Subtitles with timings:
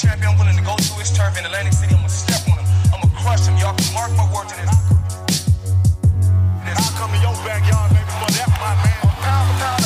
[0.00, 0.32] champion.
[0.32, 1.94] I'm willing to go to his turf in Atlantic City.
[1.94, 2.66] I'm gonna step on him.
[2.92, 3.56] I'm gonna crush him.
[3.60, 4.72] Y'all can mark my words in this.
[6.80, 9.00] I'll come to your backyard, baby, for that, my man.
[9.20, 9.79] Pound for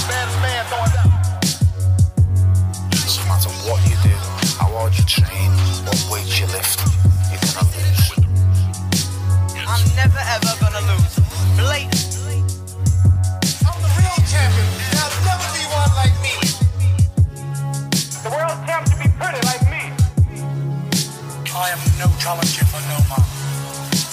[22.25, 23.23] no challenger no man.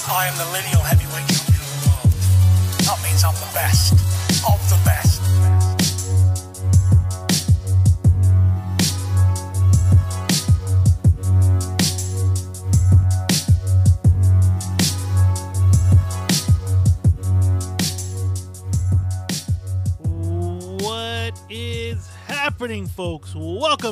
[0.10, 2.12] I am the lineal heavyweight champion of the world.
[2.84, 3.94] That means I'm the best
[4.46, 5.22] of the best.
[20.84, 23.34] What is happening, folks?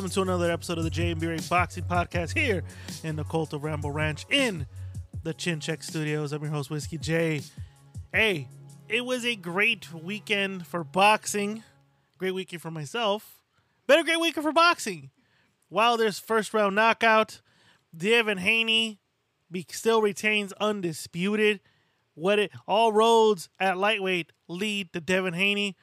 [0.00, 2.62] Welcome to another episode of the JMB Ray Boxing Podcast here
[3.04, 4.66] in the Cult of Rambo Ranch in
[5.24, 6.32] the Chin Check Studios.
[6.32, 7.42] I'm your host, Whiskey J.
[8.10, 8.48] Hey,
[8.88, 11.64] it was a great weekend for boxing.
[12.16, 13.42] Great weekend for myself.
[13.90, 15.10] A great weekend for boxing.
[15.68, 17.42] Wilder's first round knockout.
[17.94, 19.00] Devin Haney
[19.52, 21.60] be, still retains undisputed.
[22.14, 25.76] What it all roads at lightweight lead to Devin Haney.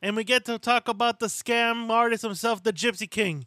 [0.00, 3.44] And we get to talk about the scam artist himself, the Gypsy King.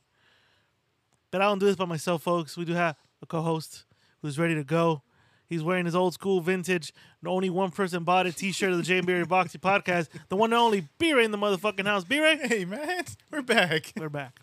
[1.31, 2.57] But I don't do this by myself, folks.
[2.57, 3.85] We do have a co-host
[4.21, 5.01] who's ready to go.
[5.47, 8.83] He's wearing his old school vintage, the only one person bought a t-shirt of the
[8.83, 10.07] Jay Berry Boxy Podcast.
[10.29, 12.05] The one and only B-Ray in the motherfucking house.
[12.05, 13.91] B-Ray, Hey man, we're back.
[13.97, 14.39] we're back.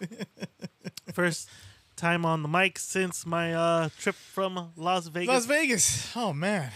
[1.15, 1.49] First
[1.97, 5.29] time on the mic since my uh, trip from Las Vegas.
[5.29, 6.13] Las Vegas.
[6.15, 6.71] Oh man,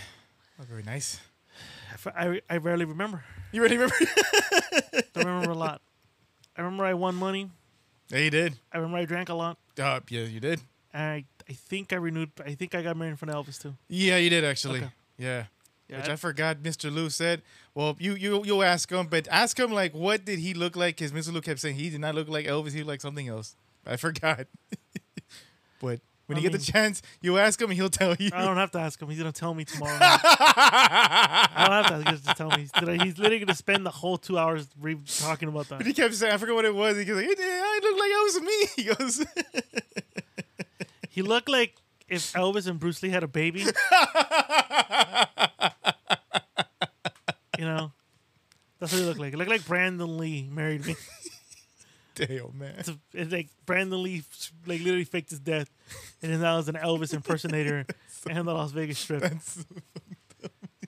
[0.59, 1.21] oh, very nice.
[2.07, 3.25] I, I rarely remember.
[3.53, 3.77] You ready?
[3.77, 3.95] Remember?
[4.95, 5.83] I remember a lot.
[6.57, 7.51] I remember I won money.
[8.13, 8.55] Yeah, you did.
[8.73, 9.59] I remember I drank a lot.
[9.79, 10.61] Uh, yeah, you did.
[10.95, 12.31] I I think I renewed.
[12.45, 13.75] I think I got married in front of Elvis too.
[13.89, 14.79] Yeah, you did actually.
[14.81, 14.91] Okay.
[15.19, 15.45] Yeah.
[15.89, 16.63] Yeah, Which I- I forgot.
[16.63, 16.93] Mr.
[16.93, 17.43] Lou said.
[17.75, 20.97] Well, you you you ask him, but ask him like, what did he look like?
[20.97, 21.33] Because Mr.
[21.33, 22.73] Lou kept saying he did not look like Elvis.
[22.73, 23.57] He looked like something else.
[23.87, 24.47] I forgot.
[25.81, 26.01] but
[26.35, 28.31] when I you get the chance, you ask him, and he'll tell you.
[28.33, 29.09] I don't have to ask him.
[29.09, 29.97] He's gonna tell me tomorrow.
[30.01, 32.11] I don't have to.
[32.13, 32.63] Just tell me.
[32.63, 32.71] He's
[33.03, 35.79] He's literally gonna spend the whole two hours re- talking about that.
[35.79, 36.97] But he kept saying, I forgot what it was.
[36.97, 38.67] He goes, like, "Yeah, I look like I was me.
[38.77, 39.25] He goes,
[41.11, 41.77] He looked like
[42.09, 43.61] if Elvis and Bruce Lee had a baby.
[47.59, 47.93] you know,
[48.81, 49.31] that's what he looked like.
[49.31, 50.97] He looked like Brandon Lee married me.
[52.15, 52.75] Damn man.
[52.79, 54.23] It's, it's like Brandon Lee
[54.67, 55.71] like literally faked his death,
[56.23, 57.87] and then now is an Elvis impersonator
[58.31, 59.23] and the Las Vegas Strip.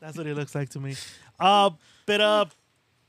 [0.01, 0.97] That's what he looks like to me.
[1.41, 1.71] Uh,
[2.07, 2.45] but uh,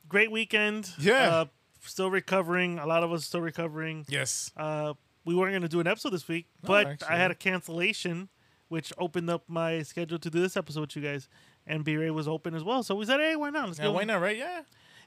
[0.08, 0.90] great weekend.
[1.00, 1.30] Yeah.
[1.30, 1.46] Uh,
[1.82, 2.80] still recovering.
[2.80, 4.06] A lot of us still recovering.
[4.08, 4.52] Yes.
[4.56, 4.94] Uh,
[5.26, 7.08] we weren't going to do an episode this week, No, but actually.
[7.10, 8.30] I had a cancellation,
[8.70, 11.28] which opened up my schedule to do this episode with you guys.
[11.68, 13.66] And B Ray was open as well, so we said, "Hey, why not?
[13.68, 14.22] Let's Yeah, go." why not?
[14.22, 14.38] Right?
[14.38, 14.62] Yeah.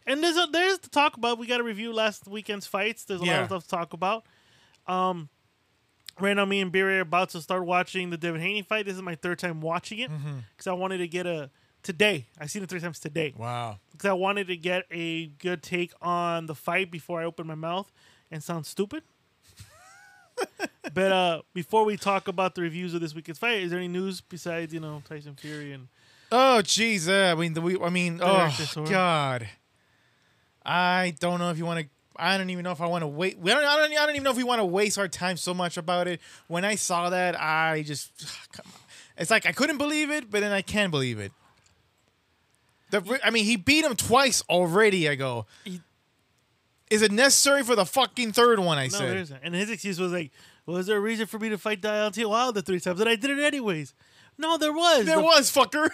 [0.09, 1.39] And there's a, there's to talk about.
[1.39, 3.05] We got to review last weekend's fights.
[3.05, 4.25] There's a lot of stuff to talk about.
[4.87, 5.29] Um,
[6.19, 8.87] right now, me and B Ray are about to start watching the Devin Haney fight.
[8.87, 10.39] This is my third time watching it Mm-hmm.
[10.57, 11.51] because I wanted to get a
[11.83, 12.27] today.
[12.41, 13.79] I seen it three times today Wow.
[13.93, 17.55] because I wanted to get a good take on the fight before I open my
[17.55, 17.91] mouth
[18.31, 19.03] and sound stupid.
[20.95, 23.89] but uh, before we talk about the reviews of this weekend's fight, is there any
[23.89, 25.89] news besides you know Tyson Fury and
[26.31, 27.09] Oh, jeez.
[27.09, 28.53] Uh, I mean, the, we, I mean, oh.
[28.87, 29.49] God.
[30.69, 31.87] I don't know if you want to.
[32.15, 33.39] I don't even know if I want to wait.
[33.39, 33.91] We don't, I don't.
[33.91, 36.21] I don't even know if we want to waste our time so much about it.
[36.47, 38.11] When I saw that, I just.
[38.53, 38.81] Come on.
[39.17, 41.33] It's like I couldn't believe it, but then I can believe it.
[42.91, 45.09] The, I mean, he beat him twice already.
[45.09, 45.47] I go.
[45.65, 45.81] He-
[46.91, 48.79] Is it necessary for the fucking third one?
[48.79, 49.09] I no, said.
[49.09, 49.41] there isn't.
[49.43, 50.31] And his excuse was like,
[50.67, 53.01] "Was there a reason for me to fight Deontay Wilder three times?
[53.01, 53.95] And I did it anyways."
[54.37, 55.07] No, there was.
[55.07, 55.89] There the, was fucker.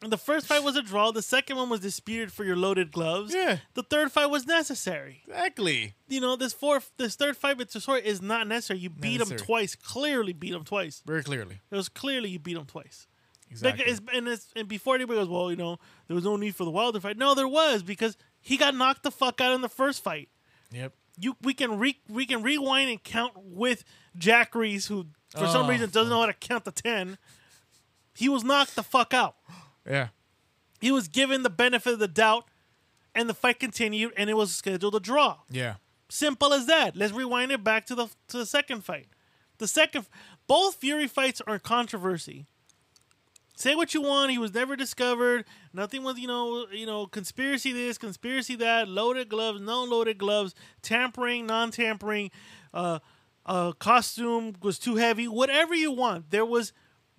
[0.00, 1.10] The first fight was a draw.
[1.10, 3.34] The second one was disputed for your loaded gloves.
[3.34, 3.58] Yeah.
[3.74, 5.22] The third fight was necessary.
[5.26, 5.94] exactly.
[6.08, 8.78] You know, this fourth, this third fight with Chisora is not necessary.
[8.80, 9.74] You beat him twice.
[9.74, 11.02] Clearly beat him twice.
[11.06, 11.60] Very clearly.
[11.70, 13.06] It was clearly you beat him twice.
[13.50, 13.84] Exactly.
[13.84, 15.76] Like, it's, and, it's, and before anybody goes, well, you know,
[16.06, 17.18] there was no need for the Wilder fight.
[17.18, 20.28] No, there was because he got knocked the fuck out in the first fight.
[20.72, 20.94] yep.
[21.18, 23.84] You we can re, we can rewind and count with
[24.16, 25.06] Jack Reiss, who
[25.36, 27.18] for some Oh, reason doesn't know how to count to ten.
[28.14, 29.34] He was knocked the fuck out.
[29.90, 30.08] Yeah.
[30.80, 32.44] He was given the benefit of the doubt,
[33.14, 35.38] and the fight continued, and it was scheduled a draw.
[35.50, 35.74] Yeah.
[36.08, 36.96] Simple as that.
[36.96, 39.08] Let's rewind it back to the to the second fight.
[39.58, 40.06] The second,
[40.46, 42.46] both Fury fights are controversy.
[43.56, 44.30] Say what you want.
[44.30, 45.44] He was never discovered.
[45.74, 48.88] Nothing was, you know, you know, conspiracy this, conspiracy that.
[48.88, 50.54] Loaded gloves, no loaded gloves.
[50.80, 52.30] Tampering, non-tampering.
[52.72, 53.00] Uh,
[53.44, 56.30] uh, costume was too heavy, whatever you want.
[56.30, 56.72] There was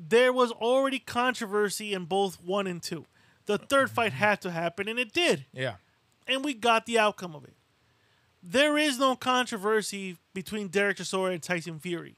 [0.10, 3.06] there was already controversy in both one and two.
[3.46, 5.76] The third fight had to happen, and it did, Yeah.
[6.28, 7.54] and we got the outcome of it.
[8.44, 12.16] There is no controversy between Derek Chisora and Tyson Fury.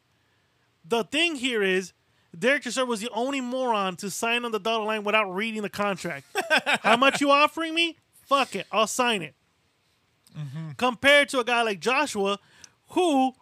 [0.86, 1.94] The thing here is,
[2.38, 5.70] Derek Chisora was the only moron to sign on the dotted line without reading the
[5.70, 6.26] contract.
[6.82, 7.98] How much you offering me?
[8.28, 9.36] Fuck it, I'll sign it.
[10.38, 10.72] Mm-hmm.
[10.78, 12.40] Compared to a guy like Joshua,
[12.90, 13.34] who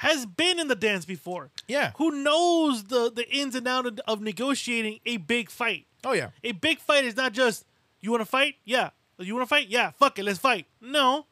[0.00, 1.92] has been in the dance before, Yeah.
[1.96, 5.86] who knows the the ins and outs of- of negotiating a big fight.
[6.04, 6.30] Oh yeah.
[6.42, 7.66] A big fight is not just
[8.00, 8.90] you want to fight, yeah.
[9.18, 9.90] You want to fight, yeah.
[9.90, 10.66] Fuck it, let's fight.
[10.80, 11.26] No,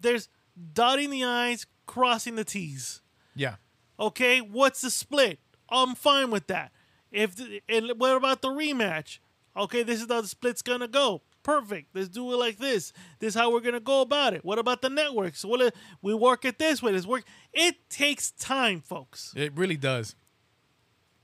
[0.00, 0.28] there's
[0.74, 3.02] dotting the i's, crossing the t's.
[3.36, 3.56] Yeah.
[4.00, 5.38] Okay, what's the split?
[5.68, 6.72] I'm fine with that.
[7.12, 9.18] If the, and what about the rematch?
[9.56, 11.22] Okay, this is how the split's gonna go.
[11.46, 11.94] Perfect.
[11.94, 12.92] Let's do it like this.
[13.20, 14.44] This is how we're gonna go about it.
[14.44, 15.44] What about the networks?
[15.44, 15.70] Well,
[16.02, 16.90] we work it this way.
[16.90, 17.22] Let's work.
[17.52, 19.32] It takes time, folks.
[19.36, 20.16] It really does.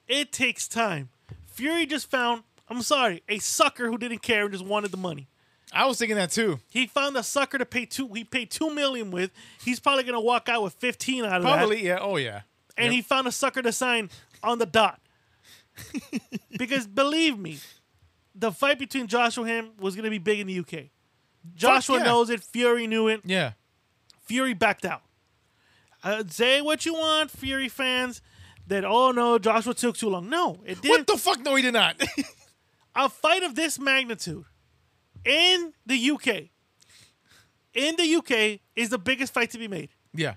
[0.06, 1.08] It takes time.
[1.46, 2.44] Fury just found.
[2.68, 5.28] I'm sorry, a sucker who didn't care and just wanted the money.
[5.72, 6.60] I was thinking that too.
[6.70, 8.06] He found a sucker to pay two.
[8.14, 9.32] He paid two million with.
[9.64, 11.56] He's probably gonna walk out with 15 out of that.
[11.56, 11.84] Probably.
[11.84, 11.98] Yeah.
[12.00, 12.42] Oh yeah.
[12.76, 12.92] and Yep.
[12.92, 14.08] he found a sucker to sign
[14.40, 15.00] on the dot.
[16.58, 17.58] because believe me,
[18.34, 20.90] the fight between Joshua and him was going to be big in the UK.
[21.54, 22.04] Joshua yeah.
[22.04, 22.42] knows it.
[22.42, 23.20] Fury knew it.
[23.24, 23.52] Yeah.
[24.22, 25.02] Fury backed out.
[26.02, 28.22] Uh, say what you want, Fury fans.
[28.68, 30.28] That oh no, Joshua took too long.
[30.28, 30.90] No, it didn't.
[30.90, 31.40] What the fuck?
[31.40, 32.00] No, he did not.
[32.94, 34.44] a fight of this magnitude
[35.24, 36.28] in the UK,
[37.74, 39.90] in the UK, is the biggest fight to be made.
[40.14, 40.34] yeah.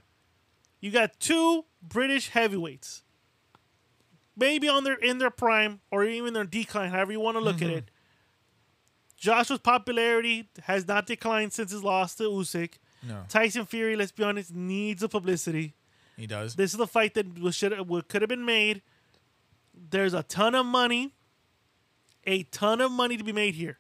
[0.82, 3.02] You got two British heavyweights,
[4.36, 7.62] maybe on their in their prime or even their decline, however you want to look
[7.62, 7.78] at mm-hmm.
[7.78, 7.92] it.
[9.18, 12.74] Joshua's popularity has not declined since his loss to Usyk.
[13.02, 13.24] No.
[13.30, 15.74] Tyson Fury, let's be honest, needs the publicity.
[16.18, 16.56] He does.
[16.56, 17.74] This is the fight that should
[18.08, 18.82] could have been made.
[19.74, 21.14] There's a ton of money,
[22.26, 23.80] a ton of money to be made here.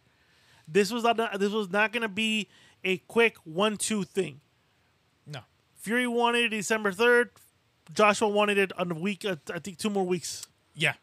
[0.68, 2.50] This was not this was not going to be
[2.84, 4.42] a quick one-two thing.
[5.25, 5.42] No.
[5.75, 7.30] Fury wanted it December 3rd.
[7.94, 10.94] Joshua wanted it on the week, uh, I think two more weeks, Yeah.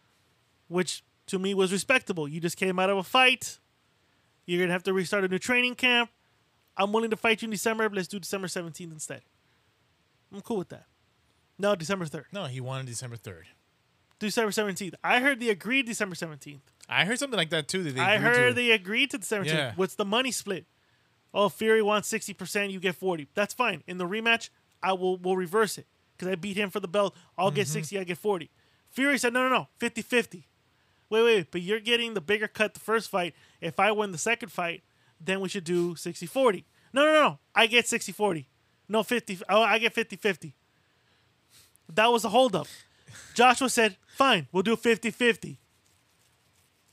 [0.68, 2.26] which to me was respectable.
[2.28, 3.58] You just came out of a fight.
[4.46, 6.10] You're going to have to restart a new training camp.
[6.76, 7.88] I'm willing to fight you in December.
[7.88, 9.22] Let's do December 17th instead.
[10.32, 10.86] I'm cool with that.
[11.58, 12.24] No, December 3rd.
[12.32, 13.46] No, he wanted December third.
[14.18, 14.94] December 17th.
[15.04, 16.60] I heard they agreed December 17th.
[16.88, 17.82] I heard something like that too.
[17.84, 19.52] That I agreed to heard they agreed to December 17th.
[19.54, 19.72] Yeah.
[19.76, 20.64] What's the money split?
[21.34, 23.28] Oh, Fury wants 60%, you get 40.
[23.34, 23.82] That's fine.
[23.86, 24.50] In the rematch,
[24.82, 27.16] I will will reverse it because I beat him for the belt.
[27.36, 27.72] I'll get Mm-hmm.
[27.72, 28.50] 60, I get 40.
[28.90, 30.46] Fury said, no, no, no, 50 50.
[31.10, 33.34] Wait, wait, but you're getting the bigger cut the first fight.
[33.60, 34.82] If I win the second fight,
[35.20, 36.64] then we should do 60 40.
[36.92, 38.48] No, no, no, I get 60 40.
[38.88, 39.40] No, 50.
[39.48, 40.54] Oh, I get 50 50.
[41.94, 42.66] That was the holdup.
[43.34, 45.58] Joshua said, fine, we'll do 50 50.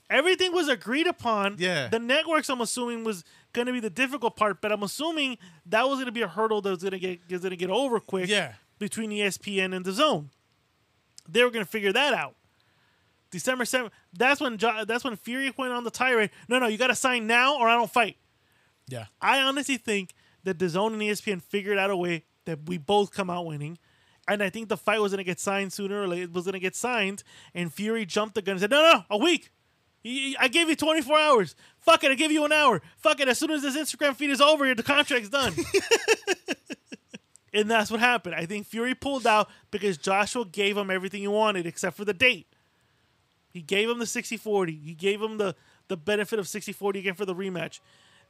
[0.08, 1.56] Everything was agreed upon.
[1.58, 1.86] Yeah.
[1.88, 5.86] The networks, I'm assuming, was going to be the difficult part, but I'm assuming that
[5.88, 8.00] was going to be a hurdle that was going to get going to get over
[8.00, 8.28] quick.
[8.28, 8.54] Yeah.
[8.80, 10.30] Between ESPN and DAZN,
[11.28, 12.34] they were going to figure that out.
[13.30, 13.90] December 7th.
[14.12, 16.30] That's when jo- that's when Fury went on the tirade.
[16.48, 18.16] No, no, you got to sign now or I don't fight.
[18.88, 19.04] Yeah.
[19.20, 23.30] I honestly think that DAZN and ESPN figured out a way that we both come
[23.30, 23.78] out winning.
[24.26, 26.24] And I think the fight was going to get signed sooner or later.
[26.24, 27.22] It was going to get signed.
[27.54, 29.50] And Fury jumped the gun and said, no, no, no, a week.
[30.04, 31.54] I gave you 24 hours.
[31.78, 32.80] Fuck it, I give you an hour.
[32.96, 35.52] Fuck it, as soon as this Instagram feed is over, the contract's done.
[37.52, 38.34] and that's what happened.
[38.34, 42.14] I think Fury pulled out because Joshua gave him everything he wanted except for the
[42.14, 42.46] date.
[43.52, 44.72] He gave him the 60 40.
[44.72, 45.54] He gave him the,
[45.88, 47.80] the benefit of 60 40 again for the rematch.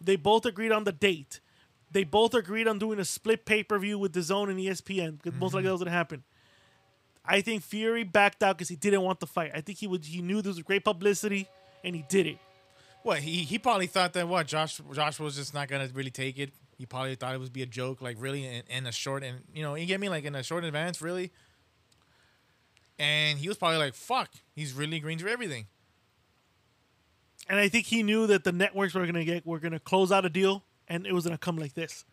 [0.00, 1.40] They both agreed on the date.
[1.92, 5.38] They both agreed on doing a split pay per view with DAZN and ESPN because
[5.38, 6.22] most likely that was going to happen.
[7.24, 9.50] I think Fury backed out because he didn't want the fight.
[9.54, 10.04] I think he would.
[10.04, 11.48] He knew there was great publicity,
[11.84, 12.38] and he did it.
[13.02, 16.38] What he he probably thought that what Josh Josh was just not gonna really take
[16.38, 16.50] it.
[16.80, 19.40] He probably thought it would be a joke, like really in, in a short and
[19.52, 21.30] you know you get me like in a short advance, really.
[22.98, 25.66] And he was probably like, "Fuck, he's really agreeing to everything."
[27.50, 29.78] And I think he knew that the networks were going to get were going to
[29.78, 32.06] close out a deal, and it was going to come like this.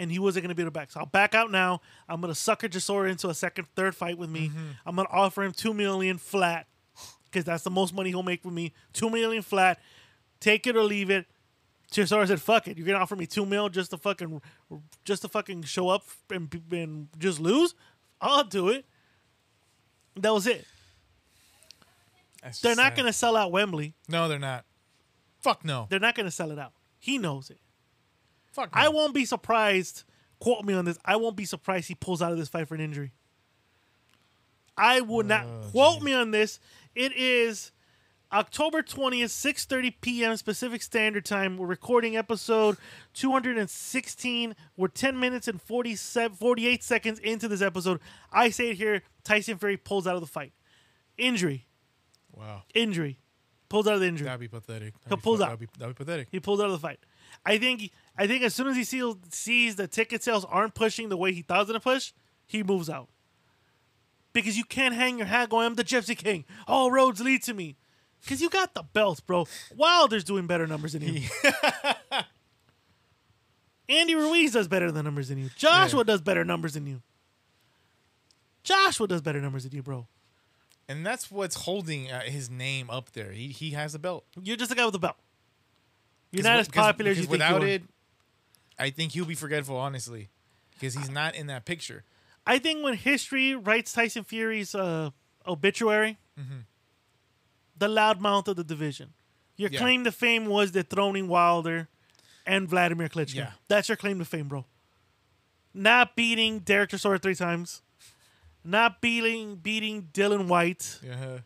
[0.00, 0.90] And he wasn't going to be able to back.
[0.90, 1.80] So I'll back out now.
[2.08, 4.48] I'm going to sucker Chisora into a second, third fight with me.
[4.48, 4.66] Mm-hmm.
[4.84, 6.66] I'm going to offer him two million flat
[7.26, 8.72] because that's the most money he'll make with me.
[8.92, 9.78] Two million flat.
[10.40, 11.26] Take it or leave it.
[11.92, 12.76] Chisora said, "Fuck it.
[12.76, 14.42] You're gonna offer me two mil just to fucking,
[15.04, 17.74] just to fucking show up and, and just lose.
[18.20, 18.84] I'll do it."
[20.16, 20.66] That was it.
[22.42, 22.96] That's They're not sad.
[22.96, 23.94] gonna sell out Wembley.
[24.08, 24.64] No, they're not.
[25.40, 25.86] Fuck no.
[25.88, 26.72] They're not gonna sell it out.
[26.98, 27.60] He knows it.
[28.52, 28.74] Fuck.
[28.74, 28.82] No.
[28.82, 30.04] I won't be surprised.
[30.40, 30.98] Quote me on this.
[31.04, 33.12] I won't be surprised he pulls out of this fight for an injury.
[34.76, 36.60] I will not oh, quote me on this.
[36.94, 37.72] It is
[38.30, 40.36] October 20th, 6:30 p.m.
[40.44, 41.56] Pacific Standard Time.
[41.56, 42.76] We're recording episode
[43.14, 44.54] 216.
[44.76, 48.00] We're 10 minutes and 47 48 seconds into this episode.
[48.30, 50.52] I say it here, Tyson Fury pulls out of the fight.
[51.16, 51.66] Injury.
[52.30, 52.64] Wow.
[52.74, 53.18] Injury.
[53.70, 54.26] Pulls out of the injury.
[54.26, 54.94] That'd be pathetic.
[55.04, 55.46] That'd be, pull fu- out.
[55.46, 56.28] That'd be, that'd be pathetic.
[56.30, 57.00] He pulled out of the fight.
[57.46, 61.08] I think I think as soon as he sees, sees the ticket sales aren't pushing
[61.08, 62.12] the way he thought it was gonna push,
[62.46, 63.08] he moves out.
[64.34, 66.44] Because you can't hang your hat going, I'm the Gypsy King.
[66.66, 67.76] All roads lead to me.
[68.22, 69.46] Because you got the belt, bro.
[69.76, 71.22] Wilder's doing better numbers than you.
[73.88, 75.50] Andy Ruiz does better than numbers than you.
[75.56, 77.00] Joshua does better numbers than you.
[78.62, 80.06] Joshua does better numbers than you, bro.
[80.88, 83.32] And that's what's holding uh, his name up there.
[83.32, 84.24] He he has a belt.
[84.42, 85.16] You're just a guy with a belt.
[86.32, 87.66] You're not as popular as you think you without are.
[87.66, 87.82] it,
[88.78, 90.28] I think he'll be forgetful, honestly,
[90.74, 92.04] because he's not in that picture.
[92.46, 95.10] I think when history writes Tyson Fury's uh,
[95.46, 96.58] obituary, Mm-hmm.
[97.78, 99.12] The loudmouth of the division,
[99.56, 99.78] your Yeah.
[99.78, 101.88] claim to fame was dethroning Wilder
[102.46, 103.34] and Vladimir Klitschko.
[103.34, 103.52] Yeah.
[103.68, 104.64] That's your claim to fame, bro.
[105.74, 107.82] Not beating Derek Chisora three times,
[108.64, 111.38] not beating beating Dillian Whyte, Yeah.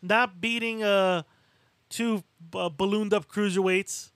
[0.00, 1.24] not beating uh
[1.90, 2.24] two
[2.54, 4.10] uh, ballooned up cruiserweights,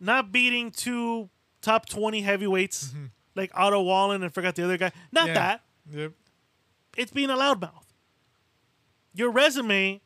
[0.00, 1.28] not beating two
[1.60, 2.94] top twenty heavyweights
[3.34, 4.92] like Otto Wallin and forgot the other guy.
[5.12, 5.34] Not Mm-hmm.
[5.34, 5.34] Yeah.
[5.34, 6.12] that Yep.
[6.96, 7.84] it's being a loudmouth.
[9.12, 10.00] Your resume,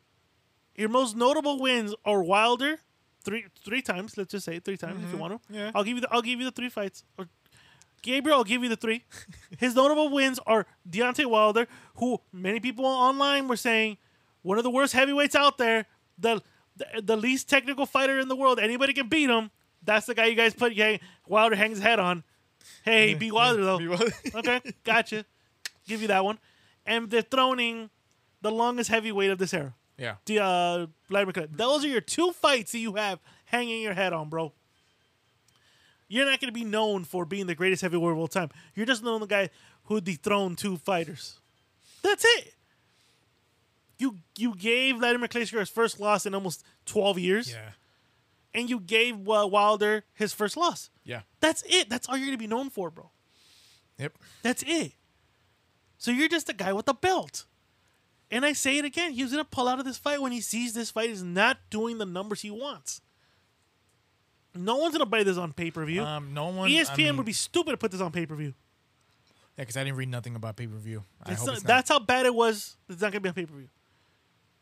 [0.79, 2.79] your most notable wins are Wilder,
[3.25, 4.17] three three times.
[4.17, 5.39] Let's just say three times if you want to.
[5.39, 5.55] Mm-hmm.
[5.55, 5.71] Yeah.
[5.75, 7.05] I'll give you the I'll give you the three fights.
[7.19, 7.29] Or
[8.03, 9.05] Gabriel, I'll give you the three.
[9.59, 11.67] His notable wins are Deontay Wilder,
[11.97, 13.99] who many people online were saying
[14.43, 16.43] one of the worst heavyweights out there, the
[16.77, 18.61] the, the least technical fighter in the world.
[18.61, 19.51] Anybody can beat him.
[19.83, 20.75] That's the guy you guys put.
[20.75, 22.23] Yeah, Wilder hangs his head on.
[22.85, 23.79] Hey, beat Wilder though.
[23.81, 24.13] Beat Wilder.
[24.37, 25.25] okay, gotcha.
[25.87, 26.39] Give you that one.
[26.87, 27.91] And they're throwing
[28.41, 30.15] the longest heavyweight of this era, Yeah.
[30.27, 31.57] the uh, Vladimir Klitschko.
[31.57, 34.53] Those are your two fights that you have hanging your head on, bro.
[36.09, 38.51] You're not going to be known for being the greatest heavyweight of all time.
[38.75, 39.51] You're just known the guy
[39.85, 41.39] who dethroned two fighters.
[42.03, 42.55] That's it.
[43.99, 47.71] You you gave Vladimir Klitschko his first loss in almost 12 years, Yeah.
[48.55, 50.89] and you gave uh, Wilder his first loss.
[51.05, 51.23] Yeah.
[51.41, 51.91] That's it.
[51.91, 53.11] That's all you're going to be known for, bro.
[53.99, 54.17] Yep.
[54.43, 54.93] That's it.
[55.99, 57.45] So you're just a guy with a belt.
[58.31, 60.75] And I say it again, he's gonna pull out of this fight when he sees
[60.75, 63.01] this fight is not doing the numbers he wants.
[64.55, 66.03] No one's gonna buy this on pay per view.
[66.03, 66.71] Um, no one.
[66.71, 68.55] ESPN I mean, would be stupid to put this on pay per view.
[69.57, 71.05] Yeah, because I didn't read nothing about pay per view.
[71.25, 71.69] I hope it's not.
[71.69, 72.77] That's how bad it was.
[72.89, 73.69] It's not gonna be on pay per view.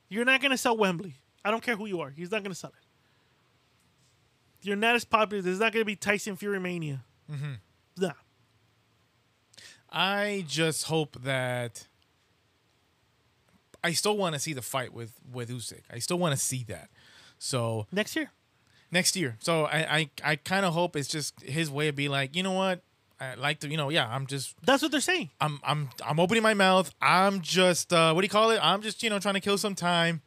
[0.08, 1.14] You're not gonna sell Wembley.
[1.44, 2.11] I don't care who you are.
[2.11, 4.66] He's not gonna sell it.
[4.66, 5.42] You're not as popular.
[5.42, 7.04] There's not gonna be Tyson Fury Mania.
[7.30, 7.52] Mm-hmm.
[7.99, 8.12] Nah.
[9.90, 11.87] I just hope that.
[13.86, 15.82] I still want to see the fight with with Usyk.
[15.92, 16.88] I still want to see that.
[17.38, 18.30] So Next year.
[18.90, 19.36] next year.
[19.40, 22.42] So I I, I kind of hope it's just his way of being like, you
[22.42, 22.80] know what,
[23.20, 25.30] I like to, you know, yeah, I'm just That's what they're saying.
[25.40, 26.92] I'm I'm I'm opening my mouth.
[27.00, 28.60] I'm just uh what do you call it?
[28.62, 30.22] I'm just you know trying to kill some time,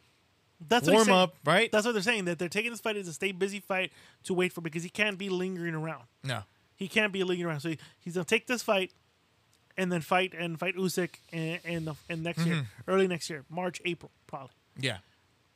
[0.68, 1.72] That's warm up, right?
[1.72, 2.26] That's what they're saying.
[2.26, 3.92] That they're taking this fight as a stay busy fight
[4.26, 6.04] to wait for because he can't be lingering around.
[6.24, 6.42] no,
[6.76, 7.62] He can't be lingering around.
[7.62, 8.92] So he, he's gonna take this fight
[9.80, 13.46] and then fight and fight Usyk in in, the, in next year, early next year,
[13.50, 14.54] March, April, probably.
[14.80, 14.98] yeah.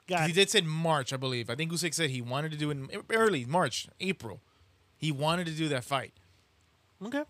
[0.08, 1.50] Got He did said March, I believe.
[1.50, 4.42] I think Usyk said he wanted to do it in early March, April.
[4.98, 6.14] He wanted to do that fight.
[7.06, 7.24] Okay.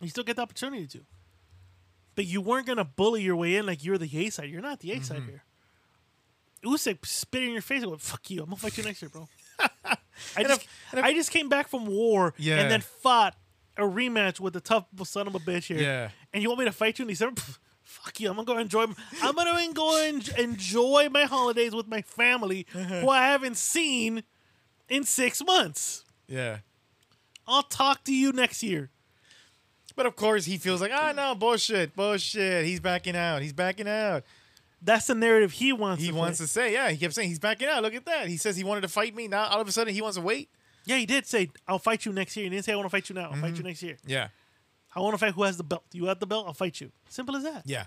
[0.00, 1.00] You still get the opportunity to.
[2.14, 4.48] But you weren't gonna bully your way in like you're the A side.
[4.50, 5.04] You're not the A Mm-hmm.
[5.04, 5.42] side here.
[6.64, 8.40] Usyk spit in your face and went, "Fuck you!
[8.40, 9.28] I'm gonna fight you next year, bro."
[10.36, 12.60] I just, I just came back from war Yeah.
[12.60, 13.34] and then fought
[13.76, 15.78] a rematch with the tough son of a bitch here.
[15.80, 16.10] Yeah.
[16.32, 17.40] And you want me to fight you in December?
[17.40, 18.30] Pff, Fuck you!
[18.30, 18.86] I'm gonna go enjoy.
[19.22, 24.22] I'm gonna go and enjoy my holidays with my family, who I haven't seen
[24.88, 26.04] in six months.
[26.26, 26.58] Yeah.
[27.46, 28.90] I'll talk to you next year.
[29.94, 32.64] But of course, he feels like, ah, no, bullshit, bullshit.
[32.64, 33.42] He's backing out.
[33.42, 34.22] He's backing out.
[34.80, 36.02] That's the narrative he wants.
[36.02, 36.46] He to wants play.
[36.46, 37.82] to say, yeah, he kept saying he's backing out.
[37.82, 38.28] Look at that.
[38.28, 39.28] He says he wanted to fight me.
[39.28, 40.48] Now all of a sudden he wants to wait.
[40.84, 42.90] Yeah, he did say, "I'll fight you next year." He didn't say, "I want to
[42.90, 43.40] fight you now." I'll Mm-hmm.
[43.40, 43.96] fight you next year.
[44.06, 44.28] Yeah.
[44.94, 45.84] I want to fight who has the belt.
[45.92, 46.46] You have the belt.
[46.46, 46.92] I'll fight you.
[47.08, 47.62] Simple as that.
[47.64, 47.86] Yeah.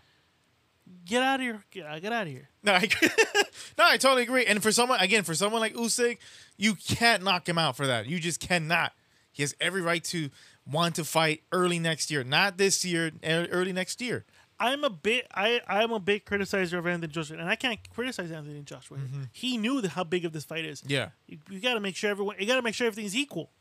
[1.05, 1.63] Get out of here.
[1.71, 2.49] Get, get out of here.
[2.63, 2.87] No, I,
[3.77, 4.45] no, I totally agree.
[4.45, 6.17] And for someone, again, for someone like Usyk,
[6.57, 8.05] you can't knock him out for that.
[8.07, 8.93] You just cannot.
[9.31, 10.29] He has every right to
[10.65, 14.25] want to fight early next year, not this year, early next year.
[14.59, 15.27] I'm a bit.
[15.33, 18.97] I I'm a big criticizer of Anthony Joshua, and I can't criticize Anthony Joshua.
[18.97, 19.29] here.
[19.31, 20.81] He knew the, how big of this fight is.
[20.81, 20.91] Mm-hmm.
[20.91, 21.09] Yeah.
[21.27, 22.37] You, you got to make sure everyone.
[22.39, 23.51] You got to make sure everything's equal.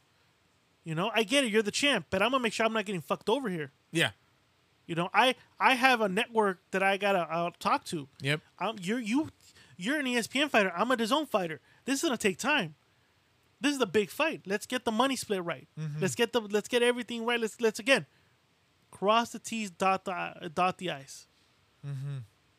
[0.85, 1.51] You know, I get it.
[1.51, 3.73] You're the champ, but I'm gonna make sure I'm not getting fucked over here.
[3.91, 4.11] Yeah.
[4.87, 8.07] You know, I I have a network that I gotta uh, talk to.
[8.21, 8.41] Yep.
[8.59, 9.31] Um, you're you
[9.79, 10.73] you're an ESPN fighter.
[10.77, 11.61] I'm a DAZN fighter.
[11.87, 12.75] This is gonna take time.
[13.63, 14.43] This is the big fight.
[14.45, 15.67] Let's get the money split right.
[15.99, 17.41] Let's get the let's get everything right.
[17.41, 18.05] Let's let's again
[18.95, 21.27] cross the T's, dot the dot the I's.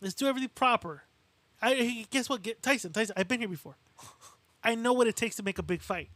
[0.01, 1.03] Let's do everything proper.
[1.61, 2.43] I guess what?
[2.43, 2.91] Get Tyson.
[2.91, 3.15] Tyson.
[3.17, 3.77] I've been here before.
[4.63, 6.09] I know what it takes to make a big fight.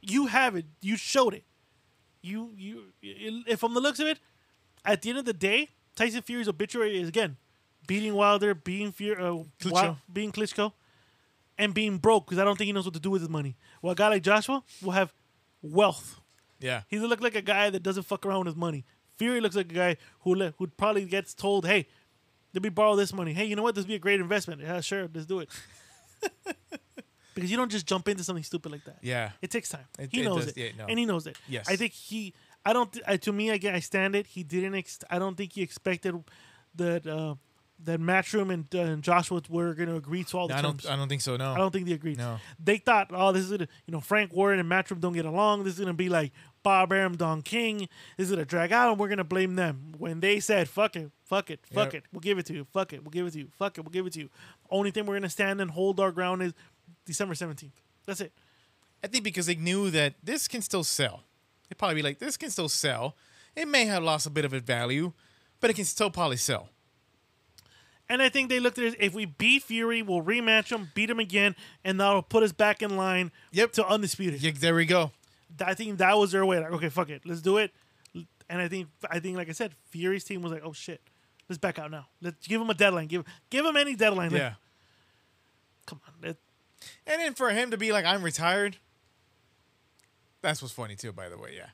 [0.00, 0.64] you have it.
[0.80, 1.44] You showed it.
[2.22, 2.84] You you.
[3.02, 4.18] If from the looks of it,
[4.84, 7.36] at the end of the day, Tyson Fury's obituary is again
[7.86, 9.82] beating Wilder, beating Fury, uh, Klitschko.
[9.82, 10.72] Wil- beating Klitschko,
[11.58, 13.56] and being broke because I don't think he knows what to do with his money.
[13.82, 15.12] Well, a guy like Joshua will have
[15.62, 16.20] wealth.
[16.58, 16.82] Yeah.
[16.88, 18.84] He look like a guy that doesn't fuck around with his money.
[19.18, 21.86] Fury looks like a guy who le- who probably gets told, "Hey,
[22.54, 23.32] let me borrow this money.
[23.32, 23.74] Hey, you know what?
[23.74, 24.60] This would be a great investment.
[24.60, 25.48] Yeah, sure, let's do it."
[27.34, 28.98] because you don't just jump into something stupid like that.
[29.02, 29.30] Yeah.
[29.40, 29.86] It takes time.
[29.98, 30.86] It- he it knows does, it, yeah, no.
[30.88, 31.36] and he knows it.
[31.48, 31.68] Yes.
[31.68, 32.34] I think he.
[32.64, 32.92] I don't.
[32.92, 34.26] Th- I, to me, again, I stand it.
[34.26, 34.74] He didn't.
[34.74, 36.14] Ex- I don't think he expected
[36.76, 37.34] that uh,
[37.84, 40.84] that Matchroom and, uh, and Joshua were going to agree to all the I terms.
[40.84, 40.92] don't.
[40.92, 41.36] I don't think so.
[41.36, 41.52] No.
[41.52, 42.18] I don't think they agreed.
[42.18, 42.38] No.
[42.62, 45.64] They thought, oh, this is gonna, you know, Frank Warren and Matchroom don't get along.
[45.64, 46.30] This is gonna be like
[46.62, 47.88] Bob Arum, Don King.
[48.16, 49.94] This is gonna drag out, and we're gonna blame them.
[49.98, 51.94] When they said, "Fuck it, fuck it, fuck Yep.
[51.94, 52.66] it, we'll give it to you.
[52.72, 53.48] Fuck it, we'll give it to you.
[53.58, 54.30] Fuck it, we'll give it to you."
[54.70, 56.52] Only thing we're gonna stand and hold our ground is
[57.04, 57.80] December seventeenth.
[58.06, 58.32] That's it.
[59.04, 61.24] I think because they knew that this can still sell.
[61.68, 63.16] They'd probably be like, this can still sell.
[63.56, 65.12] It may have lost a bit of its value,
[65.60, 66.68] but it can still probably sell.
[68.08, 68.96] And I think they looked at it.
[69.00, 72.82] If we beat Fury, we'll rematch him, beat him again, and that'll put us back
[72.82, 73.72] in line Yep.
[73.74, 74.42] to undisputed.
[74.42, 75.12] Yeah, there we go.
[75.64, 76.58] I think that was their way.
[76.60, 77.72] Like, okay, fuck it, let's do it.
[78.48, 81.00] And I think, I think, like I said, Fury's team was like, oh shit,
[81.48, 82.06] let's back out now.
[82.20, 83.06] Let's give him a deadline.
[83.06, 84.30] Give, give him any deadline.
[84.30, 84.54] Like, Yeah.
[85.86, 86.34] come on.
[87.06, 88.76] And then for him to be like, I'm retired,
[90.42, 91.54] that's what's funny too, by the way.
[91.56, 91.68] Yeah.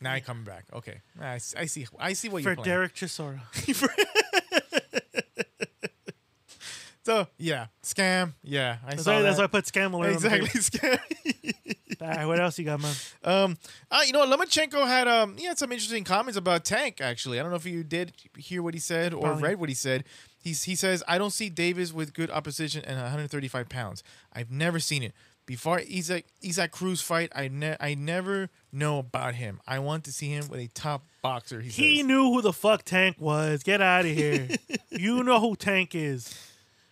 [0.00, 0.64] Now he coming back.
[0.72, 1.00] Okay.
[1.20, 1.86] I, I see.
[1.98, 2.56] I see what for you're.
[2.56, 3.40] For, Derek Chisora.
[7.04, 8.34] So yeah, scam.
[8.42, 9.22] Yeah, I That's saw why, that.
[9.22, 10.12] that's why I put scam alert.
[10.12, 11.00] exactly scam.
[12.00, 12.94] All right, what else you got, man?
[13.24, 13.58] Um,
[13.90, 17.00] uh, you know, Lomachenko had um, he had some interesting comments about Tank.
[17.00, 19.42] Actually, I don't know if you did hear what he said or Probably.
[19.42, 20.04] read what he said.
[20.42, 24.02] He's he says, "I don't see Davis with good opposition and 135 pounds.
[24.32, 25.12] I've never seen it
[25.46, 25.80] before.
[25.80, 27.30] Isaac Isaac Cruz fight.
[27.34, 29.60] I ne- I never know about him.
[29.66, 32.06] I want to see him with a top boxer." He, He says.
[32.06, 33.62] knew who the fuck Tank was.
[33.64, 34.48] Get out of here.
[34.90, 36.32] you know who Tank is.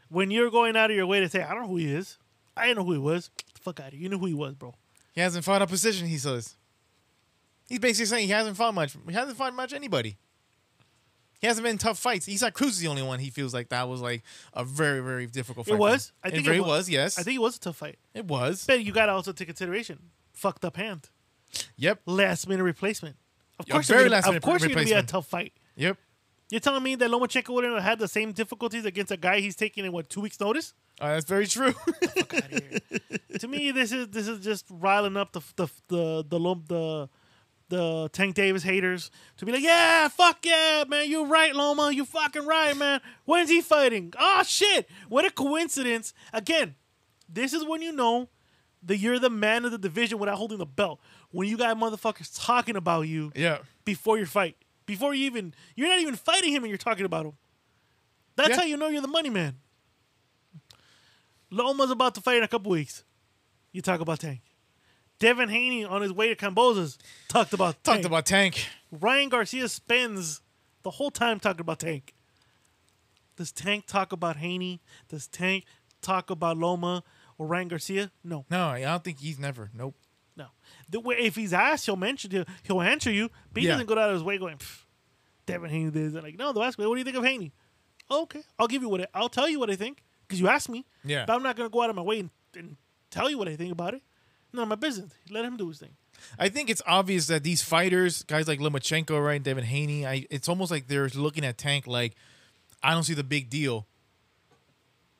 [0.08, 2.18] When you're going out of your way to say, I don't know who he is.
[2.56, 3.30] I didn't know who he was.
[3.38, 4.02] Get the fuck out of here.
[4.02, 4.74] You knew who he was, bro.
[5.16, 6.54] He hasn't fought position, He says.
[7.68, 8.96] He's basically saying he hasn't fought much.
[9.08, 10.16] He hasn't fought much anybody.
[11.40, 12.28] He hasn't been in tough fights.
[12.28, 14.22] Isaac Cruz is the only one he feels like that was like
[14.54, 15.74] a very very difficult fight.
[15.74, 16.12] It was.
[16.22, 16.88] I think it, very it wa- was.
[16.88, 17.98] Yes, I think it was a tough fight.
[18.14, 18.64] it was.
[18.66, 19.98] But you got to also take consideration.
[20.32, 21.08] Fucked up hand.
[21.76, 22.02] Yep.
[22.06, 23.16] Last minute replacement.
[23.58, 25.26] Of course, very you're gonna- last minute Of course, you're going to be a tough
[25.26, 25.52] fight.
[25.76, 25.96] Yep.
[26.50, 29.56] You're telling me that Lomachenko wouldn't have had the same difficulties against a guy he's
[29.56, 30.74] taking in what two weeks' notice?
[31.00, 31.72] Uh, that's very true.
[31.72, 33.18] Fuck outta here.
[33.38, 37.08] to me, this is this is just riling up the the the the Lom- the,
[37.68, 42.04] the Tank Davis haters to be like, yeah, fuck yeah, man, you're right, Loma, you
[42.04, 43.00] fucking right, man.
[43.24, 44.12] When's he fighting?
[44.18, 44.88] Oh shit!
[45.08, 46.14] What a coincidence!
[46.32, 46.76] Again,
[47.28, 48.28] this is when you know
[48.84, 51.00] that you're the man of the division without holding the belt.
[51.32, 53.58] When you got motherfuckers talking about you yeah.
[53.84, 57.26] before your fight, before you even you're not even fighting him and you're talking about
[57.26, 57.32] him.
[58.36, 58.56] That's Yeah.
[58.56, 59.58] how you know you're the money man.
[61.50, 63.04] Loma's about to fight in a couple weeks.
[63.72, 64.40] You talk about Tank.
[65.18, 67.96] Devin Haney on his way to Kambosos talked about Tank.
[67.96, 68.66] Talked about Tank.
[68.90, 70.40] Ryan Garcia spends
[70.82, 72.14] the whole time talking about Tank.
[73.36, 74.80] Does Tank talk about Haney?
[75.08, 75.64] Does Tank
[76.02, 77.02] talk about Loma
[77.38, 78.10] or Ryan Garcia?
[78.24, 79.70] No, No, I don't think he's never.
[79.74, 79.96] Nope.
[80.36, 80.46] No.
[80.90, 82.44] The way if he's asked, he'll mention you.
[82.62, 83.74] He'll answer you, but he Yeah.
[83.74, 84.58] doesn't go out of his way going.
[85.46, 86.52] Devin Haney this and like no.
[86.52, 87.52] They'll ask me, what do you think of Haney?
[88.10, 90.68] Okay, I'll give you what I, I'll tell you what I think because you asked
[90.68, 90.84] me.
[91.04, 91.24] Yeah.
[91.26, 92.76] but I'm not gonna go out of my way and, and
[93.10, 94.02] tell you what I think about it.
[94.52, 95.12] None of my business.
[95.30, 95.96] Let him do his thing.
[96.38, 100.48] I think it's obvious that these fighters, guys like Lomachenko, right, Devin Haney, I, it's
[100.48, 102.14] almost like they're looking at Tank like,
[102.82, 103.86] I don't see the big deal.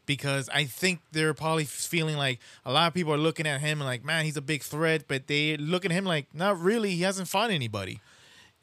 [0.07, 3.81] Because I think they're probably feeling like a lot of people are looking at him
[3.81, 6.92] and like, man, he's a big threat, but they look at him like, not really.
[6.92, 8.01] He hasn't fought anybody.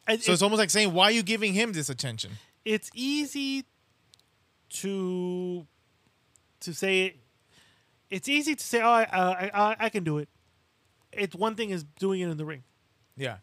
[0.08, 2.32] So it- it's almost like saying, why are you giving him this attention?
[2.66, 3.66] it's easy
[4.70, 5.68] to
[6.62, 7.18] to say it.
[8.10, 10.30] It's easy to say, "Oh, I, I, I, I can do it."
[11.12, 12.64] It's one thing is doing it in the ring,
[13.18, 13.38] Yeah.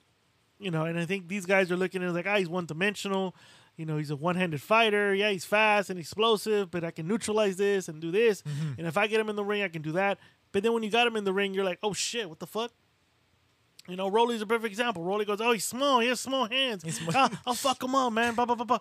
[0.58, 0.84] you know.
[0.84, 3.34] And I think these guys are looking at it like, "Ah, he's one dimensional."
[3.80, 5.14] You know, he's a one-handed fighter.
[5.14, 8.42] Yeah, he's fast and explosive, but I can neutralize this and do this.
[8.76, 10.18] And if I get him in the ring, I can do that.
[10.52, 12.46] But then when you got him in the ring, you're like, "Oh shit, what the
[12.46, 12.72] fuck?"
[13.88, 15.02] You know, Rolly's a perfect example.
[15.02, 16.00] Rolly goes, "Oh, he's small.
[16.00, 16.82] He has small hands.
[16.94, 17.10] small.
[17.14, 18.80] Ah, I'll fuck him up, man." Blah blah blah blah.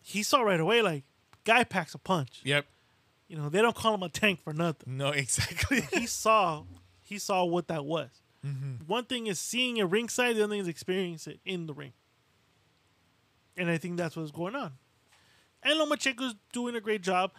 [0.00, 1.04] He saw right away, like,
[1.44, 2.40] guy packs a punch.
[2.42, 2.64] Yep.
[3.28, 4.96] You know, they don't call him a tank for nothing.
[4.96, 5.82] No, exactly.
[5.92, 6.62] he saw,
[7.02, 8.22] he saw what that was.
[8.46, 8.86] Mm-hmm.
[8.86, 10.36] One thing is seeing it ringside.
[10.36, 11.92] The other thing is experiencing it in the ring.
[13.56, 14.72] And I think that's what's going on.
[15.62, 17.32] And Lomachenko's doing a great job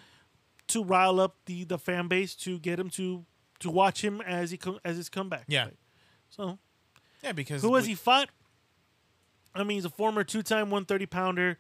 [0.67, 3.25] to rile up the the fan base to get him to
[3.59, 5.45] to watch him as he come as his comeback.
[5.47, 5.67] Yeah.
[6.29, 6.57] So
[7.23, 8.29] yeah, because who has we- he fought?
[9.55, 11.57] I mean, he's a former two-time 130 pounder.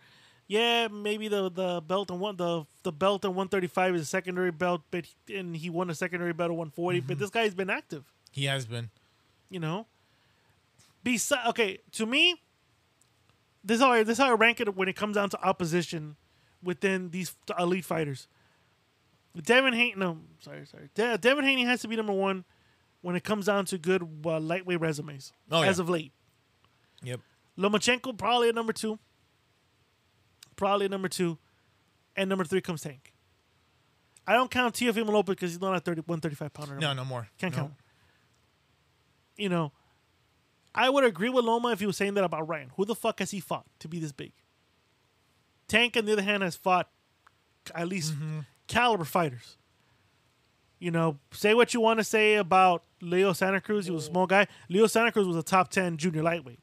[0.47, 4.51] Yeah, maybe the the belt and one the the belt at 135 is a secondary
[4.51, 6.99] belt, but he, and he won a secondary belt at 140.
[6.99, 7.07] Mm-hmm.
[7.07, 8.89] But this guy's been active, He has been.
[9.49, 9.87] you know.
[11.03, 12.41] Besides, okay, to me,
[13.63, 15.41] this is how I, this is how I rank it when it comes down to
[15.43, 16.15] opposition
[16.61, 18.27] within these elite fighters.
[19.41, 20.89] Devin Haney, no, sorry, sorry.
[20.93, 22.45] De- Devin Haney has to be number one
[23.01, 25.69] when it comes down to good uh, lightweight resumes Oh, yeah.
[25.69, 26.11] as of late.
[27.01, 27.19] Yep.
[27.57, 28.99] Lomachenko probably at number two.
[30.55, 31.37] Probably at number two.
[32.15, 33.11] And number three comes Tank.
[34.27, 36.75] I don't count Teofimo Lopez because he's not a 30, 135 pounder.
[36.77, 37.27] No, no more.
[37.39, 37.59] Can't no.
[37.63, 37.73] count.
[39.35, 39.71] You know,
[40.75, 42.71] I would agree with Loma if he was saying that about Ryan.
[42.77, 44.33] Who the fuck has he fought to be this big?
[45.67, 46.89] Tank, on the other hand, has fought
[47.73, 48.39] at least Mm-hmm.
[48.67, 49.57] caliber fighters.
[50.79, 53.85] You know, say what you want to say about Leo Santa Cruz.
[53.85, 54.47] He was a small guy.
[54.67, 56.59] Leo Santa Cruz was a top 10 junior lightweight.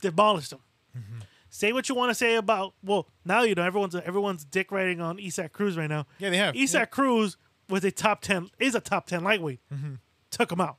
[0.00, 0.60] Demolished him.
[0.96, 1.18] Mm-hmm.
[1.50, 5.00] Say what you want to say about, well, now you know everyone's everyone's dick riding
[5.00, 6.06] on Isaac Cruz right now.
[6.18, 6.56] Yeah, they have.
[6.56, 6.84] Isaac Yeah.
[6.86, 7.36] Cruz
[7.68, 9.60] was a top 10, is a top 10 lightweight.
[9.72, 9.94] Mm-hmm.
[10.30, 10.76] Took him out.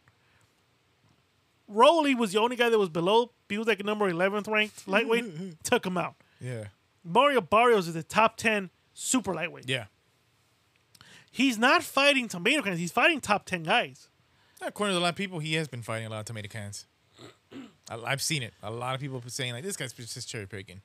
[1.67, 3.31] Rolly was the only guy that was below.
[3.49, 5.63] He was like number 11th ranked lightweight.
[5.63, 6.15] took him out.
[6.39, 6.65] Yeah.
[7.03, 9.67] Mario Barrios is the top 10 super lightweight.
[9.69, 9.85] Yeah.
[11.31, 12.79] He's not fighting tomato cans.
[12.79, 14.09] He's fighting top 10 guys.
[14.61, 16.85] According to a lot of people, he has been fighting a lot of tomato cans.
[17.89, 18.53] I, I've seen it.
[18.63, 20.81] A lot of people saying like, "This guy's just cherry picking."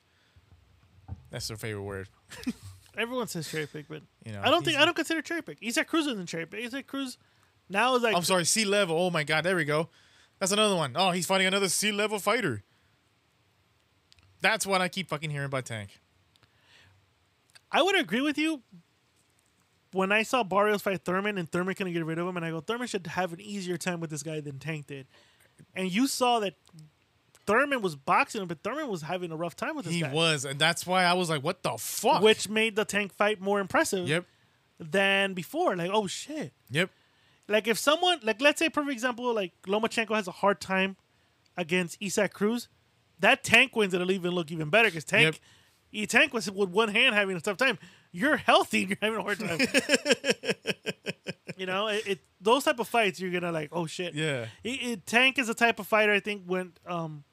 [1.29, 2.09] That's their favorite word.
[2.97, 5.59] Everyone says cherry pick, but You know, I don't think I don't consider cherry pick.
[5.65, 6.65] Isaac Cruz isn't cherry pick.
[6.65, 7.17] Isaac Cruz
[7.69, 8.97] now is like I'm sorry, sea level.
[8.99, 9.89] Oh my god, there we go.
[10.41, 10.93] That's another one.
[10.95, 12.63] Oh, he's fighting another sea level fighter.
[14.41, 15.99] That's what I keep fucking hearing about Tank.
[17.71, 18.63] I would agree with you.
[19.93, 22.49] When I saw Barrios fight Thurman and Thurman couldn't get rid of him, and I
[22.49, 25.05] go, Thurman should have an easier time with this guy than Tank did.
[25.75, 26.55] And you saw that
[27.45, 30.11] Thurman was boxing him, but Thurman was having a rough time with this He guy.
[30.11, 33.39] was, and that's why I was like, "What the fuck?" Which made the Tank fight
[33.41, 34.25] more impressive Yep.
[34.79, 35.75] than before.
[35.75, 36.51] Like, oh shit.
[36.71, 36.89] Yep.
[37.47, 40.95] Like if someone like let's say perfect example, like Lomachenko has a hard time
[41.57, 42.69] against Isaac Cruz,
[43.19, 45.35] that tank wins it'll even look even better because tank Yep.
[45.93, 47.77] E tank was with one hand having a tough time.
[48.11, 49.59] You're healthy, you're having a hard time.
[51.57, 54.13] you know, it, it those type of fights you're gonna like, oh shit.
[54.13, 54.47] Yeah.
[54.63, 57.23] It, it, tank is a type of fighter I think when um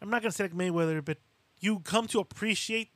[0.00, 1.18] I'm not gonna say like Mayweather, but
[1.60, 2.90] you come to appreciate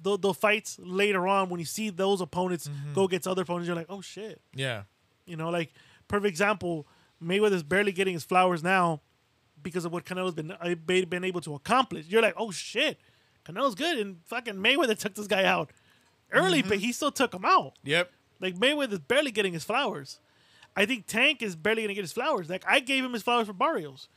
[0.00, 3.76] the the fights later on when you see those opponents go against other opponents, you're
[3.76, 4.40] like, oh shit.
[4.54, 4.84] Yeah.
[5.26, 5.72] You know, like
[6.08, 6.86] perfect example,
[7.22, 9.00] Mayweather's barely getting his flowers now
[9.62, 12.06] because of what Canelo's been uh, been been able to accomplish.
[12.08, 12.98] You're like, oh shit,
[13.46, 15.70] Canelo's good, and fucking Mayweather took this guy out
[16.32, 17.74] early, but he still took him out.
[17.84, 18.10] Yep.
[18.40, 20.20] Like Mayweather's barely getting his flowers.
[20.76, 22.50] I think Tank is barely gonna get his flowers.
[22.50, 24.08] Like I gave him his flowers for Barrios,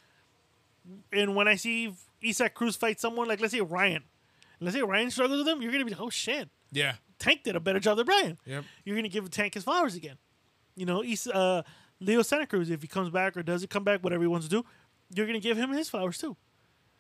[1.11, 1.93] and when I see
[2.25, 4.03] Isaac Cruz fight someone like let's say Ryan,
[4.59, 6.95] let's say Ryan struggles with him, you're gonna be like, oh shit, Yeah.
[7.19, 8.37] Tank did a better job than Brian.
[8.45, 8.63] Yep.
[8.85, 10.17] You're gonna give Tank his flowers again.
[10.77, 11.63] You know, East, uh,
[11.99, 14.49] Leo Santa Cruz, if he comes back or doesn't come back, whatever he wants to
[14.49, 14.63] do,
[15.13, 16.37] you're gonna give him his flowers too.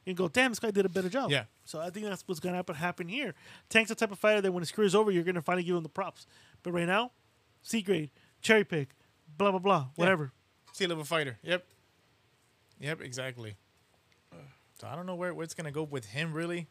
[0.05, 1.29] You go, damn, this guy did a better job.
[1.31, 1.43] Yeah.
[1.65, 3.35] So I think that's what's gonna happen happen here.
[3.69, 5.83] Tank's the type of fighter that when his career's over, you're gonna finally give him
[5.83, 6.25] the props.
[6.63, 7.11] But right now,
[7.61, 8.09] C grade,
[8.41, 8.95] cherry pick,
[9.37, 10.31] blah blah blah, whatever.
[10.73, 11.37] Sea level fighter.
[11.43, 11.65] Yep.
[12.79, 13.01] Yep.
[13.01, 13.57] Exactly.
[14.79, 16.67] So I don't know where, where it's gonna go with him really.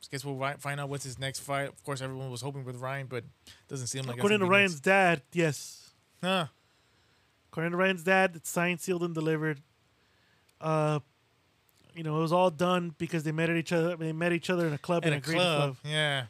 [0.00, 1.68] Just guess we'll find out what's his next fight.
[1.68, 3.24] Of course, everyone was hoping with Ryan, but
[3.68, 4.16] doesn't seem like.
[4.16, 5.81] According to Ryan's dad, yes.
[6.22, 6.46] Huh.
[7.50, 9.60] According to Ryan's dad, it's signed, sealed, and delivered.
[10.60, 11.00] Uh,
[11.94, 13.96] you know, it was all done because they met at each other.
[13.96, 15.34] They met each other in a club In a club.
[15.36, 16.24] club Yeah.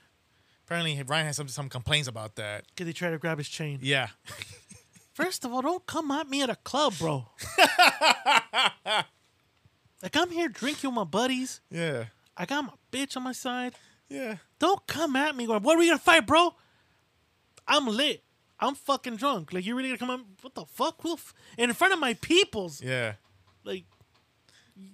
[0.64, 2.64] Apparently, Ryan has some some complaints about that.
[2.68, 3.78] because he tried to grab his chain.
[3.82, 4.08] Yeah.
[5.12, 7.26] First of all, don't come at me at a club, bro.
[10.02, 11.60] like I'm here drinking with my buddies.
[11.70, 12.04] Yeah.
[12.36, 13.74] I got my bitch on my side.
[14.08, 14.36] Yeah.
[14.58, 16.54] Don't come at me going, what are we gonna fight, bro?
[17.68, 18.22] I'm lit.
[18.62, 19.52] I'm fucking drunk.
[19.52, 20.26] Like you really gonna come me?
[20.40, 21.02] What the fuck?
[21.02, 21.34] Who the f-?
[21.58, 22.80] in front of my peoples.
[22.80, 23.14] Yeah.
[23.64, 23.84] Like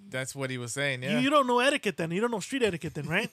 [0.08, 1.02] That's what he was saying.
[1.02, 1.12] Yeah.
[1.12, 2.10] you, you don't know etiquette then.
[2.10, 3.30] You don't know street etiquette then, right?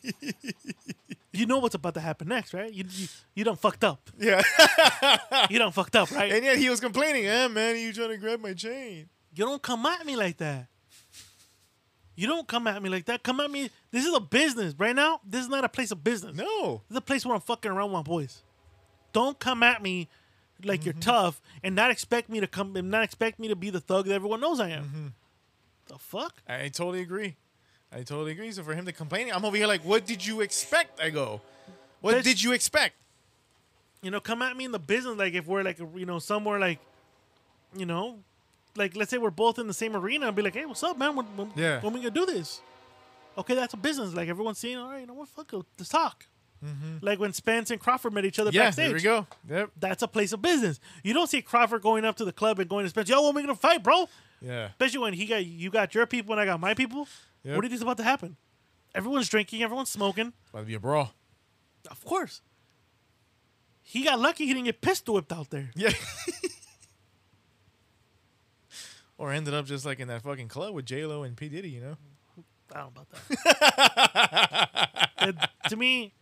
[1.32, 2.71] you know what's about to happen next, right?
[2.71, 4.10] You you, you done fucked up.
[4.19, 4.41] yeah.
[5.50, 6.32] You done fucked up, right?
[6.32, 7.24] and yet he was complaining.
[7.24, 9.10] Yeah, man, you trying to grab my chain?
[9.34, 10.67] you don't come at me like that.
[12.15, 13.24] You don't come at me like that.
[13.24, 13.69] Come at me.
[13.91, 15.19] This is a business right now.
[15.26, 16.36] This is not a place of business.
[16.36, 16.82] No.
[16.88, 18.41] This is a place where I'm fucking around with my boys.
[19.12, 20.08] Don't come at me
[20.63, 20.86] like Mm-hmm.
[20.86, 23.80] you're tough and not expect me to come and not expect me to be the
[23.82, 24.84] thug that everyone knows I am.
[24.84, 25.08] Mm-hmm.
[25.88, 26.41] The fuck?
[26.48, 27.36] I totally agree.
[27.91, 28.52] I totally agree.
[28.52, 31.00] So for him to complain, I'm over here like, what did you expect?
[31.00, 31.41] I go,
[32.02, 32.96] what That's- did you expect?
[34.02, 36.60] You know, come at me in the business like if we're like you know somewhere
[36.60, 36.80] like,
[37.76, 38.20] you know,
[38.76, 40.98] like let's say we're both in the same arena and be like, hey, what's up,
[40.98, 41.15] man?
[41.15, 41.82] When, when, Yeah.
[41.82, 42.62] when we gonna do this?
[43.38, 44.13] Okay, that's a business.
[44.13, 44.78] Like everyone's seeing.
[44.78, 45.28] All right, you know what?
[45.30, 45.63] Fuck it.
[45.80, 46.26] Let's talk.
[47.01, 48.58] Like when Spence and Crawford met each other Mm-hmm.
[48.58, 48.86] Yeah, backstage.
[48.88, 49.28] there we go.
[49.49, 49.71] Yep.
[49.80, 50.80] That's a place of business.
[51.04, 53.10] You don't see Crawford going up to the club and going to Spence.
[53.10, 54.08] Yo, when we gonna fight, bro?
[54.41, 54.67] Yeah.
[54.67, 57.08] Especially when he got you got your people and I got my people.
[57.43, 57.56] Yep.
[57.56, 58.36] What do you think's about to happen?
[58.93, 60.34] Everyone's drinking, everyone's smoking.
[60.51, 61.13] About to be a brawl.
[61.91, 62.41] Of course.
[63.82, 65.69] He got lucky he didn't get pistol whipped out there.
[65.75, 65.91] Yeah.
[69.17, 71.69] or ended up just like in that fucking club with J Lo and P Diddy.
[71.69, 71.97] You know.
[72.73, 73.08] I don't know about
[73.43, 74.99] that.
[75.17, 75.38] And
[75.69, 76.13] to me,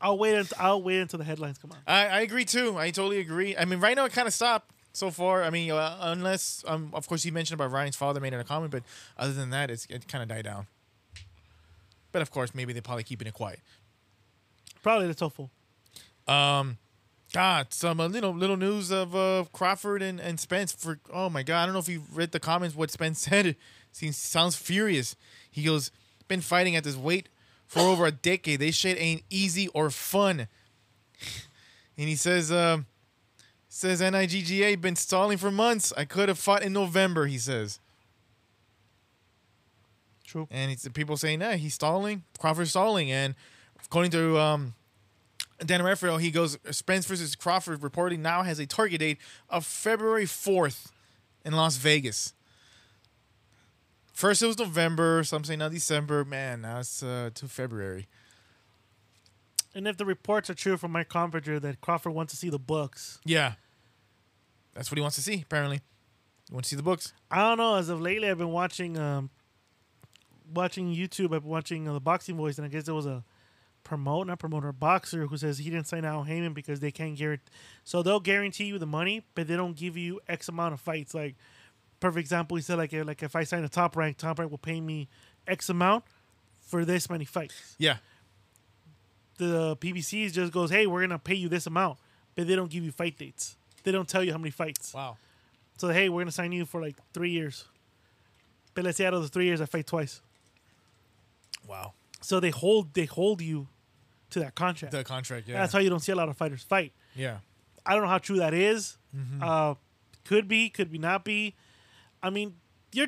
[0.00, 0.34] I'll wait.
[0.34, 1.78] Until, I'll wait until the headlines come out.
[1.86, 2.76] I, I agree too.
[2.78, 3.56] I totally agree.
[3.56, 5.42] I mean, right now it kind of stopped so far.
[5.42, 8.44] I mean, uh, unless um, of course you mentioned about Ryan's father made it a
[8.44, 8.82] comment, but
[9.18, 10.66] other than that, it's it kind of died down.
[12.12, 13.60] But of course, maybe they're probably keeping it quiet.
[14.82, 15.50] Probably that's hopeful.
[17.32, 20.72] God, some uh, little little news of uh, Crawford and, and Spence.
[20.72, 22.76] For oh my God, I don't know if you read the comments.
[22.76, 23.56] What Spence said
[23.92, 25.16] seems sounds furious.
[25.50, 25.90] He goes,
[26.28, 27.28] "Been fighting at this weight
[27.66, 28.60] for over a decade.
[28.60, 30.48] This shit ain't easy or fun."
[31.98, 32.86] and he says, um,
[33.68, 35.92] "Says Nigga been stalling for months.
[35.96, 37.80] I could have fought in November." He says,
[40.24, 40.48] True.
[40.50, 42.24] and it's people saying, "Nah, he's stalling.
[42.38, 43.34] Crawford's stalling." And
[43.84, 44.74] according to um,
[45.64, 50.26] Dan Rafael, he goes, Spence versus Crawford reporting now has a target date of February
[50.26, 50.90] 4th
[51.44, 52.34] in Las Vegas.
[54.16, 56.24] First it was November, some say now December.
[56.24, 58.06] Man, now it's uh, to February.
[59.74, 62.58] And if the reports are true from Mike Coppinger that Crawford wants to see the
[62.58, 63.52] books, Yeah.
[64.72, 65.82] That's what he wants to see, apparently.
[66.48, 67.12] He wants to see the books.
[67.30, 67.76] I don't know.
[67.76, 69.28] As of lately, I've been watching, um,
[70.52, 71.34] watching YouTube.
[71.34, 73.22] I've been watching uh, the Boxing Voice, and I guess there was a
[73.84, 77.44] promote, not promoter, boxer who says he didn't sign Al Haymon because they can't guarantee.
[77.84, 81.12] So they'll guarantee you the money, but they don't give you X amount of fights.
[81.12, 81.36] Like,
[82.06, 84.58] perfect example, he said like like if I sign a top rank, top rank will
[84.58, 85.08] pay me
[85.46, 86.04] X amount
[86.60, 87.74] for this many fights.
[87.78, 87.96] Yeah.
[89.38, 91.98] The PBC just goes, hey, we're gonna pay you this amount,
[92.34, 93.56] but they don't give you fight dates.
[93.84, 94.94] They don't tell you how many fights.
[94.94, 95.16] Wow.
[95.78, 97.64] So hey, we're gonna sign you for like three years.
[98.74, 100.20] But let's say out of the three years, I fight twice.
[101.66, 101.92] Wow.
[102.20, 103.68] So they hold they hold you
[104.30, 104.92] to that contract.
[104.92, 105.58] The contract, yeah.
[105.60, 106.92] That's how you don't see a lot of fighters fight.
[107.14, 107.38] yeah.
[107.88, 108.98] I don't know how true that is.
[109.40, 109.74] Uh,
[110.24, 111.54] could be, could be not be.
[112.26, 112.54] I mean,
[112.92, 113.06] you're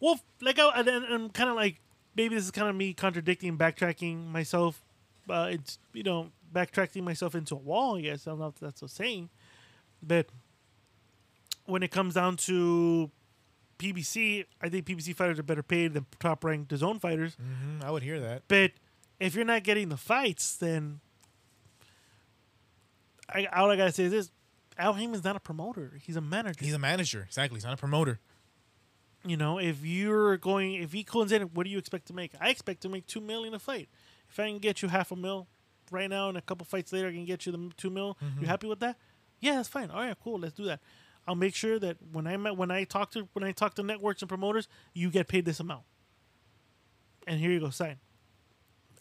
[0.00, 1.80] well, like I, and, I'm kind of like
[2.16, 4.82] maybe this is kind of me contradicting, backtracking myself.
[5.28, 7.98] Uh, it's you know backtracking myself into a wall.
[7.98, 9.28] I guess I don't know if that's a saying,
[10.02, 10.26] but
[11.66, 13.10] when it comes down to
[13.78, 17.36] PBC, I think PBC fighters are better paid than top ranked zone fighters.
[17.36, 18.44] Mm, I would hear that.
[18.48, 18.72] But
[19.20, 21.00] if you're not getting the fights, then
[23.28, 24.30] I, all I gotta say is this:
[24.82, 26.64] Al Haymon's not a promoter; he's a manager.
[26.64, 27.22] He's a manager.
[27.26, 27.56] Exactly.
[27.56, 28.18] He's not a promoter.
[29.24, 32.32] you know, if you're going, if he comes in, what do you expect to make?
[32.40, 33.88] I expect to make two million a fight.
[34.28, 35.46] If I can get you half a mil
[35.90, 38.18] right now, and a couple fights later, I can get you the two mil.
[38.22, 38.40] Mm-hmm.
[38.42, 38.96] You happy with that?
[39.40, 39.90] Yeah, that's fine.
[39.90, 40.38] All right, cool.
[40.40, 40.80] Let's do that.
[41.28, 43.82] I'll make sure that when I met, when I talk to when I talk to
[43.84, 45.84] networks and promoters, you get paid this amount.
[47.26, 47.98] And here you go, sign.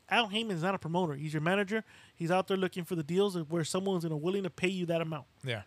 [0.10, 1.13] Al Haymon is not a promoter.
[1.15, 1.84] He's your manager.
[2.15, 5.02] He's out there looking for the deals where someone's gonna willing to pay you that
[5.02, 5.26] amount.
[5.44, 5.62] Yeah.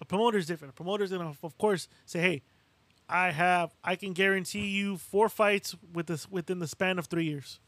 [0.00, 0.72] A promoter is different.
[0.72, 2.42] A promoter's gonna, of course, say, "Hey,
[3.08, 7.24] I have, I can guarantee you four fights with this within the span of three
[7.24, 7.60] years,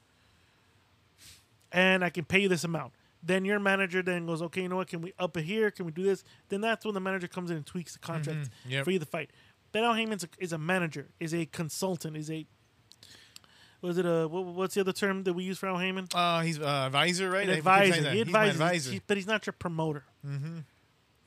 [1.70, 2.92] and I can pay you this amount."
[3.22, 4.88] Then your manager then goes, "Okay, you know what?
[4.88, 5.70] Can we up it here?
[5.70, 8.50] Can we do this?" Then that's when the manager comes in and tweaks the contract
[8.66, 8.84] Yep.
[8.84, 9.30] for you to fight.
[9.70, 12.46] But Al Haymon is a manager, is a consultant, is a
[13.80, 16.08] was it a what, what's the other term that we use for Al Haymon?
[16.14, 17.48] Uh, he's uh, advisor, right?
[17.48, 18.10] An advisor.
[18.10, 18.92] He He's my advisor.
[18.92, 20.04] he- but he's not your promoter.
[20.26, 20.58] Mm-hmm.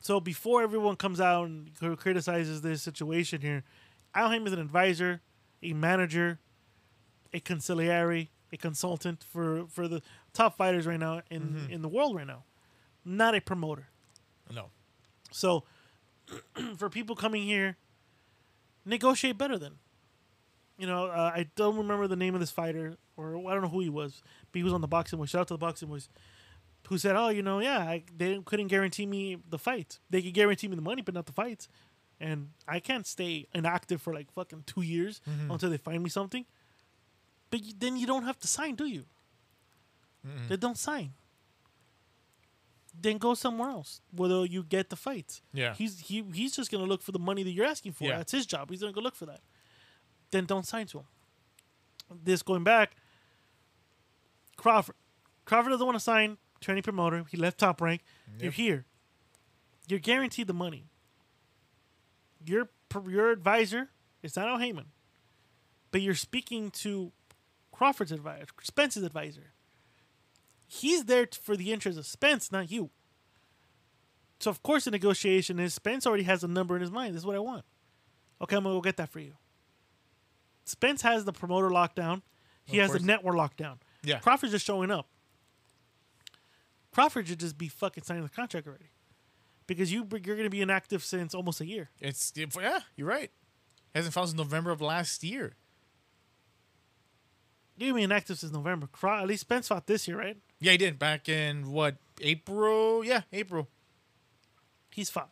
[0.06, 3.64] So before everyone comes out and criticizes this situation here,
[4.14, 5.22] Al Haymon is an advisor,
[5.64, 6.38] a manager,
[7.34, 11.74] a conciliary, a consultant for, for the top fighters right now in, Mm-hmm.
[11.74, 12.44] in the world right now,
[13.04, 13.88] not a promoter.
[14.54, 14.70] no.
[15.32, 15.64] So
[16.78, 17.76] for people coming here,
[18.86, 19.80] negotiate better than.
[20.78, 23.70] You know, uh, I don't remember the name of this fighter, or I don't know
[23.70, 25.30] who he was, but he was on the boxing voice.
[25.32, 26.10] Shout out to the boxing voice,
[26.88, 30.00] who said, "Oh, you know, yeah, I, they couldn't guarantee me the fight.
[30.10, 31.68] They could guarantee me the money, but not the fights."
[32.20, 35.52] and I can't stay inactive for like fucking two years mm-hmm.
[35.52, 36.46] until they find me something.
[37.50, 39.06] But you, then you don't have to sign, do you?
[40.50, 41.14] They don't sign.
[43.00, 45.42] Then go somewhere else, whether you get the fights.
[45.54, 45.74] Yeah.
[45.76, 48.06] he's he he's just gonna look for the money that you're asking for.
[48.06, 48.18] Yeah.
[48.18, 48.70] That's his job.
[48.70, 49.42] He's gonna go look for that.
[50.32, 51.06] Then don't sign to him.
[52.24, 52.96] This going back,
[54.56, 54.96] Crawford.
[55.44, 56.38] Crawford doesn't want to sign
[56.74, 57.26] to promoter.
[57.30, 58.02] He left Top Rank.
[58.40, 58.86] You're here.
[59.88, 60.86] You're guaranteed the money.
[62.46, 62.70] Your
[63.08, 63.90] your advisor
[64.24, 64.86] is not Al Haymon,
[65.92, 67.12] but you're speaking to
[67.72, 69.54] Crawford's advisor, Spence's advisor.
[70.68, 72.90] He's there for the interest of Spence, not you.
[74.40, 77.14] So of course the negotiation is Spence already has a number in his mind.
[77.16, 77.66] This is what I want.
[78.42, 79.34] Okay, I'm gonna go get that for you.
[80.66, 82.22] Spence has the promoter lockdown.
[82.66, 83.02] He Of has course.
[83.02, 83.78] the network lockdown.
[84.04, 84.20] Yeah.
[84.20, 85.08] Crawford's just showing up.
[86.96, 88.90] Crawford should just be fucking signing the contract already,
[89.68, 91.90] because you you're gonna be inactive since almost a year.
[92.00, 93.32] It's yeah, you're right.
[93.94, 95.56] Hasn't fought since November of last year.
[97.78, 98.88] Gonna be inactive since November.
[98.88, 100.38] Craw- at least Spence fought this year, right?
[100.62, 103.04] Yeah, he did back in what April?
[103.04, 103.68] Yeah, April.
[104.92, 105.32] He's fought.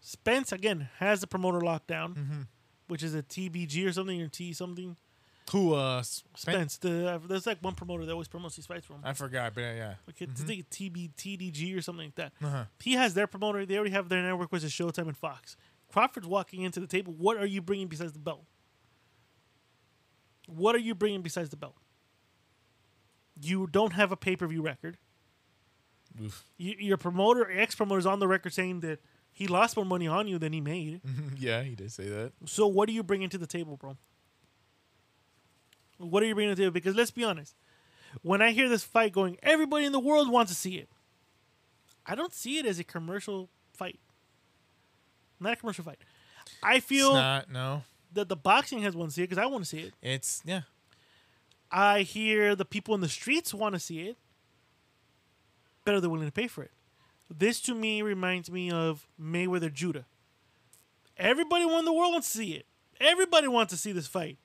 [0.00, 2.40] Spence again has the promoter lockdown, Mm-hmm.
[2.88, 4.96] which is a TBG or something or T something.
[5.52, 6.40] Who uh Spence?
[6.40, 6.76] Spence.
[6.78, 9.00] The uh, there's like one promoter that always promotes these fights for him.
[9.04, 9.94] I forgot, but yeah.
[10.06, 12.32] Like it's I think TB TDG or something like that.
[12.42, 12.64] Uh-huh.
[12.80, 13.64] He has their promoter.
[13.64, 15.56] They already have their network, which is Showtime and Fox.
[15.92, 17.14] Crawford's walking into the table.
[17.16, 18.44] What are you bringing besides the belt?
[20.48, 21.76] What are you bringing besides the belt?
[23.40, 24.98] You don't have a pay per view record.
[26.22, 26.44] Oof.
[26.56, 29.00] You, your promoter, ex promoter, is on the record saying that
[29.32, 31.02] he lost more money on you than he made.
[31.38, 32.32] yeah, he did say that.
[32.46, 33.96] So what are you bringing to the table, bro?
[35.98, 36.72] What are you bringing to the table?
[36.72, 37.54] Because let's be honest,
[38.22, 40.88] when I hear this fight going, everybody in the world wants to see it.
[42.04, 43.98] I don't see it as a commercial fight.
[45.40, 45.98] Not a commercial fight.
[46.62, 47.82] I feel It's not no.
[48.12, 49.94] that the boxing has want to see it because I want to see it.
[50.02, 50.62] It's yeah.
[51.70, 54.16] I hear the people in the streets want to see it,
[55.84, 56.70] but are willing to pay for it?
[57.28, 60.04] This to me reminds me of Mayweather Judah.
[61.16, 62.66] Everybody in the world wants to see it.
[63.00, 64.38] Everybody wants to see this fight.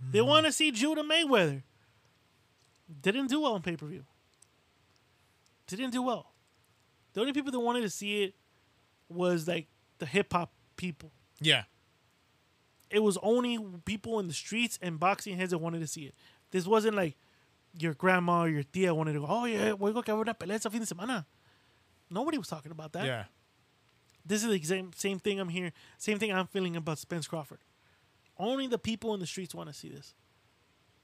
[0.00, 0.28] They mm-hmm.
[0.28, 1.62] want to see Judah Mayweather.
[3.02, 4.04] Didn't do well on pay per view.
[5.66, 6.32] Didn't do well.
[7.12, 8.34] The only people that wanted to see it
[9.08, 11.10] was like the hip hop people.
[11.40, 11.64] Yeah.
[12.90, 16.14] It was only people in the streets and boxing heads that wanted to see it.
[16.50, 17.16] This wasn't like
[17.78, 20.34] your grandma or your tia wanted to go, oh yeah, we're going to have una
[20.34, 21.26] pelea fin de semana.
[22.10, 23.06] Nobody was talking about that.
[23.06, 23.24] Yeah.
[24.24, 27.60] This is the same, same thing I'm here, same thing I'm feeling about Spence Crawford.
[28.38, 30.14] Only the people in the streets want to see this.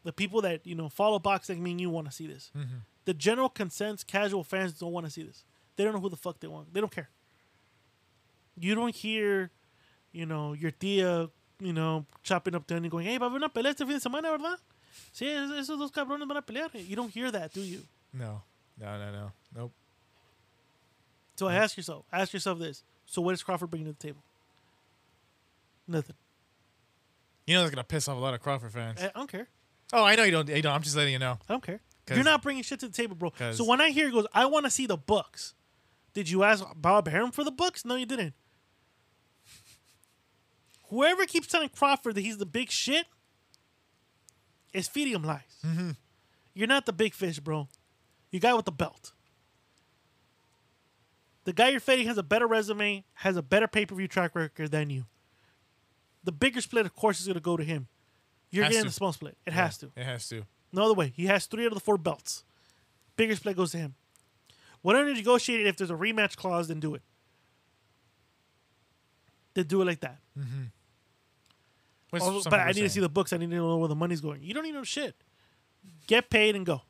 [0.05, 2.51] The people that, you know, follow boxing like me and you want to see this.
[2.57, 2.77] Mm-hmm.
[3.05, 5.45] The general consensus, casual fans don't want to see this.
[5.77, 6.73] They don't know who the fuck they want.
[6.75, 7.09] They don't care.
[8.59, 9.51] You don't hear,
[10.12, 13.37] you know, your tia, you know, chopping up the and going, hey, va a haber
[13.37, 14.59] una pelea este fin de semana, ¿verdad?
[15.14, 16.68] Sí, es- esos dos cabrones van a pelear.
[16.75, 17.81] You don't hear that, do you?
[18.12, 18.42] No.
[18.79, 19.33] No, no, no.
[19.57, 19.73] Nope.
[21.37, 22.83] So I ask yourself, ask yourself this.
[23.07, 24.23] So what is Crawford bringing to the table?
[25.88, 26.16] Nothing.
[27.53, 29.01] You know that's gonna piss off a lot of Crawford fans.
[29.03, 29.47] I I don't care.
[29.93, 30.49] Oh, I know you don't.
[30.49, 30.73] You don't.
[30.75, 31.38] I'm just letting you know.
[31.49, 31.81] I don't care.
[32.09, 33.31] You're not bringing shit to the table, bro.
[33.31, 35.55] 'Cause- So when I hear he goes, I want to see the books.
[36.15, 37.85] Did you ask Bob Arum for the books?
[37.85, 38.35] No, you didn't.
[40.88, 43.07] Whoever keeps telling Crawford that he's the big shit
[44.73, 45.41] is feeding him lies.
[45.65, 45.91] Mm-hmm.
[46.55, 47.69] You're not the big fish, bro.
[48.31, 49.12] You guy with the belt.
[51.45, 54.35] The guy you're fighting has a better resume, has a better pay per view track
[54.35, 55.07] record than you.
[56.25, 57.89] The bigger split, of course, is going to go to him.
[58.51, 58.91] You're Has getting to.
[58.91, 59.37] the small split.
[59.47, 59.91] It has to.
[59.97, 60.45] It has to.
[60.73, 61.13] No other way.
[61.15, 62.45] He has three out of the four belts.
[63.17, 63.95] Bigger split goes to him.
[64.83, 67.03] Whatever you negotiate if there's a rematch clause, then do it.
[69.55, 70.19] Then do it like that.
[72.15, 73.33] Oh, some but I need to see the books.
[73.33, 74.43] I need to know where the money's going.
[74.43, 75.15] You don't need no shit.
[76.07, 76.83] Get paid and go.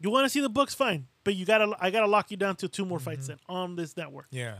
[0.00, 1.74] You want to see the books, fine, but you gotta.
[1.80, 3.38] I gotta lock you down to two more fights mm-hmm.
[3.48, 4.26] then on this network.
[4.30, 4.58] Yeah.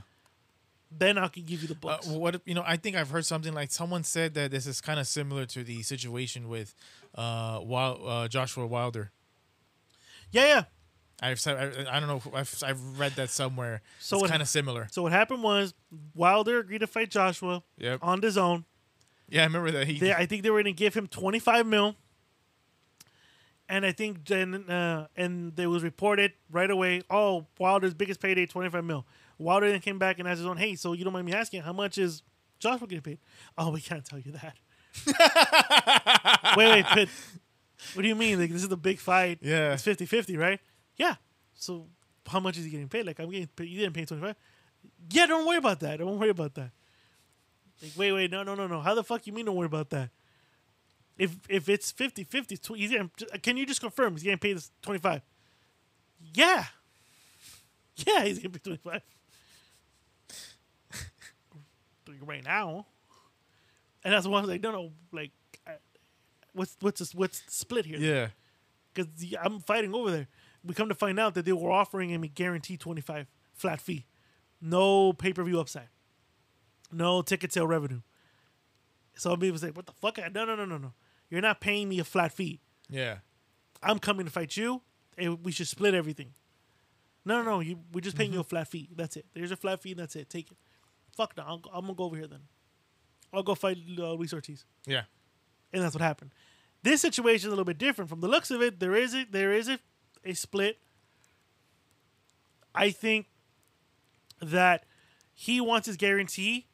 [0.91, 2.65] Then I can give you the Uh, what you know?
[2.67, 5.63] I think I've heard something like someone said that this is kind of similar to
[5.63, 6.75] the situation with
[7.15, 9.11] uh, Wild, uh Joshua Wilder.
[10.33, 10.63] yeah, yeah.
[11.21, 12.23] I've said I, I don't know.
[12.33, 13.83] I've I've read that somewhere.
[13.99, 14.87] So it's kind of similar.
[14.91, 15.75] So what happened was
[16.15, 17.99] Wilder agreed to fight Joshua Yep.
[18.03, 18.65] on his own.
[19.29, 19.99] Yeah, I remember that he.
[19.99, 21.97] They, I think they were going to give him 25 mil.
[23.69, 28.47] And I think then, uh, and there was reported right away, oh, Wilder's biggest payday,
[28.47, 29.05] 25 mil.
[29.39, 31.63] Wilder then came back and asked his own, hey, so you don't mind me asking,
[31.63, 32.23] how much is
[32.59, 33.19] Joshua getting paid?
[33.57, 34.57] Oh, we can't tell you that.
[36.57, 37.09] wait, wait, but
[37.95, 38.41] what do you mean?
[38.41, 39.39] Like, this is the big fight.
[39.41, 39.75] Yeah.
[39.75, 40.61] It's 50 50, right?
[40.97, 41.15] Yeah.
[41.55, 41.87] So
[42.27, 43.07] how much is he getting paid?
[43.07, 44.35] Like, I'm getting paid, you didn't pay 25.
[45.11, 45.99] Yeah, don't worry about that.
[45.99, 46.71] Don't worry about that.
[47.83, 48.81] Like, wait, wait, no, no, no, no.
[48.81, 50.11] How the fuck you mean don't worry about that?
[51.17, 53.11] If if it's 50 50, tw- he's getting,
[53.43, 55.23] can you just confirm he's getting paid this 25?
[56.35, 56.65] Yeah.
[58.07, 59.03] Yeah, he's getting paid 25.
[62.25, 62.87] Right now.
[64.05, 65.33] And that's why I was like, no, no, like,
[66.53, 67.99] what's what's the, what's the split here?
[67.99, 68.29] Yeah.
[68.93, 69.11] because
[69.43, 70.29] I'm fighting over there.
[70.65, 74.07] We come to find out that they were offering him a guaranteed 25 flat fee,
[74.61, 75.89] no pay per view upside,
[76.93, 78.01] no ticket sale revenue.
[79.15, 80.19] So people say, "What the fuck?
[80.33, 80.95] No, no, no, no, no.
[81.31, 82.61] You're not paying me a flat fee.
[82.89, 83.19] Yeah.
[83.83, 84.83] I'm coming to fight you,
[85.17, 86.35] and we should split everything."
[87.25, 87.61] No, no, no.
[87.61, 88.37] You, we're just paying mm-hmm.
[88.37, 88.89] you a flat fee.
[88.95, 89.27] That's it.
[89.35, 89.91] There's a flat fee.
[89.91, 90.31] and That's it.
[90.31, 90.57] Take it.
[91.19, 91.43] Fuck no.
[91.75, 92.43] I'm gonna go over here then.
[93.33, 95.03] I'll go fight uh, Luis Ortiz Yeah.
[95.73, 96.31] and that's what happened.
[96.85, 98.09] This situation is a little bit different.
[98.09, 99.79] From the looks of it, there is a, there is a,
[100.25, 100.79] a split.
[102.75, 103.27] I think
[104.41, 104.85] that
[105.35, 106.67] he wants his guarantee.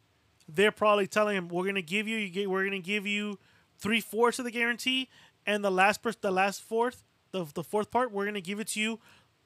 [0.47, 3.38] They're probably telling him, "We're gonna give you, you get, we're gonna give you
[3.78, 5.09] three fourths of the guarantee,
[5.47, 8.68] and the last per, the last fourth, the the fourth part, we're gonna give it
[8.68, 9.01] to you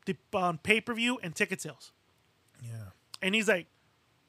[0.07, 1.93] the, on pay per view and ticket sales."
[2.63, 2.91] Yeah.
[3.23, 3.69] And he's like,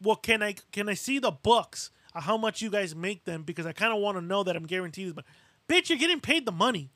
[0.02, 3.43] "Well, can I can I see the books of how much you guys make them
[3.43, 5.26] because I kind of want to know that I'm guaranteed this." But
[5.68, 6.91] bitch, you're getting paid the money.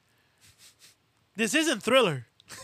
[1.36, 2.28] This isn't Thriller.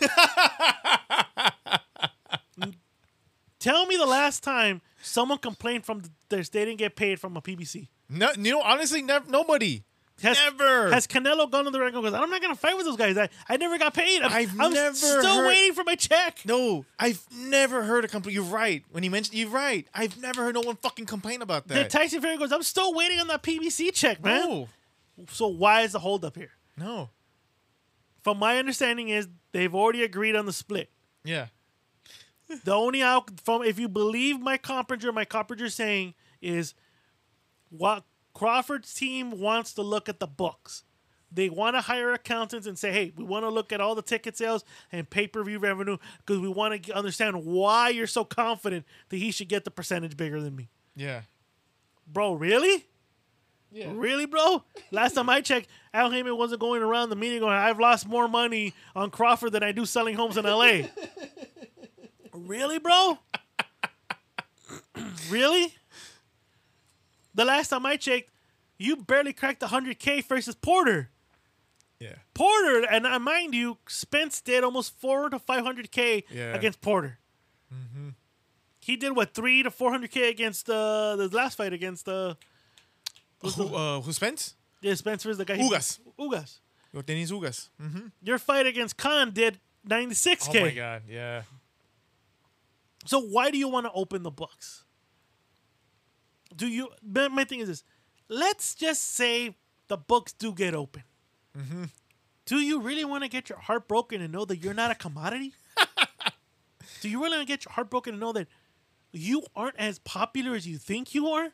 [3.58, 7.42] Tell me the last time someone complained from their they didn't get paid from a
[7.42, 7.88] PBC.
[8.08, 9.84] No, you know, honestly, never, nobody.
[10.22, 10.90] Has, Never.
[10.92, 13.16] has Canelo gone to the ring and goes, I'm not gonna fight with those guys.
[13.16, 14.22] I, I never got paid.
[14.22, 16.40] I'm, I've I'm never still heard- waiting for my check.
[16.44, 18.34] No, I've never heard a complaint.
[18.34, 18.84] You're right.
[18.90, 19.86] When he mentioned, you're right.
[19.94, 21.90] I've never heard no one fucking complain about Then that.
[21.90, 24.40] Tyson Fury goes, I'm still waiting on that PBC check, man.
[24.48, 24.68] no,
[25.30, 26.50] So why is the holdup here?
[26.76, 27.10] no.
[28.22, 30.90] from my understanding is they've already agreed on the split.
[31.24, 31.46] Yeah.
[32.64, 36.74] The only out from if you believe Mike Coppinger, Mike Coppinger saying is
[37.70, 38.04] what
[38.34, 40.84] Crawford's team wants to look at the books.
[41.32, 44.02] They want to hire accountants and say, "Hey, we want to look at all the
[44.02, 49.16] ticket sales and pay-per-view revenue because we want to understand why you're so confident that
[49.16, 51.22] he should get the percentage bigger than me." Yeah.
[52.06, 52.86] Bro, really?
[53.70, 53.92] Yeah.
[53.94, 54.64] Really, bro?
[54.90, 58.26] Last time I checked, Al Haymon wasn't going around the meeting going, I've lost more
[58.26, 60.88] money on Crawford than I do selling homes in LA.
[62.32, 63.18] really, bro?
[65.30, 65.72] really?
[67.34, 68.30] The last time I checked,
[68.78, 71.10] you barely cracked 100K versus Porter.
[71.98, 72.14] Yeah.
[72.34, 76.54] Porter, and I mind you, Spence did almost four to 500K Yeah.
[76.54, 77.18] against Porter.
[78.82, 82.34] He did what, three to 400K against uh, the last fight against uh,
[83.42, 84.54] Who, uh, who Spence?
[84.80, 85.58] Yeah, Spencer is the guy.
[85.58, 86.00] Ugas.
[86.18, 86.58] Ugas.
[86.94, 87.68] Yordenis Ugas.
[87.80, 88.06] Mm-hmm.
[88.22, 90.56] Your fight against Khan did 96k.
[90.56, 91.02] Oh my god.
[91.06, 91.42] Yeah.
[93.06, 94.84] So why do you want to open the books?
[96.54, 96.90] Do you?
[97.02, 97.84] My my thing is this:
[98.28, 99.56] let's just say
[99.88, 101.02] the books do get open.
[101.56, 101.84] Mm-hmm.
[102.46, 104.94] Do you really want to get your heart broken and know that you're not a
[104.94, 105.52] commodity?
[107.00, 108.48] do you really want to get your heart broken and know that
[109.12, 111.50] you aren't as popular as you think you are,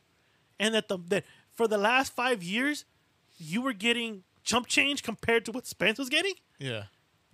[0.59, 2.85] and that the that for the last five years
[3.39, 6.35] you were getting chump change compared to what Spence was getting?
[6.59, 6.85] Yeah.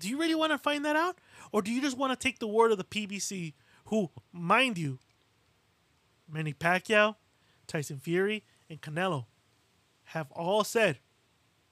[0.00, 1.18] Do you really want to find that out?
[1.52, 3.52] Or do you just want to take the word of the PBC,
[3.86, 4.98] who, mind you,
[6.28, 7.14] Manny Pacquiao,
[7.66, 9.26] Tyson Fury, and Canelo
[10.04, 10.98] have all said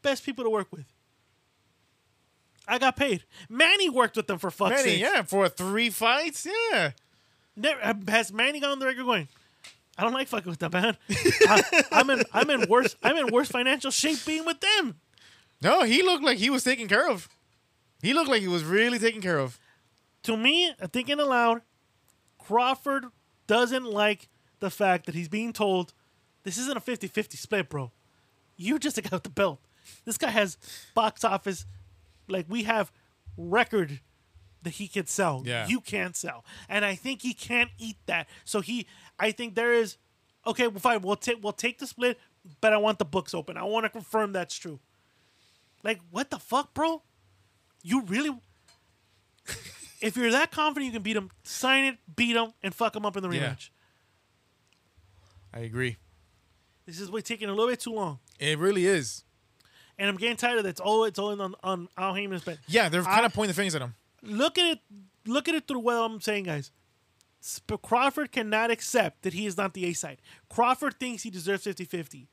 [0.02, 0.86] best people to work with?
[2.68, 3.24] I got paid.
[3.48, 5.00] Manny worked with them for fuck's Manny, sake.
[5.00, 6.92] yeah, for three fights, yeah.
[7.56, 9.28] Never, uh, has Manny gone on the record going?
[9.98, 10.96] I don't like fucking with that man.
[11.10, 11.62] I,
[11.92, 15.00] I'm in I'm in worse I'm in worse financial shape being with them.
[15.62, 17.28] No, he looked like he was taken care of.
[18.00, 19.58] He looked like he was really taken care of.
[20.22, 21.60] to me, thinking aloud,
[22.38, 23.06] Crawford
[23.46, 24.28] doesn't like
[24.60, 25.92] the fact that he's being told
[26.44, 27.90] this isn't a 50 50 split, bro.
[28.56, 29.60] You just got the belt.
[30.04, 30.58] This guy has
[30.94, 31.66] box office,
[32.28, 32.92] like we have
[33.36, 34.00] record
[34.62, 35.42] that he can sell.
[35.44, 35.66] Yeah.
[35.66, 36.44] You can't sell.
[36.68, 38.28] And I think he can't eat that.
[38.44, 38.86] So he,
[39.18, 39.96] I think there is,
[40.46, 42.18] okay, well, fine, we'll, take we'll take the split,
[42.60, 43.56] but I want the books open.
[43.56, 44.80] I want to confirm that's true.
[45.82, 47.02] Like, what the fuck, bro?
[47.82, 48.38] You really
[50.02, 53.06] if you're that confident you can beat him, sign it, beat him, and fuck him
[53.06, 53.54] up in the Yeah.
[55.52, 55.96] I agree.
[56.86, 59.24] This is way taking a little bit too long, It really is.
[59.98, 60.70] and I'm getting tired of that.
[60.70, 62.58] It's all it's all on on Al Haymon's bet.
[62.66, 63.94] Yeah, they're kind I- of pointing the fingers at him.
[64.22, 64.78] Look at it.
[65.26, 66.70] Look at it through what I'm saying, guys.
[67.40, 70.20] Sp- Crawford cannot accept that he is not the A side.
[70.50, 72.28] Crawford thinks he deserves 50-50.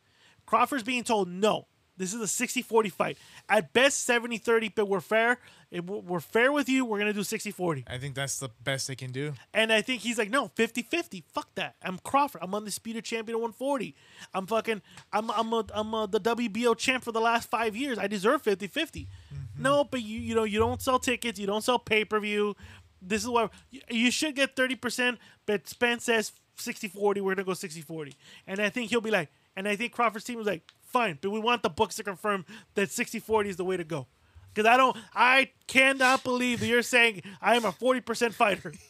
[0.45, 1.67] Crawford's being told, no,
[1.97, 3.17] This is a 60-40 fight.
[3.49, 5.39] At best 70-30, but we're fair.
[5.71, 7.83] If we're fair with you, we're gonna do 60-40.
[7.87, 9.33] I think that's the best they can do.
[9.53, 11.23] And I think he's like, no, 50-50.
[11.33, 11.75] Fuck that.
[11.81, 12.41] I'm Crawford.
[12.41, 13.95] I'm on the undisputed champion at 140.
[14.33, 14.81] I'm fucking
[15.11, 17.97] I'm I'm a, I'm a, the WBO champ for the last five years.
[17.97, 18.69] I deserve 50-50.
[18.69, 19.61] Mm-hmm.
[19.61, 22.55] No, but you you know you don't sell tickets, you don't sell pay-per-view.
[23.01, 23.49] This is why
[23.89, 28.15] you, should get 30%, but Spence says 60-40, we're gonna go 60-40.
[28.47, 31.29] And I think he'll be like, and I think Crawford's team was like, fine, but
[31.29, 34.07] we want the books to confirm that 60-40 is the way to go.
[34.53, 38.73] Because I don't, I cannot believe that you're saying I am a 40% fighter.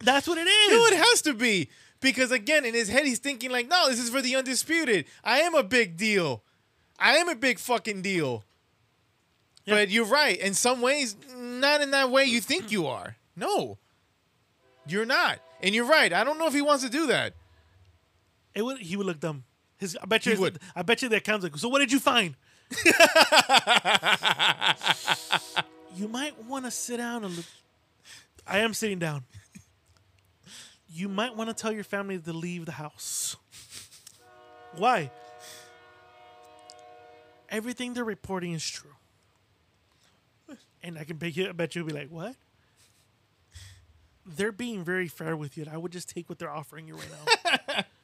[0.00, 0.70] That's what it is.
[0.72, 1.68] No, it has to be
[2.00, 5.06] because again, in his head, he's thinking like, "No, this is for the undisputed.
[5.24, 6.42] I am a big deal.
[6.98, 8.44] I am a big fucking deal."
[9.66, 10.38] But you're right.
[10.38, 13.16] In some ways, not in that way you think you are.
[13.36, 13.76] No,
[14.86, 15.40] you're not.
[15.62, 16.10] And you're right.
[16.12, 17.34] I don't know if he wants to do that.
[18.58, 19.44] It would, he would look dumb.
[19.76, 20.32] His, I bet you.
[20.32, 20.58] His- would.
[20.74, 21.56] I bet you that counts like.
[21.58, 22.34] So what did you find?
[25.94, 27.44] you might want to sit down and look.
[28.48, 29.22] I am sitting down.
[30.90, 33.36] You might want to tell your family to leave the house.
[34.76, 35.12] Why?
[37.48, 38.90] Everything they're reporting is true.
[40.82, 42.34] And I can bet you, I bet you'll be like, what?
[44.26, 45.62] They're being very fair with you.
[45.62, 47.08] And I would just take what they're offering you right
[47.76, 47.84] now.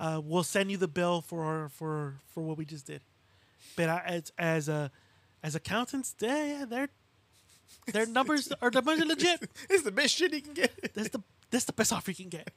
[0.00, 3.02] uh, we'll send you the bill for for for what we just did.
[3.76, 4.90] But I, as as a
[5.42, 6.88] as accountants, yeah, yeah, their
[7.92, 9.48] their numbers are the numbers are legit.
[9.68, 10.94] It's the best shit he can get.
[10.94, 12.50] That's the that's the best offer you can get.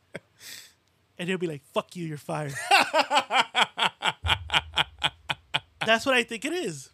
[1.20, 2.54] And he'll be like, "Fuck you, you're fired."
[5.86, 6.90] that's what I think it is.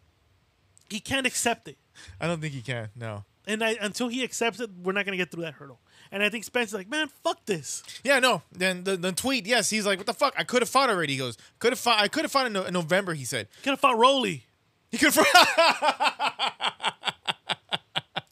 [0.90, 1.78] He can't accept it,
[2.20, 2.88] I don't think he can.
[2.96, 3.24] No.
[3.50, 5.80] And I, until he accepts it, we're not gonna get through that hurdle.
[6.12, 8.42] And I think Spencer's like, "Man, fuck this." Yeah, no.
[8.52, 10.34] Then the, the tweet, yes, he's like, "What the fuck?
[10.36, 12.00] I could have fought already." He goes, "Could have fought.
[12.00, 14.46] I could have fought in, no- in November." He said, Could have fought Rolly.
[14.90, 15.26] "He could have."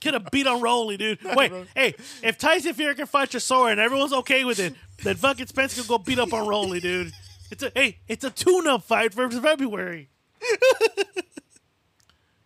[0.00, 1.18] Could have beat on Rolly, dude.
[1.34, 5.48] Wait, hey, if Tyson Fury can fight Chisora and everyone's okay with it, then fucking
[5.48, 7.12] Spence can go beat up on Rolly, dude.
[7.50, 10.10] It's a hey, it's a tune-up fight for February.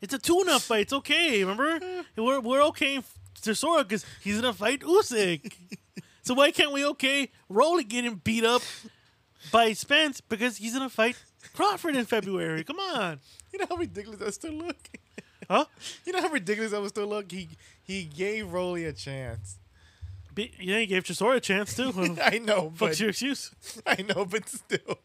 [0.02, 0.82] it's a tune-up fight.
[0.82, 1.40] It's okay.
[1.42, 2.22] Remember, hmm.
[2.22, 3.04] we're we're okay in
[3.40, 5.52] Chisora because he's gonna fight Usyk.
[6.22, 8.62] so why can't we okay Rolly getting beat up
[9.50, 11.16] by Spence because he's gonna fight
[11.54, 12.64] Crawford in February?
[12.64, 13.20] Come on,
[13.52, 14.76] you know how ridiculous that still look.
[15.48, 15.64] huh?
[16.04, 17.30] You know how ridiculous that would still look.
[17.32, 17.48] He
[17.82, 19.58] he gave Rolly a chance.
[20.34, 22.16] Be- Yeah, he gave Chisora a chance too.
[22.22, 23.50] I know, but What's your excuse?
[23.86, 24.98] I know, but still.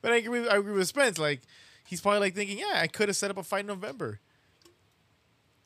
[0.00, 0.40] but I agree.
[0.40, 1.18] With, I agree with Spence.
[1.18, 1.42] Like
[1.88, 4.20] he's probably like thinking, yeah, I could have set up a fight in November,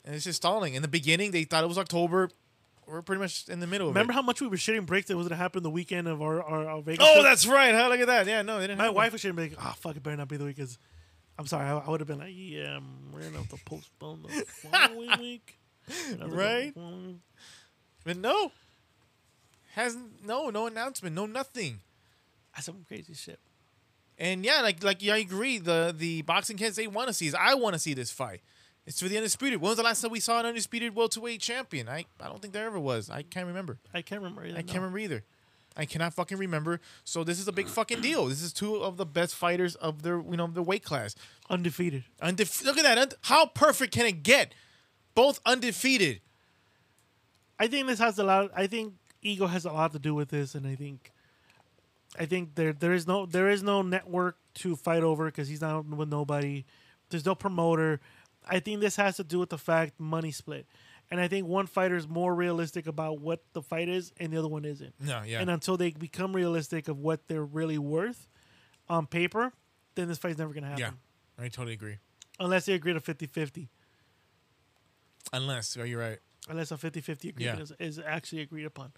[0.05, 0.75] and it's just stalling.
[0.75, 2.31] In the beginning, they thought it was October.
[2.87, 3.89] We're pretty much in the middle.
[3.89, 6.21] Of Remember how much we were shitting bricks that was gonna happen the weekend of
[6.23, 7.05] our our, our Vegas?
[7.09, 7.25] Oh, trip?
[7.25, 7.75] that's right.
[7.75, 7.89] Huh?
[7.89, 8.27] Look at that.
[8.27, 8.79] Yeah, no, they didn't.
[8.79, 10.57] my have wife was shitting like, oh ah, fuck, it better not be the week.
[10.59, 10.79] Cause
[11.39, 12.79] I'm sorry, I, I would have been like, yeah,
[13.13, 15.59] we're gonna have to postpone the following week.
[15.89, 16.75] We're gonna have to go Right?
[16.75, 17.21] following-
[18.05, 18.53] But no,
[19.75, 21.81] hasn't no no announcement, no nothing.
[22.55, 23.39] That's some crazy shit.
[24.23, 25.59] And yeah, like like yeah, I agree.
[25.59, 28.41] The the boxing kids they want to see is I want to see this fight.
[28.87, 29.61] It's for the undisputed.
[29.61, 31.89] When was the last time we saw an undisputed welterweight champion?
[31.89, 33.11] I I don't think there ever was.
[33.11, 33.79] I can't remember.
[33.93, 34.45] I can't remember.
[34.45, 34.67] Either, I no.
[34.67, 35.25] can't remember either.
[35.77, 36.81] I cannot fucking remember.
[37.03, 38.27] So this is a big fucking deal.
[38.27, 41.17] This is two of the best fighters of their you know the weight class.
[41.51, 42.05] Undefeated.
[42.23, 42.99] Undef- Look at that.
[42.99, 44.55] Und- How perfect can it get?
[45.17, 46.21] Both undefeated.
[47.59, 48.51] I think this has a lot.
[48.55, 51.13] I think ego has a lot to do with this, and I think,
[52.19, 55.61] I think there there is no there is no network to fight over because he's
[55.61, 56.65] not with nobody.
[57.11, 58.01] There's no promoter.
[58.49, 60.67] I think this has to do with the fact money split,
[61.11, 64.39] and I think one fighter is more realistic about what the fight is, and the
[64.39, 64.95] other one isn't.
[65.01, 65.41] No, yeah.
[65.41, 68.29] And until they become realistic of what they're really worth
[68.89, 69.53] on paper,
[69.95, 70.81] then this fight's never gonna happen.
[71.39, 71.99] Yeah, I totally agree.
[72.41, 73.69] Unless they agree to 50-50.
[75.33, 76.19] Unless, oh, are you right?
[76.49, 77.63] unless a 50-50 agreement Yeah.
[77.63, 78.93] is, is actually agreed upon.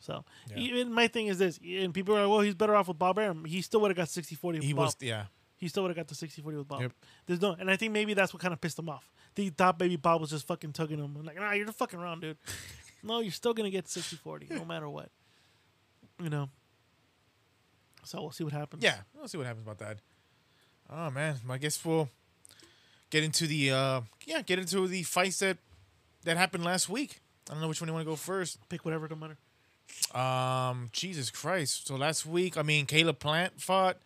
[0.00, 0.58] So Yeah.
[0.58, 3.18] even my thing is this, and people are like, well, he's better off with Bob
[3.18, 3.44] Arum.
[3.44, 4.86] He still would have got 60-40 with He Bob.
[4.86, 5.26] was, yeah.
[5.56, 6.80] he still would have got the 60-40 with Bob.
[6.80, 6.92] Yep.
[7.26, 9.10] There's no, and I think maybe that's what kind of pissed him off.
[9.36, 11.14] He thought maybe Bob was just fucking tugging him.
[11.18, 12.36] I'm like, nah, you're the fucking around, dude.
[13.02, 15.10] no, you're still gonna get 60-40 no matter what.
[16.22, 16.48] You know.
[18.04, 18.82] So we'll see what happens.
[18.82, 19.98] Yeah, we'll see what happens about that.
[20.88, 22.08] Oh man, I guess we'll
[23.10, 25.58] get into the uh yeah, get into the fights that
[26.24, 27.20] that happened last week.
[27.48, 28.58] I don't know which one you want to go first.
[28.68, 29.36] Pick whatever don't matter.
[30.14, 31.86] Um, Jesus Christ!
[31.86, 33.98] So last week, I mean, Caleb Plant fought,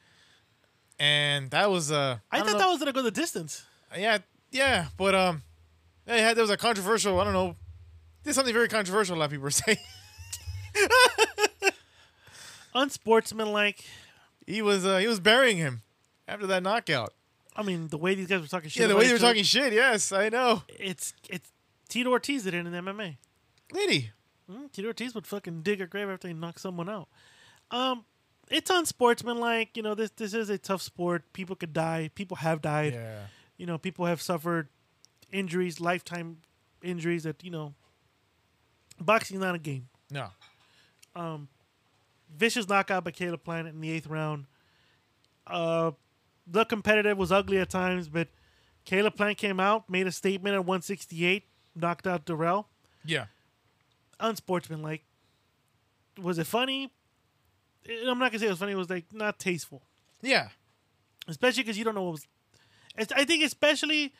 [0.99, 3.65] and that was uh, I, don't thought know- that was gonna go the distance.
[3.97, 4.19] yeah,
[4.51, 5.43] yeah, but um,
[6.07, 7.19] yeah, there was a controversial.
[7.21, 7.57] I don't know,
[8.23, 9.17] did something very controversial.
[9.17, 9.79] A lot of people were saying.
[12.75, 13.85] Unsportsmanlike.
[14.47, 15.83] he was uh, he was burying him
[16.27, 17.15] after that knockout.
[17.57, 18.81] I mean, the way these guys were talking shit.
[18.83, 19.73] Yeah, the way they were talking shit.
[19.73, 20.63] Yes, I know.
[20.69, 21.49] It's it's
[21.89, 23.17] Tito Ortiz did it in the MMA.
[23.73, 24.11] Lady.
[24.51, 27.09] Mm, Tito Ortiz would fucking dig a grave after he knocked someone out.
[27.71, 28.05] Um,
[28.51, 29.77] it's unsportsmanlike.
[29.77, 31.33] You know, this this is a tough sport.
[31.33, 32.11] People could die.
[32.15, 32.95] People have died.
[32.95, 33.21] Yeah.
[33.57, 34.69] You know, people have suffered
[35.33, 36.39] injuries, lifetime
[36.83, 37.23] injuries.
[37.23, 37.75] That you know,
[39.01, 39.89] boxing's not a game.
[40.11, 40.29] No.
[42.37, 44.47] Vicious knockout by Caleb Plant in the eighth round.
[45.47, 45.93] Uh,
[46.47, 48.29] the competitive was ugly at times, but
[48.85, 51.45] Caleb Plant came out, made a statement at 168,
[51.77, 52.67] knocked out Dirrell.
[53.05, 53.27] Yeah.
[54.21, 55.05] Unsportsmanlike.
[56.21, 56.91] Was it funny?
[57.89, 58.73] I'm not gonna say it was funny.
[58.73, 59.83] It was like not tasteful,
[60.23, 60.49] Yeah.
[61.29, 62.27] especially because you don't know what was.
[62.97, 64.13] It's, I think especially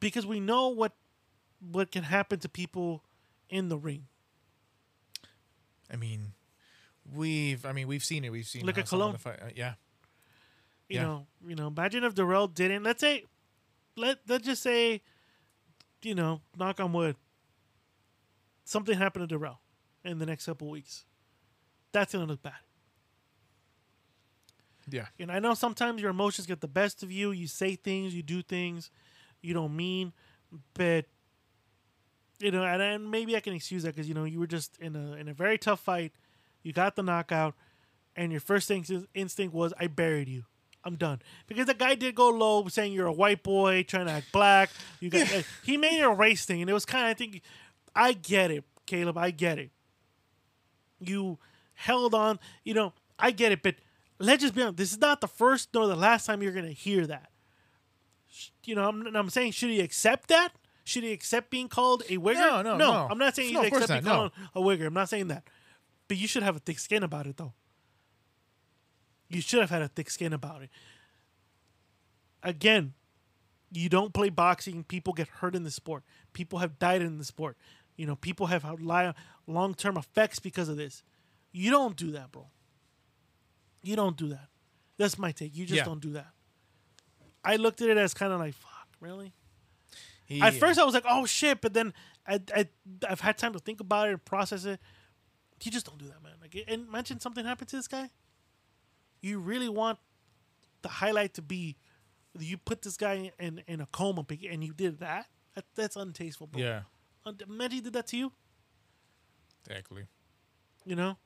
[0.00, 0.92] because we know what
[1.60, 3.04] what can happen to people
[3.50, 4.06] in the ring.
[5.92, 6.32] I mean,
[7.14, 8.30] we've I mean we've seen it.
[8.32, 9.36] We've seen Look how at some of Cologne.
[9.38, 9.74] the uh, yeah.
[10.88, 11.02] You Yeah.
[11.02, 11.68] know, you know.
[11.68, 12.82] Imagine if Dirrell didn't.
[12.82, 13.24] Let's say,
[13.96, 15.02] let let's just say,
[16.02, 17.16] you know, knock on wood.
[18.64, 19.58] Something happened to Dirrell
[20.04, 21.04] in the next couple weeks.
[21.92, 22.52] That's gonna look bad.
[24.90, 25.06] Yeah.
[25.18, 27.30] And I know sometimes your emotions get the best of you.
[27.30, 28.90] You say things, you do things
[29.44, 30.12] you don't mean,
[30.72, 31.04] but
[32.40, 34.76] you know, and, and maybe I can excuse that because you know you were just
[34.78, 36.12] in a in a very tough fight.
[36.62, 37.54] You got the knockout,
[38.16, 40.44] and your first instinct, instinct was, "I buried you.
[40.82, 44.12] I'm done." Because the guy did go low, saying you're a white boy trying to
[44.12, 44.70] act black.
[45.00, 47.14] You got like, he made it a race thing, and it was kind of I
[47.14, 47.42] think
[47.94, 49.16] I get it, Caleb.
[49.18, 49.70] I get it.
[51.00, 51.38] You
[51.74, 53.76] held on, you know, I get it, but
[54.18, 54.76] let's just be honest.
[54.76, 57.30] This is not the first nor the last time you're going to hear that.
[58.64, 60.50] You know, I'm, I'm saying, should he accept that?
[60.84, 62.34] Should he accept being called a wigger?
[62.34, 63.08] No, no, no.
[63.10, 64.86] I'm not saying No, he should accept being called a wigger.
[64.86, 65.44] I'm not saying that.
[66.08, 67.54] But you should have a thick skin about it, though.
[69.28, 70.70] You should have had a thick skin about it.
[72.42, 72.92] Again,
[73.72, 74.84] you don't play boxing.
[74.84, 76.04] People get hurt in the sport.
[76.34, 77.56] People have died in the sport.
[77.96, 78.80] You know, people have had
[79.46, 81.02] long term effects because of this.
[81.52, 82.48] You don't do that, bro.
[83.82, 84.48] You don't do that.
[84.96, 85.54] That's my take.
[85.56, 85.84] You just Yeah.
[85.84, 86.28] don't do that.
[87.44, 89.32] I looked at it as kind of like, fuck, really?
[90.26, 91.92] He- At first, I was like, oh shit, but then
[92.26, 92.68] I, I,
[93.08, 94.80] I've had time to think about it and process it.
[95.62, 96.32] You just don't do that, man.
[96.40, 98.10] Like, and imagine something happened to this guy.
[99.20, 99.98] You really want
[100.82, 101.76] the highlight to be
[102.38, 105.26] you put this guy in in a coma and you did that.
[105.54, 106.60] that that's untasteful, bro.
[106.60, 106.82] Yeah.
[107.26, 108.32] Imagine he did that to you.
[109.66, 110.04] Exactly.
[110.84, 111.16] You know,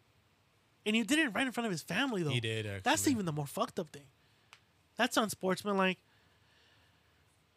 [0.87, 2.31] and you did it right in front of his family, though.
[2.31, 4.05] He did, That's even the more fucked up thing.
[4.97, 5.99] That's unsportsmanlike.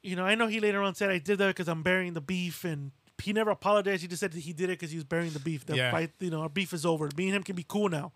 [0.02, 2.22] You know, I know he later on said I did that because I'm burying the
[2.22, 4.02] beef, and he never apologized.
[4.02, 5.64] He just said that he did it because he was burying the beef.
[5.66, 5.92] The Yeah.
[5.92, 7.08] fight, you know, our beef is over.
[7.16, 8.12] Me and him can be cool now.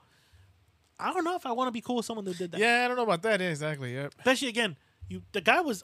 [1.00, 2.60] I don't know if I want to be cool with someone that did that.
[2.60, 3.40] Yeah, I don't know about that.
[3.40, 3.94] Yeah, exactly.
[3.94, 4.16] Yep.
[4.18, 4.78] Especially again,
[5.10, 5.84] you the guy was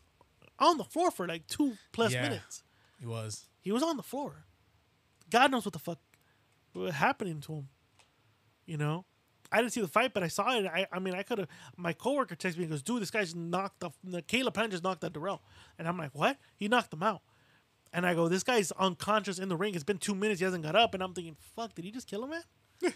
[0.58, 2.24] on the floor for like two plus Yeah.
[2.24, 2.64] minutes.
[3.00, 3.46] He was.
[3.62, 4.46] He was on the floor.
[5.30, 6.00] God knows what the fuck
[6.74, 7.70] was happening to him.
[8.66, 9.06] You know,
[9.52, 10.66] I didn't see the fight, but I saw it.
[10.66, 11.48] I, I mean, I could have.
[11.76, 14.84] My coworker texted me and goes, "Dude, this guy's knocked the, the Caleb Plant just
[14.84, 15.40] knocked out Dirrell,"
[15.78, 16.38] and I'm like, "What?
[16.56, 17.22] He knocked him out?"
[17.94, 19.76] And I go, "This guy's unconscious in the ring.
[19.76, 20.40] It's been two minutes.
[20.40, 22.44] He hasn't got up." And I'm thinking, "Fuck, did he just kill him, man?"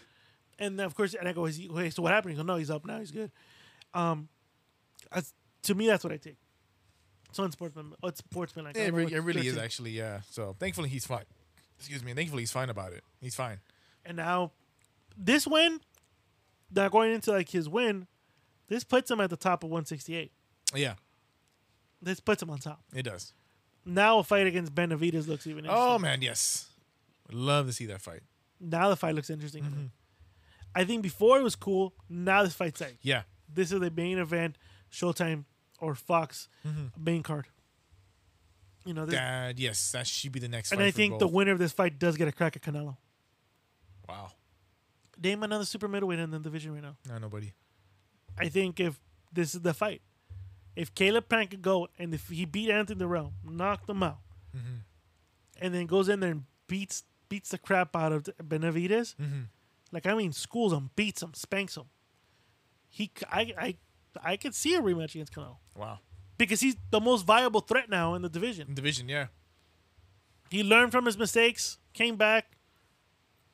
[0.58, 2.46] and then, of course, and I go, "Is he, wait, so what happened?" He goes,
[2.46, 2.98] "No, he's up now.
[2.98, 3.30] He's good."
[3.92, 4.28] Um,
[5.12, 5.32] that's,
[5.64, 6.38] to me, that's what I take.
[7.38, 7.92] It's unsportsman.
[8.04, 8.64] It's sportsman.
[8.66, 9.90] Like, Yeah, it, re- it really is actually.
[9.90, 10.20] Yeah.
[10.30, 11.24] So thankfully he's fine.
[11.78, 12.14] Excuse me.
[12.14, 13.02] Thankfully he's fine about it.
[13.20, 13.58] He's fine.
[14.04, 14.52] And now,
[15.16, 15.80] this win,
[16.74, 18.06] now going into like his win,
[18.68, 20.32] this puts him at the top of 168.
[20.74, 20.94] Yeah.
[22.02, 22.80] This puts him on top.
[22.94, 23.32] It does.
[23.84, 25.90] Now a fight against Benavides looks even interesting.
[25.90, 26.68] Oh man, yes.
[27.28, 28.20] Would love to see that fight.
[28.60, 29.64] Now the fight looks interesting.
[29.64, 29.84] Mm-hmm.
[30.74, 31.94] I think before it was cool.
[32.08, 33.22] Now this fight's like Yeah.
[33.52, 34.56] this is the main event,
[34.92, 35.44] Showtime
[35.80, 37.04] or Fox Mm-hmm.
[37.04, 37.46] main card.
[38.84, 40.70] You know, this, That yes, that should be the next.
[40.72, 42.96] and I think the winner of this fight does get a crack at Canelo.
[44.08, 44.30] Wow.
[45.22, 46.96] Name another super middleweight in the division right now.
[47.08, 47.52] No, nobody.
[48.38, 49.00] I think if
[49.32, 50.02] this is the fight,
[50.76, 54.18] if Caleb Plant could go and if he beat Anthony Dirrell, knocked him out,
[55.60, 59.16] and then goes in there and beats beats the crap out of Benavides,
[59.90, 61.84] like I mean, schools him, beats him, spanks him.
[62.88, 63.76] He, I, I,
[64.22, 65.98] I could see a rematch against Canelo Wow.
[66.38, 68.74] because he's the most viable threat now in the division.
[68.74, 69.08] Division.
[69.08, 69.26] Yeah.
[70.50, 72.56] He learned from his mistakes, came back,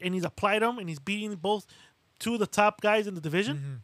[0.01, 1.67] and he's applied them, and he's beating both
[2.19, 3.57] two of the top guys in the division.
[3.57, 3.75] Mm-hmm.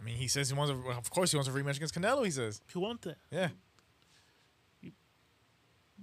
[0.00, 0.72] I mean, he says he wants.
[0.72, 2.24] A, of course, he wants a rematch against Canelo.
[2.24, 2.62] He says.
[2.72, 3.18] Who wants it.
[3.30, 3.48] Yeah.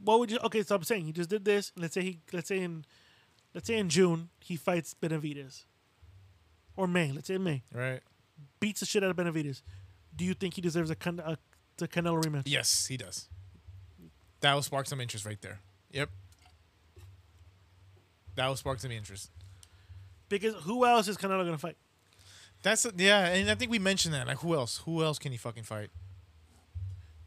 [0.04, 2.48] what would you okay so i'm saying he just did this let's say he let's
[2.48, 2.86] say in
[3.56, 5.66] let's say in june he fights benavides
[6.76, 8.02] or may let's say may Right.
[8.60, 9.64] Beats the shit out of Benavides.
[10.16, 11.38] Do you think he deserves a, Can- a
[11.78, 12.44] the Canelo rematch?
[12.46, 13.28] Yes, he does.
[14.42, 15.60] That will spark some interest right there.
[15.92, 16.10] Yep.
[18.36, 19.32] That will spark some interest.
[20.30, 21.78] Because who else is Canelo gonna fight?
[22.64, 24.28] That's yeah, and I think we mentioned that.
[24.28, 24.82] Like, who else?
[24.86, 25.90] Who else can he fucking fight?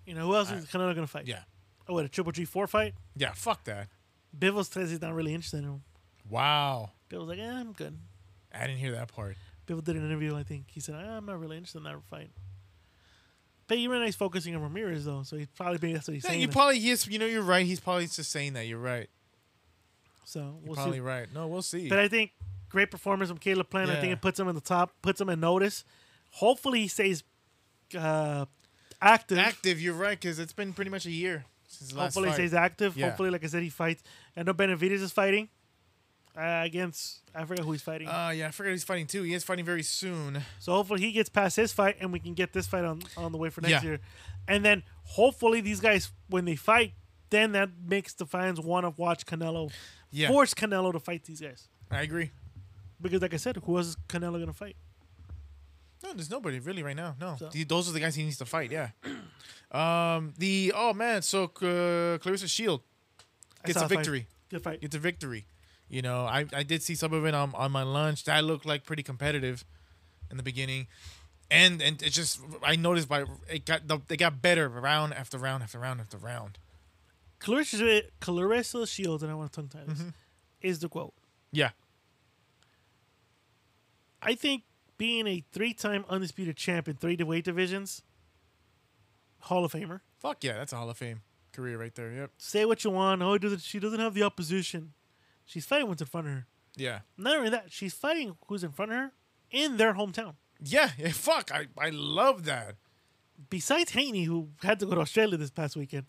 [0.07, 1.27] You know who else is Canelo gonna fight?
[1.27, 1.41] Yeah,
[1.89, 2.95] Oh, what a triple G four fight?
[3.17, 3.33] yeah.
[3.33, 3.89] Fuck that.
[4.37, 5.83] Bivol says he's not really interested in him.
[6.29, 7.97] Wow, Bivol's like, eh, I'm good.
[8.55, 9.37] I didn't hear that part.
[9.71, 10.37] Bivol did an interview.
[10.37, 12.31] I think he said, "Ah, I'm not really interested in that fight.
[13.69, 16.41] But Uranai's focusing on Ramirez though, so he's probably that's what he's Yeah, saying.
[16.41, 17.65] you probably yes, you know you're right.
[17.65, 18.67] He's probably just saying that.
[18.67, 19.09] You're right.
[20.25, 21.01] so You're probably see.
[21.01, 21.33] right.
[21.33, 21.89] No, we'll see.
[21.89, 22.33] But I think
[22.69, 23.91] great performance from Caleb Plant.
[23.91, 25.85] I think it puts him in the top, puts him in notice.
[26.33, 27.23] Hopefully he stays
[27.97, 28.47] uh,
[29.01, 29.39] active.
[29.39, 32.35] Active, you're right, because it's been pretty much a year since the last Hopefully he
[32.35, 32.97] stays active.
[32.97, 33.07] Yeah.
[33.07, 34.03] Hopefully, like I said, he fights.
[34.37, 35.49] I know Benavides is fighting
[36.41, 37.21] uh, against.
[37.35, 38.09] I forget who he's fighting.
[38.09, 39.23] Uh, yeah, I forgot he's fighting too.
[39.23, 40.43] He is fighting very soon.
[40.59, 43.33] so hopefully he gets past his fight, and we can get this fight on on
[43.33, 43.91] the way for next Yeah.
[43.91, 44.01] year.
[44.49, 46.95] And then hopefully these guys, when they fight,
[47.31, 49.71] then that makes the fans want to watch Canelo.
[50.11, 50.29] Yeah.
[50.29, 52.31] Force Canelo to fight these guys I agree.
[53.01, 54.75] because, like I said, who else is Canelo gonna fight?
[56.03, 57.15] No, there's nobody really right now.
[57.21, 58.73] No, So- The- those are the guys he needs to fight.
[58.73, 58.91] Yeah.
[59.73, 60.35] Um.
[60.37, 62.83] The oh man, so uh, Clarissa Shield
[63.65, 63.89] gets a fight.
[63.91, 64.27] victory.
[64.49, 64.81] Good fight.
[64.81, 65.47] Gets a victory.
[65.91, 68.25] You know, I I did see some of it on on my lunch.
[68.25, 69.65] That looked like pretty competitive
[70.31, 70.87] in the beginning.
[71.51, 75.37] And and it just I noticed by it got the, they got better round after
[75.37, 76.59] round after round after round.
[77.41, 80.09] Clarissa, Clarissa Shields, and I want to tongue tie this, Mm-hmm.
[80.63, 81.15] is the quote.
[81.51, 81.71] Yeah.
[84.23, 84.65] I think
[84.99, 88.03] being a three-time undisputed champ in three weight divisions,
[89.41, 90.01] Hall of Famer.
[90.19, 91.23] Fuck yeah, that's a Hall of Fame
[91.53, 92.13] career right there.
[92.13, 92.31] Yep.
[92.39, 93.23] Say what you want.
[93.23, 94.93] Oh, doesn't she doesn't have the opposition?
[95.51, 96.47] She's fighting what's in front of her.
[96.77, 97.01] Yeah.
[97.19, 99.13] Not only that, she's fighting who's in front of her
[99.51, 100.35] in their hometown.
[100.63, 101.51] Yeah, yeah, fuck.
[101.53, 102.77] I, I love that.
[103.49, 106.07] Besides Haney, who had to go to Australia this past weekend,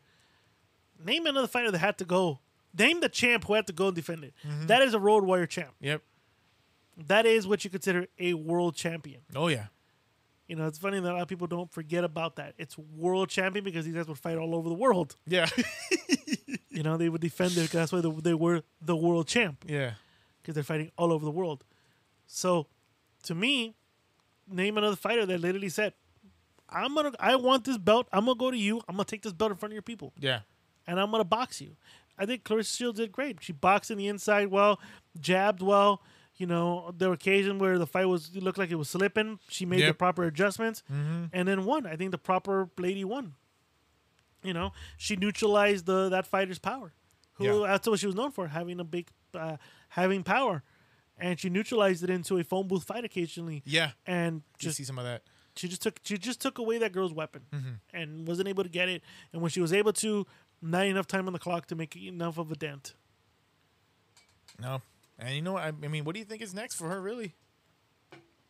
[1.04, 2.40] name another fighter that had to go.
[2.78, 4.36] Name the champ who had to go and defend it.
[4.48, 4.68] Mm-hmm.
[4.68, 5.72] That is a road warrior champ.
[5.80, 6.04] Yep.
[7.08, 9.22] That is what you consider a world champion.
[9.36, 9.68] Oh yeah.
[10.48, 12.54] You know, it's funny that a lot of people don't forget about that.
[12.60, 15.16] It's world champion because these guys would fight all over the world.
[15.26, 15.48] Yeah.
[16.72, 17.70] You know, they would defend it.
[17.70, 19.92] That's why they, they were the world champ yeah.
[20.42, 21.64] because they're fighting all over the world.
[22.28, 22.68] So,
[23.24, 23.76] to me,
[24.50, 25.94] name another fighter that literally said,
[26.70, 28.08] "I'm gonna, I want this belt.
[28.14, 28.82] I'm gonna go to you.
[28.88, 30.40] I'm gonna take this belt in front of your people, Yeah.
[30.88, 31.76] and I'm gonna box you."
[32.18, 33.40] I think Clarissa Shields did great.
[33.42, 34.80] She boxed in the inside well,
[35.20, 36.02] jabbed well.
[36.38, 39.40] You know, there were occasions where the fight was it looked like it was slipping.
[39.50, 41.26] She made the proper adjustments mm-hmm.
[41.34, 41.86] and then won.
[41.86, 43.34] I think the proper lady won.
[44.44, 46.94] You know, she neutralized the that fighter's power.
[47.34, 47.68] Who Yeah.
[47.68, 49.58] that's what she was known for, having a big, uh,
[49.90, 50.64] having power,
[51.18, 53.62] and she neutralized it into a phone booth fight occasionally.
[53.66, 53.92] Yeah.
[54.06, 55.24] and Just just see some of that.
[55.56, 57.74] she just took she just took away that girl's weapon Mm-hmm.
[57.94, 59.04] and wasn't able to get it.
[59.34, 60.26] And when she was able to,
[60.62, 62.94] not enough time on the clock to make enough of a dent.
[64.60, 64.82] No.
[65.20, 65.64] And you know what?
[65.64, 67.36] I, I mean, what do you think is next for her, really?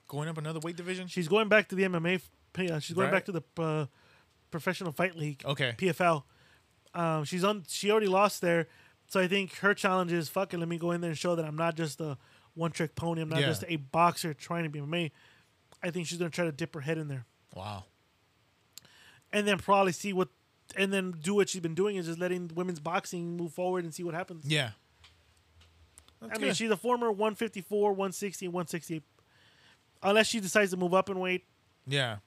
[0.07, 1.07] Going up another weight division?
[1.07, 2.21] She's going back to the MMA.
[2.57, 3.11] Uh, she's going Right.
[3.13, 3.85] back to the uh,
[4.51, 5.41] professional fight league.
[5.45, 5.73] Okay.
[5.77, 6.23] PFL.
[6.93, 7.63] Um, she's on.
[7.67, 8.67] She already lost there,
[9.07, 10.59] so I think her challenge is fucking.
[10.59, 12.17] Let me go in there and show that I'm not just a
[12.53, 13.21] one trick pony.
[13.21, 13.47] I'm not Yeah.
[13.47, 15.11] just a boxer trying to be MMA.
[15.81, 17.25] I think she's gonna try to dip her head in there,
[17.55, 17.85] Wow.
[19.31, 20.27] and then probably see what,
[20.75, 23.93] and then do what she's been doing is just letting women's boxing move forward and
[23.93, 24.45] see what happens.
[24.45, 24.71] Yeah.
[26.21, 29.01] I mean, she's a former 154, 160, 168.
[30.03, 31.45] Unless she decides to move up in weight,
[31.87, 32.17] Yeah.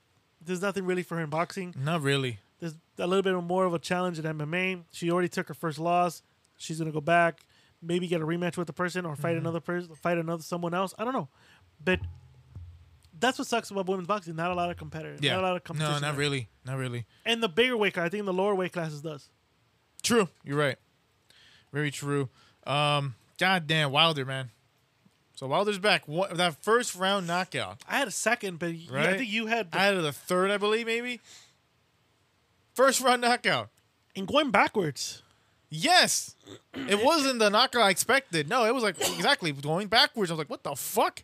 [0.44, 1.74] There's nothing really for her in boxing.
[1.78, 2.38] Not really.
[2.60, 4.82] There's a little bit more of a challenge in MMA.
[4.92, 6.22] She already took her first loss.
[6.56, 7.40] She's gonna go back,
[7.82, 9.22] maybe get a rematch with the person or Mm-hmm.
[9.22, 10.94] fight another person, fight another someone else.
[10.98, 11.28] I don't know,
[11.82, 12.00] but
[13.18, 14.36] that's what sucks about women's boxing.
[14.36, 15.20] Not a lot of competitors.
[15.22, 15.34] Yeah.
[15.34, 15.92] Not a lot of competition.
[15.94, 16.20] no, not there.
[16.20, 16.48] really.
[16.64, 17.06] Not really.
[17.24, 19.28] And the bigger weight class, I think the lower weight classes does.
[20.02, 20.28] True.
[20.44, 20.76] You're right.
[21.72, 22.28] Very true.
[22.66, 24.50] Um, God damn, Wilder, man.
[25.34, 26.06] So Wilder's back.
[26.06, 27.78] What that first round knockout.
[27.88, 29.72] I had a second, but you- I think you had.
[29.72, 31.20] The, Out of the third, I believe, maybe.
[32.74, 33.70] First round knockout.
[34.16, 35.22] and going backwards.
[35.70, 36.36] Yes.
[36.74, 38.48] It wasn't the knockout I expected.
[38.48, 40.30] No, it was like exactly going backwards.
[40.30, 41.22] I was like, what the fuck?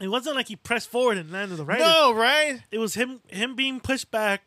[0.00, 1.78] It wasn't like he pressed forward and landed the right.
[1.78, 2.60] No, right?
[2.70, 4.42] It was him him being pushed back,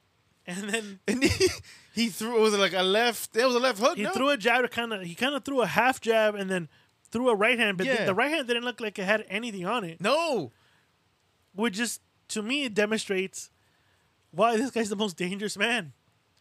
[0.46, 1.48] and then And he,
[1.96, 2.38] he threw.
[2.38, 3.36] It was like a left?
[3.36, 3.98] It was a left hook.
[3.98, 4.12] he no?
[4.12, 4.70] threw a jab.
[4.70, 6.70] Kind of he kind of threw a half jab, and then
[7.12, 7.78] threw a right hand.
[7.78, 8.06] But the- Yeah.
[8.06, 10.00] the right hand didn't look like it had anything on it.
[10.02, 10.52] No.
[11.54, 13.50] Which just to me it demonstrates
[14.32, 15.94] why this guy's the most dangerous man.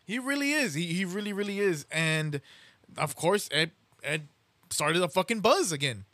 [0.05, 0.75] He really is.
[0.75, 1.87] He, he really, really is.
[1.91, 2.41] And
[2.97, 4.29] of course, Ed Ed
[4.71, 6.05] started a fucking buzz again.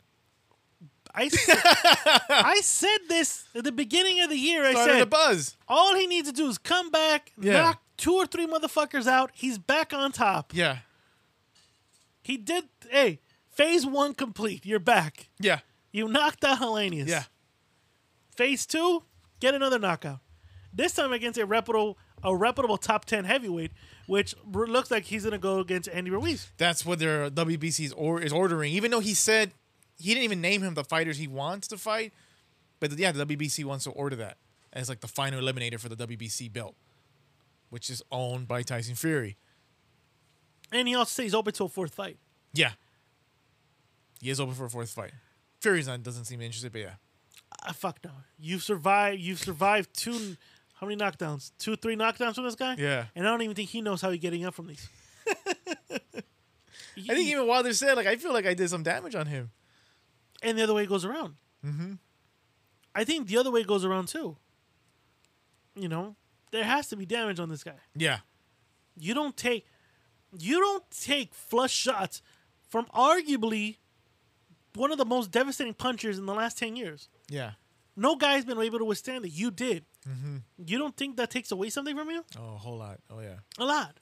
[1.13, 1.57] I said,
[2.29, 4.65] I said this at the beginning of the year.
[4.65, 5.55] I Started the said buzz.
[5.67, 7.53] all he needs to do is come back, Yeah.
[7.53, 9.31] knock two or three motherfuckers out.
[9.33, 10.53] He's back on top.
[10.53, 10.79] Yeah.
[12.21, 12.65] He did.
[12.89, 13.19] Hey,
[13.55, 14.65] phase one complete.
[14.65, 15.29] You're back.
[15.39, 15.59] Yeah.
[15.91, 17.07] You knocked out Helenius.
[17.07, 17.23] Yeah.
[18.35, 19.03] Phase two,
[19.39, 20.19] get another knockout.
[20.73, 23.71] This time against a reputable, a reputable top ten heavyweight,
[24.07, 26.51] which looks like he's gonna go against Andy Ruiz.
[26.57, 28.73] That's what their WBC is, or, is ordering.
[28.73, 29.51] Even though he said
[29.97, 32.11] he didn't even name him the fighters he wants to fight,
[32.81, 34.37] but yeah, the WBC wants to order that
[34.73, 36.75] as like the final eliminator for the WBC belt,
[37.69, 39.37] which is owned by Tyson Fury.
[40.73, 42.17] And he also said he's open to a fourth fight.
[42.53, 42.71] Yeah,
[44.21, 45.11] he is open for a fourth fight.
[45.61, 46.93] Fury's not doesn't seem interested, but yeah,
[47.63, 48.11] Ah, fuck no.
[48.39, 49.19] You've survived.
[49.21, 50.35] You've survived two.
[50.75, 51.51] How many knockdowns?
[51.57, 52.75] Two, three knockdowns from this guy.
[52.77, 53.05] Yeah.
[53.15, 54.87] And I don't even think he knows how he's getting up from these.
[56.97, 59.51] I think even Wilder said like I feel like I did some damage on him.
[60.41, 61.35] and the other way goes around.
[61.65, 61.93] Mm-hmm.
[62.93, 64.37] I think the other way goes around too.
[65.75, 66.15] You know,
[66.51, 67.75] there has to be damage on this guy.
[67.95, 68.19] Yeah,
[68.97, 69.65] You don't take,
[70.37, 72.21] you don't take flush shots
[72.69, 73.77] from arguably
[74.75, 77.09] one of the most devastating punchers in the last ten years.
[77.29, 77.51] yeah.
[77.97, 79.31] No guy's been able to withstand it.
[79.31, 79.85] You did.
[80.05, 80.37] Mm-hmm.
[80.65, 82.25] You don't think that takes away something from you?
[82.37, 82.99] Oh, a whole lot.
[83.09, 83.35] Oh yeah.
[83.57, 83.95] A lot.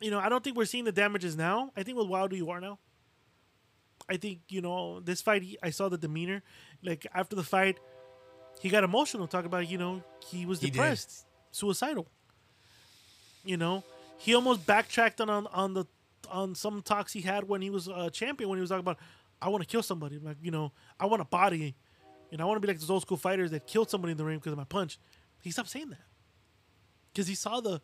[0.00, 1.72] You know, I don't think we're seeing the damages now.
[1.76, 2.78] I think with Wilder you are now.
[4.08, 5.42] I think you know this fight.
[5.42, 6.42] He, I saw the demeanor,
[6.82, 7.78] like after the fight,
[8.60, 9.26] he got emotional.
[9.26, 10.72] Talk about you know he was He did.
[10.74, 12.06] depressed, suicidal.
[13.44, 13.84] You know,
[14.16, 15.84] he almost backtracked on, on on the
[16.30, 18.48] on some talks he had when he was a champion.
[18.48, 18.98] When he was talking about,
[19.40, 20.18] I want to kill somebody.
[20.18, 21.76] Like you know, I want a body.
[22.32, 24.24] and I want to be like those old school fighters that killed somebody in the
[24.24, 24.98] ring because of my punch.
[25.42, 26.04] He stopped saying that
[27.12, 27.80] because he saw the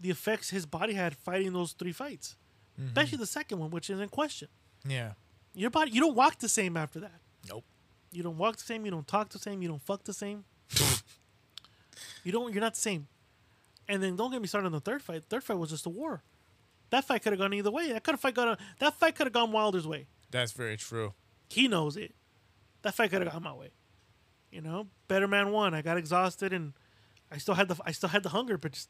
[0.00, 2.36] the effects his body had fighting those three fights,
[2.78, 2.88] mm-hmm.
[2.88, 4.48] especially the second one, which is in question.
[4.86, 5.12] Yeah.
[5.54, 7.20] Your body, you don't walk the same after that.
[7.48, 7.64] Nope.
[8.12, 8.84] You don't walk the same.
[8.84, 9.60] You don't talk the same.
[9.62, 10.44] You don't fuck the same.
[12.24, 12.52] you don't.
[12.52, 13.08] You're not the same.
[13.88, 15.24] And then don't get me started on the third fight.
[15.28, 16.22] Third fight was just a war.
[16.90, 17.92] That fight could have gone either way.
[17.92, 18.56] That could have fight gone.
[18.78, 20.06] That fight could have gone Wilder's way.
[20.30, 21.14] That's very true.
[21.48, 22.14] He knows it.
[22.82, 23.70] That fight could have gone my way.
[24.50, 25.74] You know, better man won.
[25.74, 26.72] I got exhausted and
[27.30, 28.88] I still had the I still had the hunger, but just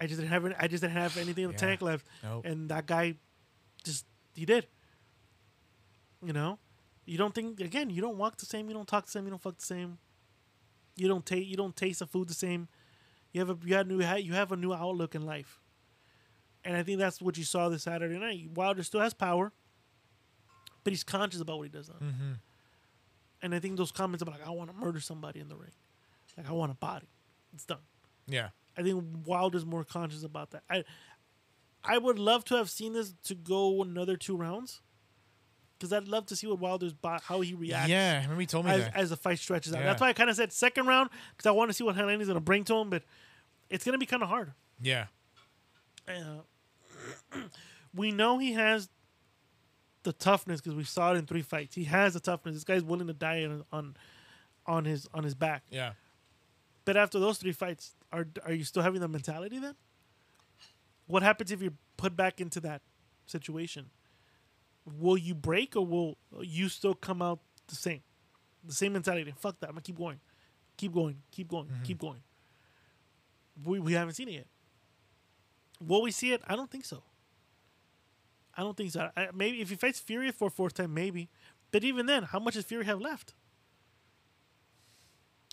[0.00, 1.58] I just didn't have any, I just didn't have anything in the Yeah.
[1.68, 2.06] tank left.
[2.22, 2.44] Nope.
[2.44, 3.14] And that guy
[3.84, 4.66] just he did.
[6.24, 6.58] You know,
[7.04, 7.90] you don't think again.
[7.90, 8.68] You don't walk the same.
[8.68, 9.24] You don't talk the same.
[9.24, 9.98] You don't fuck the same.
[10.96, 11.46] You don't taste.
[11.48, 12.68] You don't taste the food the same.
[13.32, 15.60] You have a you have new you have a new outlook in life.
[16.64, 18.50] And I think that's what you saw this Saturday night.
[18.54, 19.52] Wilder still has power,
[20.84, 21.88] but he's conscious about what he does.
[21.88, 21.96] Now.
[23.42, 25.72] And I think those comments about like I want to murder somebody in the ring,
[26.36, 27.08] like I want a body,
[27.52, 27.78] it's done.
[28.26, 28.48] Yeah.
[28.76, 30.62] I think Wilder's more conscious about that.
[30.70, 30.84] I
[31.84, 34.80] I would love to have seen this to go another two rounds,
[35.78, 37.90] because I'd love to see what Wilder's bo- how he reacts.
[37.90, 38.22] Yeah.
[38.22, 38.96] Remember he told me As, that.
[38.96, 39.80] as the fight stretches out.
[39.80, 39.86] Yeah.
[39.86, 42.26] That's why I kind of said second round because I want to see what Heleni's
[42.28, 43.02] going to bring to him, but
[43.68, 44.52] it's going to be kind of hard.
[44.80, 45.06] yeah.
[46.08, 47.38] Uh,
[47.94, 48.88] we know he has
[50.04, 51.74] the toughness because we saw it in three fights.
[51.74, 52.54] He has the toughness.
[52.54, 53.96] This guy's willing to die on on,
[54.66, 55.62] on his on his back.
[55.70, 55.92] Yeah.
[56.84, 59.74] But after those three fights, are are you still having the mentality then?
[61.06, 62.82] What happens if you're put back into that
[63.26, 63.90] situation?
[64.98, 68.02] Will you break or will you still come out the same?
[68.62, 69.32] The same mentality.
[69.36, 69.68] Fuck that.
[69.68, 70.20] I'm gonna keep going.
[70.76, 71.16] Keep going.
[71.30, 71.66] Keep going.
[71.66, 71.82] Mm-hmm.
[71.84, 72.22] Keep going.
[73.64, 74.46] We we haven't seen it yet.
[75.80, 76.42] Will we see it?
[76.46, 77.02] I don't think so.
[78.56, 79.10] I don't think so.
[79.16, 81.28] I, maybe if he fights Fury for a fourth time, maybe.
[81.70, 83.34] But even then, how much does Fury have left?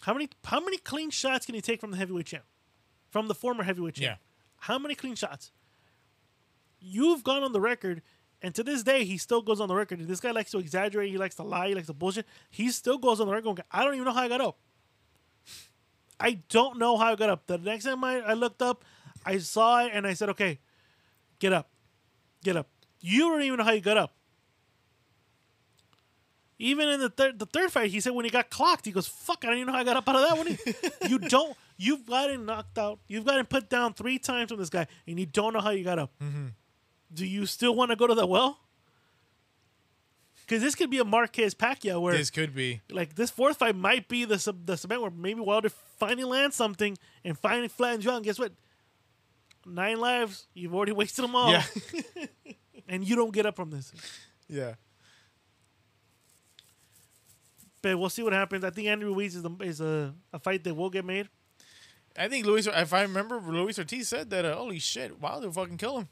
[0.02, 2.43] How many how many clean shots can he take from the heavyweight champ?
[3.10, 4.20] From the former heavyweight champ?
[4.20, 4.28] Yeah.
[4.58, 5.52] How many clean shots?
[6.80, 8.02] You've gone on the record,
[8.41, 9.99] and to this day, he still goes on the record.
[10.08, 11.12] This guy likes to exaggerate.
[11.12, 11.68] He likes to lie.
[11.68, 12.26] He likes to bullshit.
[12.49, 13.64] He still goes on the record.
[13.72, 14.58] I don't even know how I got up.
[16.20, 17.47] I don't know how I got up.
[17.47, 18.86] The next time I, I looked up,
[19.26, 20.60] I saw it and I said, okay,
[21.39, 21.70] get up.
[22.43, 22.68] Get up.
[23.02, 24.14] You don't even know how you got up.
[26.60, 29.08] Even in the third the third fight, he said when he got clocked, he goes,
[29.08, 30.58] "Fuck, I don't even know how I got up out of that one."
[31.10, 31.58] you don't.
[31.78, 32.99] You've gotten knocked out.
[33.08, 35.84] You've gotten put down three times from this guy, and you don't know how you
[35.84, 36.12] got up.
[36.24, 36.47] Mm-hmm.
[37.14, 38.60] Do you still want to go to the well?
[40.45, 42.82] Because this could be a Marquez Pacquiao where, This could be.
[42.91, 46.56] like, this fourth fight might be the sub- the cement where maybe Wilder finally lands
[46.58, 48.18] something and finally flattens you out.
[48.18, 48.52] And guess what?
[49.66, 51.64] Nine lives, you've already wasted them all, Yeah.
[52.92, 53.92] and you don't get up from this.
[54.48, 54.74] yeah.
[57.82, 58.64] But we'll see what happens.
[58.64, 61.30] I think Andrew Ruiz is, the, is a, a fight that will get made.
[62.18, 62.68] I think Luis.
[62.68, 64.44] If I remember, Luis Ortiz said that.
[64.46, 65.20] Uh, Holy shit!
[65.20, 66.10] Wilder will fucking kill him.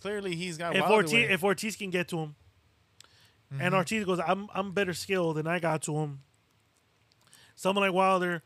[0.00, 1.30] Clearly, he's got If Wilder Ortiz, winning.
[1.30, 2.34] if Ortiz can get to him,
[3.52, 3.62] Mm-hmm.
[3.62, 6.20] and Ortiz goes, "I'm I'm better skilled than I got to him."
[7.54, 8.42] Someone like Wilder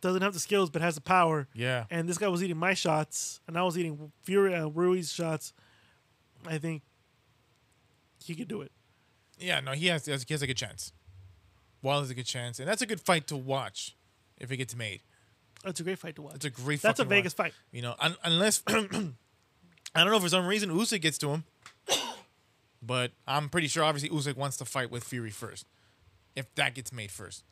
[0.00, 1.46] doesn't have the skills but has the power.
[1.54, 1.84] Yeah.
[1.88, 5.52] And this guy was eating my shots, and I was eating Fury uh, Rui's shots.
[6.46, 6.82] I think
[8.24, 8.72] he could do it.
[9.38, 10.92] Yeah, no, he has, he has a good chance.
[11.82, 13.96] Wilder's a good chance, and that's a good fight to watch
[14.38, 15.00] if it gets made.
[15.64, 16.34] That's a great fight to watch.
[16.36, 16.80] It's a great.
[16.80, 16.88] Fight.
[16.88, 17.48] That's a Vegas watch.
[17.48, 17.54] fight.
[17.72, 21.44] You know, un- unless I don't know for some reason Usyk gets to him,
[22.82, 25.66] but I'm pretty sure obviously Usyk wants to fight with Fury first.
[26.36, 27.44] If that gets made first,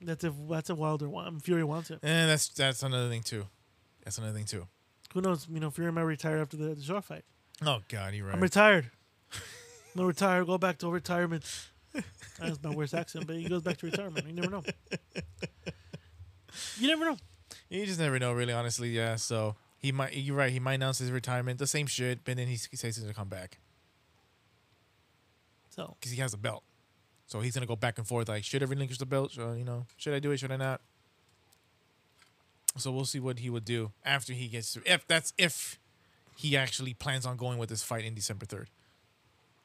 [0.00, 1.98] That's if that's if Wilder want, Fury wants it.
[2.02, 3.46] and that's that's another thing too.
[4.04, 4.66] That's another thing too.
[5.14, 5.46] Who knows?
[5.50, 7.24] You know, Fury might retire after the, the short fight.
[7.64, 8.34] Oh God, you're right.
[8.36, 8.90] I'm retired.
[9.34, 9.42] I'm
[9.96, 10.44] gonna retire.
[10.44, 11.44] Go back to retirement.
[12.38, 14.26] That's my worst accent, but he goes back to retirement.
[14.26, 14.62] You never know.
[16.78, 17.16] You never know.
[17.68, 18.52] you just never know, really.
[18.52, 19.16] Honestly, yeah.
[19.16, 20.14] So he might.
[20.16, 20.52] You're right.
[20.52, 23.14] He might announce his retirement, the same shit, but then he, he says he's gonna
[23.14, 23.58] come back
[25.70, 26.62] So because he has a belt.
[27.26, 28.28] So he's gonna go back and forth.
[28.28, 29.32] Like, should I relinquish the belt?
[29.32, 30.38] Should, you know, should I do it?
[30.38, 30.80] Should I not?
[32.76, 34.84] So we'll see what he would do after he gets through.
[34.86, 35.79] If that's if
[36.40, 38.70] he actually plans on going with this fight in December third.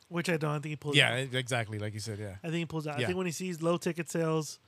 [0.10, 0.52] which I don't.
[0.52, 0.96] I think he pulls.
[0.96, 1.34] Yeah, out.
[1.34, 1.80] exactly.
[1.80, 2.36] Like you said, yeah.
[2.44, 3.00] I think he pulls out.
[3.00, 4.60] I think when he sees low ticket sales,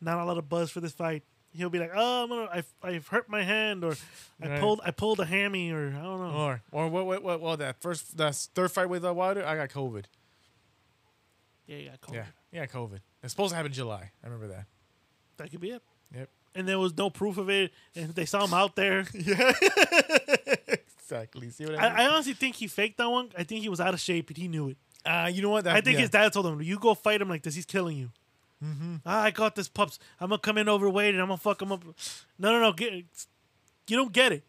[0.00, 2.74] not a lot of buzz for this fight, he'll be like, "Oh, I'm gonna, I've,
[2.82, 3.94] I've hurt my hand, or
[4.42, 7.40] I pulled, I pulled a hammy, or I don't know." Or or what what what
[7.40, 10.04] well that first that third fight with uh, Wilder, I got COVID.
[11.66, 12.14] yeah, yeah, COVID.
[12.14, 13.00] Yeah, yeah, COVID.
[13.22, 14.10] It's supposed to happen in July.
[14.22, 14.66] I remember that.
[15.36, 15.82] that could be it.
[16.14, 16.28] Yep.
[16.54, 19.04] And there was no proof of it, and they saw him out there.
[21.02, 21.50] Exactly.
[21.50, 21.98] See what I mean?
[21.98, 23.30] I, I honestly think he faked that one.
[23.36, 24.76] I think he was out of shape, and he knew it.
[25.04, 25.64] uh, you know what?
[25.64, 26.02] That, I think yeah.
[26.02, 27.54] his dad told him, "You go fight him like this.
[27.54, 28.10] He's killing you."
[28.64, 28.96] Mm-hmm.
[29.04, 29.98] Ah, I got this, pups.
[30.20, 31.82] I'm gonna come in overweight and I'm gonna fuck him up.
[32.38, 32.72] No, no, no.
[32.72, 34.44] Get, you don't get it.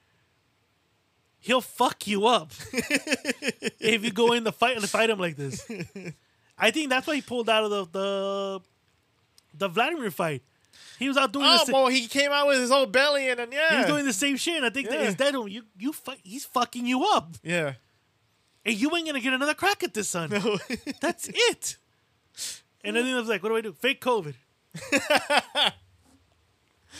[1.40, 5.68] He'll fuck you up if you go in the fight and fight him like this.
[6.58, 8.62] I think that's why he pulled out of the the,
[9.56, 10.44] the Vladimir fight.
[11.00, 13.52] He was out doing Oh, well, he came out with his whole belly and then
[13.52, 13.78] yeah.
[13.80, 14.58] He's doing the same shit.
[14.58, 15.34] And I think that's that Yeah.
[15.34, 17.74] his dad, you you fuck, he's fucking you up, yeah.
[18.66, 20.30] and you ain't gonna get another crack at this, son.
[20.30, 20.58] No.
[21.02, 21.78] That's it.
[22.84, 23.74] And then I was like, what do I do?
[23.74, 24.34] Fake COVID.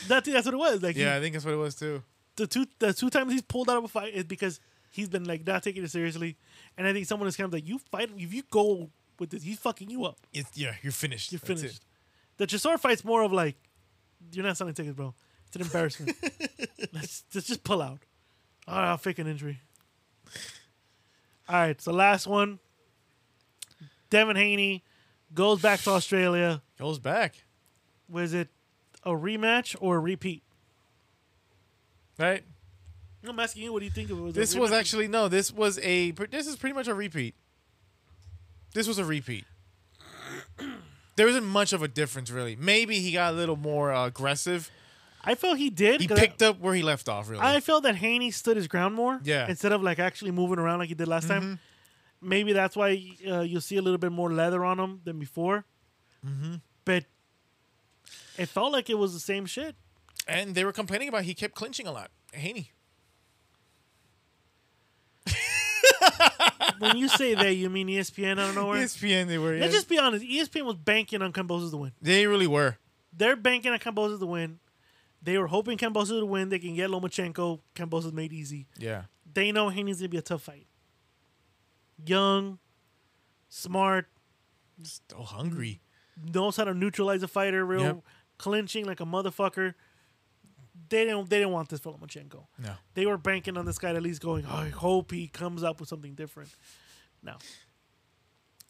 [0.08, 0.82] that's that's what it was.
[0.84, 2.04] Like, he- Yeah, I think that's what it was too.
[2.36, 4.60] the two the two times he's pulled out of a fight is because
[4.92, 6.38] he's been like not taking it seriously,
[6.78, 9.30] and I think someone is kind of like, you fight him, if you go with
[9.32, 10.18] this, he's fucking you up.
[10.34, 11.32] It's, yeah, you're finished.
[11.32, 11.78] You're That's finished.
[11.82, 11.86] it.
[12.44, 13.56] The Chisora fight's more of like,
[14.34, 15.14] you're not selling tickets, bro.
[15.48, 16.18] It's an embarrassment.
[16.94, 18.00] let's, let's just pull out.
[18.68, 19.62] All right, I'll fake an injury.
[21.48, 22.60] All right, so last one.
[24.10, 24.84] Devin Haney
[25.34, 26.62] goes back to Australia.
[26.78, 27.46] Goes back.
[28.10, 28.50] Was it
[29.06, 30.44] a rematch or a repeat?
[32.20, 32.44] Right.
[33.26, 34.22] I'm asking you, what do you think of it?
[34.22, 35.30] Was it This was actually no.
[35.30, 36.12] This was a.
[36.12, 37.36] This is pretty much a repeat.
[38.74, 39.46] This was a repeat.
[41.16, 42.56] There wasn't much of a difference, really.
[42.56, 44.70] Maybe he got a little more uh, aggressive.
[45.24, 46.02] I felt he did.
[46.02, 47.42] He I- picked up where he left off, really.
[47.42, 49.20] I felt that Haney stood his ground more.
[49.24, 49.44] Yeah.
[49.44, 49.52] Mm-hmm.
[49.52, 51.60] Instead of like actually moving around like he did last time.
[52.22, 55.66] Maybe that's why uh, you'll see a little bit more leather on him than before.
[56.26, 56.56] Mm-hmm.
[56.86, 57.06] But
[58.38, 59.76] it felt like it was the same shit.
[60.28, 62.12] and they were complaining about he kept clinching a lot.
[62.34, 62.72] Haney.
[66.80, 68.84] When you say that, you mean ESPN out of nowhere?
[68.84, 69.56] ESPN, they were.
[69.58, 70.26] Let's just be honest.
[70.26, 71.92] ESPN was banking on Kambosos to win.
[72.02, 72.78] They really were.
[73.16, 74.60] They're banking on Kambosos to win.
[75.22, 76.50] They were hoping Kambosos to win.
[76.50, 77.60] They can get Lomachenko.
[77.76, 78.68] Kambosos made easy.
[78.78, 79.04] Yeah.
[79.34, 80.68] They know Haney's gonna be a tough fight.
[82.06, 82.60] Young,
[83.50, 84.08] smart,
[84.84, 85.82] Still hungry.
[86.22, 87.98] knows how to neutralize a fighter, real Yep.
[88.38, 89.76] clinching like a motherfucker.
[90.90, 91.30] They didn't.
[91.30, 92.46] They didn't want this for Lomachenko.
[92.60, 92.74] No.
[92.94, 94.46] They were banking on this guy at least going.
[94.46, 96.50] I hope he comes up with something different.
[97.22, 97.36] No.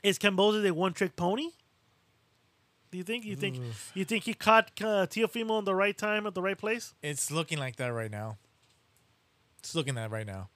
[0.04, 1.50] Is Camboza a one-trick pony?
[2.92, 3.26] Do you think?
[3.26, 3.60] You think?
[3.96, 6.94] You think he caught uh, Teofimo in the right time at the right place?
[7.02, 8.38] It's looking like that right now.
[9.60, 10.50] It's looking that right now.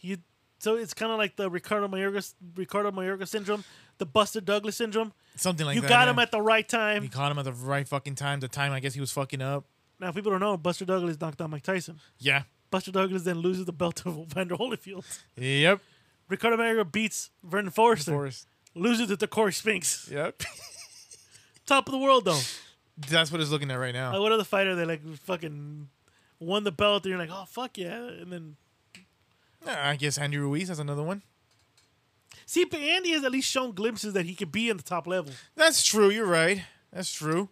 [0.00, 0.18] You.
[0.60, 3.64] So it's kind of like the Ricardo Mayorga Ricardo Mayorga syndrome,
[3.98, 5.12] the Buster Douglas syndrome.
[5.36, 5.86] Something like you that.
[5.86, 6.12] You got yeah.
[6.12, 7.02] him at the right time.
[7.02, 8.40] He caught him at the right fucking time.
[8.40, 9.64] The time I guess he was fucking up.
[10.00, 11.98] Now, if people don't know, Buster Douglas knocked out Mike Tyson.
[12.18, 12.42] Yeah.
[12.70, 15.04] Buster Douglas then loses the belt to Vander Holyfield.
[15.36, 15.80] Yep.
[16.28, 18.12] Ricardo Mayorga beats Vernon Forrester.
[18.12, 18.46] Forrest.
[18.74, 20.08] Loses it to Corey Spinks.
[20.12, 20.42] Yep.
[21.66, 22.38] Top of the world, though.
[23.08, 24.12] That's what it's looking at right now.
[24.12, 25.88] Like, what other fighter that like fucking
[26.40, 27.04] won the belt?
[27.04, 28.56] And you're like, oh fuck yeah, and then
[29.64, 31.22] Yeah, I guess Andy Ruiz has another one.
[32.50, 35.06] See, but Andy has at least shown glimpses that he could be in the top
[35.06, 35.34] level.
[35.54, 36.08] That's true.
[36.08, 36.62] You're right.
[36.90, 37.50] That's true.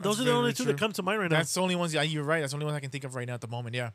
[0.00, 0.72] Those That's are the only two true.
[0.72, 1.36] that come to mind right now.
[1.36, 1.94] That's the only ones.
[1.94, 2.40] Yeah, you're right.
[2.40, 3.76] That's the only one I can think of right now at the moment.
[3.76, 3.90] Yeah.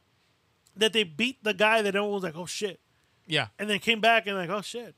[0.78, 2.80] that they beat the guy that everyone was like, oh shit.
[3.28, 3.47] Yeah.
[3.59, 4.95] and then came back and like, oh shit,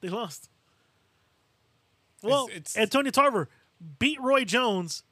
[0.00, 0.48] they lost.
[2.22, 3.48] Well, it's- Antonio Tarver
[3.98, 5.02] beat Roy Jones,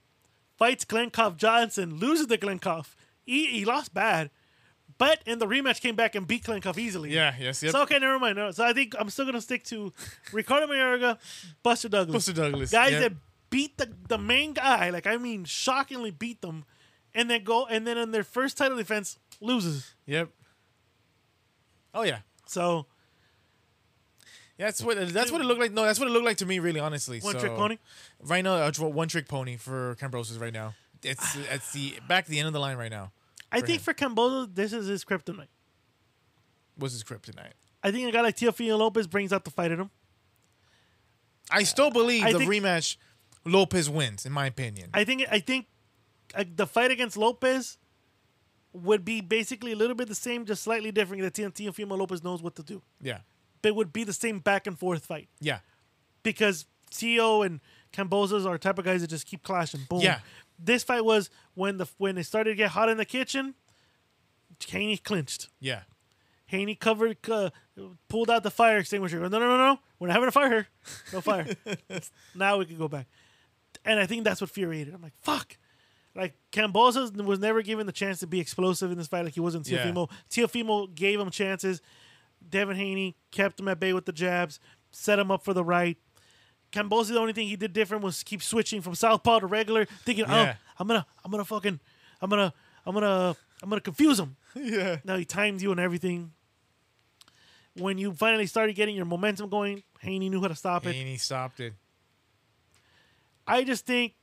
[0.57, 2.95] fights Glencoffe Johnson, loses to Glencoffe.
[3.27, 4.31] He, he lost bad,
[4.99, 7.11] but in the rematch came back and beat Glencoffe easily.
[7.11, 7.35] Yeah.
[7.39, 7.63] Yes.
[7.63, 7.73] Yep.
[7.73, 8.37] So okay, never mind.
[8.37, 9.93] No, so I think I'm still gonna stick to
[10.33, 11.19] Ricardo Mayorga,
[11.63, 12.15] Buster Douglas.
[12.15, 13.03] Buster Douglas, guys yep.
[13.03, 13.13] that
[13.51, 16.65] beat the the main guy, like I mean, shockingly beat them,
[17.15, 19.95] and then go and then in their first title defense loses.
[20.07, 20.31] Yep.
[21.95, 22.19] Oh yeah.
[22.47, 22.87] So
[24.59, 25.73] Yeah, that's what that's what it looked like.
[25.73, 26.59] No, that's what it looked like to me.
[26.59, 27.21] Really, honestly.
[27.21, 27.79] one So, trick pony.
[28.23, 30.75] Right now, uh, one trick pony for Kambosos right now.
[31.03, 33.13] It's it's the back the end of the line right now.
[33.55, 33.85] I for think him.
[33.85, 35.49] for Cambozo, this is his kryptonite.
[36.79, 37.53] Was his kryptonite?
[37.83, 39.91] I think a guy like Teofimo Lopez brings out the fight in him.
[41.51, 42.97] I still believe I the think- rematch.
[43.47, 44.89] Lopez wins, in my opinion.
[44.95, 45.67] I think I think
[46.35, 47.77] uh, the fight against Lopez
[48.73, 51.23] would be basically a little bit the same, just slightly different.
[51.23, 52.81] That Teofimo Lopez knows what to do.
[53.03, 53.19] yeah,
[53.61, 55.59] But it would be the same back and forth fight yeah,
[56.23, 57.61] because Teo and
[57.95, 59.81] Kambosos are type of guys that just keep clashing.
[59.89, 60.01] Boom.
[60.01, 60.19] Yeah.
[60.59, 63.55] This fight was when the when it started to get hot in the kitchen.
[64.69, 65.49] Haney clinched.
[65.61, 65.81] yeah.
[66.47, 67.51] Haney covered, uh,
[68.09, 69.19] pulled out the fire extinguisher.
[69.19, 69.79] No, no, no, no.
[69.99, 70.69] We're not having a fire.
[71.13, 71.47] No fire.
[72.35, 73.07] now we can go back.
[73.85, 74.95] And I think that's what infuriated.
[74.95, 75.57] I'm like, fuck.
[76.15, 79.41] Like Cambosa was never given the chance to be explosive in this fight, like he
[79.41, 79.87] was in Yeah.
[79.87, 80.11] Teofimo.
[80.31, 81.81] Teofimo gave him chances.
[82.47, 84.61] Devin Haney kept him at bay with the jabs,
[84.93, 85.97] set him up for the right.
[86.75, 90.25] Cambosa, the only thing he did different was keep switching from southpaw to regular, thinking,
[90.29, 90.55] Yeah.
[90.57, 91.79] "Oh, I'm gonna, I'm gonna fucking,
[92.21, 92.53] I'm gonna,
[92.85, 94.99] I'm gonna, I'm gonna confuse him." Yeah.
[95.05, 96.33] Now he times you and everything.
[97.77, 100.95] When you finally started getting your momentum going, Haney knew how to stop it.
[100.95, 101.75] And he stopped it.
[103.49, 104.15] I just think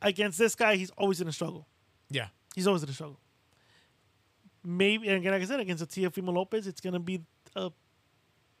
[0.00, 1.66] against this guy, he's always in a struggle.
[2.10, 2.26] Yeah.
[2.56, 3.20] He's always in a struggle.
[4.64, 7.22] Maybe and again, like I said, against a Teofimo Lopez, it's gonna be
[7.54, 7.70] a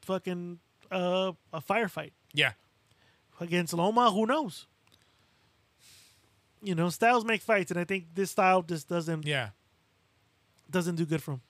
[0.02, 0.58] fucking
[0.90, 2.12] uh, a firefight.
[2.32, 2.52] Yeah.
[3.42, 4.66] Against Loma, who knows?
[6.62, 9.50] You know, styles make fights, and I think this style just doesn't Yeah.
[10.70, 11.40] doesn't do good for him.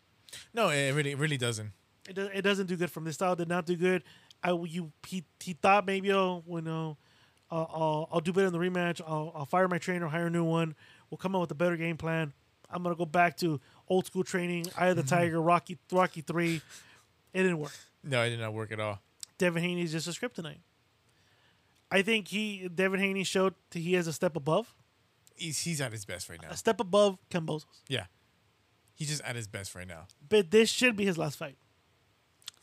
[0.55, 1.73] No, it really, it really doesn't.
[2.09, 3.37] It, do, it doesn't do good from this style.
[3.37, 4.03] Did not do good.
[4.43, 6.97] I you he, he thought maybe oh you know
[7.51, 9.01] uh, I'll I'll do better in the rematch.
[9.07, 10.75] I'll I'll fire my trainer, hire a new one.
[11.11, 12.33] We'll come up with a better game plan.
[12.71, 14.67] I'm gonna go back to old school training.
[14.79, 16.63] Eye of the Tiger, Rocky Rocky three.
[17.35, 17.73] It didn't work.
[18.03, 18.99] No, it did not work at all.
[19.39, 20.61] Devin Haney is just a script tonight.
[21.93, 24.75] I think he Devin Haney showed he has a step above,
[25.37, 26.49] He's he's at his best right now.
[26.51, 27.65] a step above Kambosos.
[27.89, 28.07] Yeah.
[28.95, 30.07] He's just at his best right now.
[30.29, 31.57] But this should be his last fight.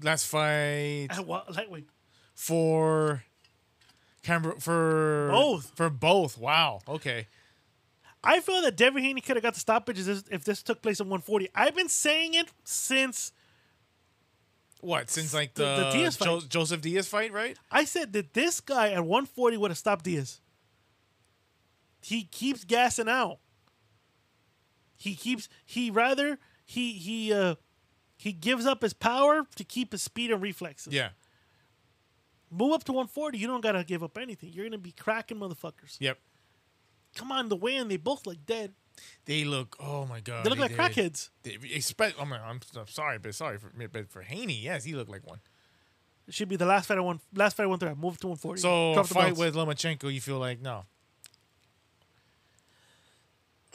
[0.01, 1.87] Last fight At what lightweight?
[2.35, 3.23] for
[4.23, 5.71] Canberra for Both.
[5.75, 6.37] for both.
[6.37, 6.79] Wow.
[6.87, 7.27] Okay.
[8.23, 10.81] I feel that Devin Haney could have got the stoppages if this, if this took
[10.81, 11.49] place at 140.
[11.55, 13.31] I've been saying it since
[14.81, 16.25] What since like The- the, the Diaz fight.
[16.25, 17.57] Jo- Joseph Diaz fight, right?
[17.71, 20.41] I said that this guy at 140 would have stopped Diaz.
[22.01, 23.39] He keeps gassing out.
[24.95, 27.55] He keeps he rather he he uh
[28.17, 30.93] he gives up his power to keep his speed and reflexes.
[30.93, 31.09] Yeah.
[32.51, 34.51] Move up to 140, you don't gotta give up anything.
[34.53, 35.97] You're gonna be cracking motherfuckers.
[35.99, 36.17] Yep.
[37.15, 38.73] Come on, the way and they both look dead.
[39.25, 39.75] They look.
[39.79, 40.45] Oh my god.
[40.45, 40.79] They look like did.
[40.79, 41.29] crackheads.
[41.43, 44.83] They, expect, I oh mean, I'm, I'm sorry, but sorry for but for Haney, yes,
[44.83, 45.39] he looked like one.
[46.27, 47.19] It should be the last fight I won.
[47.33, 47.95] Last fight I won through.
[47.95, 48.61] Move to 140.
[48.61, 50.85] So fight with Lomachenko, you feel like no.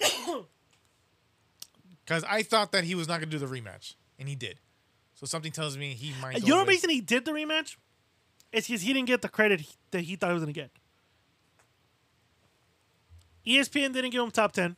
[2.05, 4.61] Because I thought that he was not going to do the rematch, and he did.
[5.15, 6.37] So something tells me he might.
[6.37, 7.77] Uh, you know the reason he did the rematch?
[8.53, 10.61] It's because he didn't get the credit he- that he thought he was going to
[10.61, 10.71] get.
[13.47, 14.77] ESPN didn't give him top 10,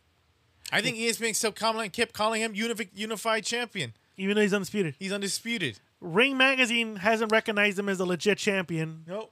[0.73, 3.93] I think ESPN still calling, kept calling him unifi- unified champion.
[4.19, 4.95] even though he's undisputed.
[4.99, 5.79] He's undisputed.
[6.01, 9.05] Ring Magazine hasn't recognized him as a legit champion.
[9.07, 9.31] Nope.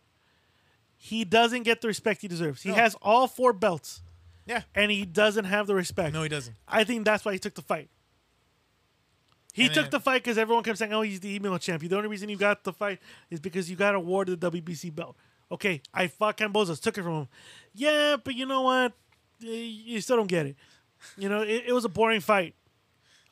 [0.97, 2.63] He doesn't get the respect he deserves.
[2.63, 2.75] He No.
[2.77, 4.03] has all four belts,
[4.47, 4.63] Yeah.
[4.75, 6.13] and he doesn't have the respect.
[6.13, 6.55] No, he doesn't.
[6.69, 7.89] I think that's why he took the fight.
[9.53, 11.89] He And took then- the fight because everyone kept saying, "Oh, he's the email champion."
[11.91, 13.01] The only reason you got the fight
[13.31, 15.17] is because you got awarded the WBC belt.
[15.51, 17.29] Okay, I fought Kambosos, took it from him.
[17.73, 18.93] Yeah, but you know what?
[19.45, 20.57] Eh, You still don't get it.
[21.17, 22.55] You know, it, it was a boring fight.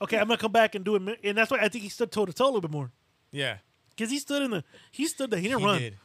[0.00, 2.10] Okay, I'm gonna come back and do it, and that's why I think he stood
[2.10, 2.90] toe to toe a little bit more
[3.30, 3.58] Yeah.
[3.90, 5.38] because he stood in the he stood there.
[5.40, 5.78] He didn't run.
[5.80, 5.96] did.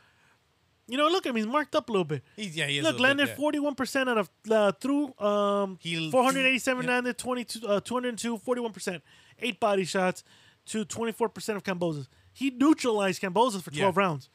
[0.90, 1.36] You know, look at him.
[1.36, 2.24] He's marked up a little bit.
[2.38, 2.84] He's, yeah, he is.
[2.86, 3.36] a Look, little bit, landed yeah.
[3.36, 6.90] forty one percent out of uh, through um He- 487 yeah.
[6.92, 9.04] landed 22 uh, 202 41 percent
[9.40, 10.24] eight body shots
[10.68, 12.08] to 24 percent of Kambosos.
[12.34, 14.00] He neutralized Kambosos for 12 Yeah.
[14.02, 14.30] rounds.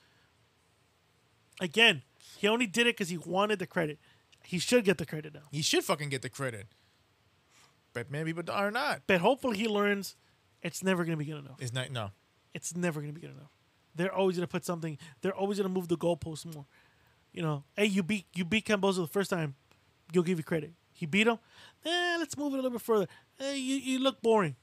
[1.61, 2.03] Again,
[2.39, 3.99] he only did it because he wanted the credit.
[4.45, 6.67] He should get the credit now, He should fucking get the credit.
[7.93, 9.03] But many people are not.
[9.07, 10.17] but hopefully he learns
[10.63, 11.57] it's never going to be good enough.
[11.61, 11.91] It's not.
[11.91, 12.11] No.
[12.55, 13.51] it's never going to be good enough.
[13.95, 14.97] They're always going to put something.
[15.21, 16.65] They're always going to move the goalpost more.
[17.33, 19.55] You know, hey, you beat you beat Cambozo the first time,
[20.13, 20.73] you'll give you credit.
[20.93, 21.39] He beat him.
[21.85, 23.07] Eh, let's move it a little bit further.
[23.41, 24.57] Eh, you you look boring.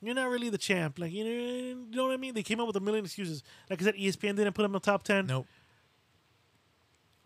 [0.00, 0.98] You're not really the champ.
[0.98, 2.34] Like you know, you know what I mean?
[2.34, 3.42] They came up with a million excuses.
[3.68, 5.26] Like I said, ESPN didn't put him in the top ten.
[5.26, 5.46] Nope.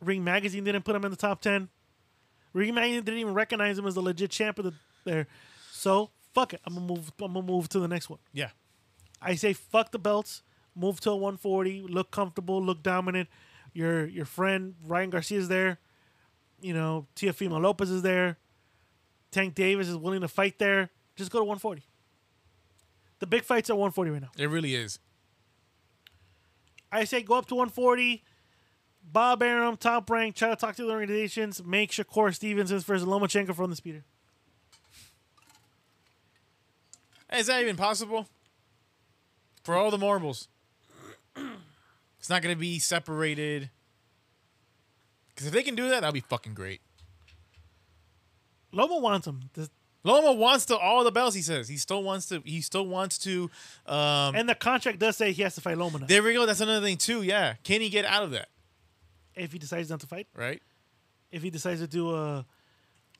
[0.01, 1.69] Ring Magazine didn't put him in the top ten.
[2.53, 4.75] Ring Magazine didn't even recognize him as the legit champ of the
[5.05, 5.27] there.
[5.71, 6.61] So fuck it.
[6.65, 7.13] I'm gonna move.
[7.21, 8.19] I'm gonna move to the next one.
[8.33, 8.51] Yeah.
[9.21, 10.43] I say fuck the belts.
[10.75, 11.83] Move to a 140.
[11.83, 12.63] Look comfortable.
[12.63, 13.29] Look dominant.
[13.73, 15.79] Your your friend Ryan Garcia is there.
[16.61, 18.39] You know Teofimo Lopez is there.
[19.31, 20.91] Tank Davis is willing to fight there.
[21.17, 21.83] Just go to 140.
[23.19, 24.31] The big fights are 140 right now.
[24.37, 24.99] It really is.
[26.91, 28.23] I say go up to 140.
[29.05, 30.37] Bob Arum, top rank.
[30.37, 31.63] Try to talk to the organizations.
[31.65, 34.05] Make Shakur Stevenson's versus Lomachenko from the speeder.
[37.33, 38.29] Is that even possible?
[39.65, 40.49] For all the marbles.
[42.19, 43.69] It's not going to be separated.
[45.31, 46.81] Because if they can do that, that'll be fucking great.
[48.71, 49.51] Loma wants him.
[50.05, 51.35] Loma wants to all the belts.
[51.35, 52.41] He says he still wants to.
[52.45, 53.51] He still wants to.
[53.87, 56.07] Um, and the contract does say he has to fight Loma now.
[56.07, 56.47] there we go.
[56.47, 57.23] That's another thing too.
[57.23, 58.47] Yeah, can he get out of that?
[59.35, 60.27] If he decides not to fight.
[60.35, 60.63] Right.
[61.31, 62.45] if he decides to do a,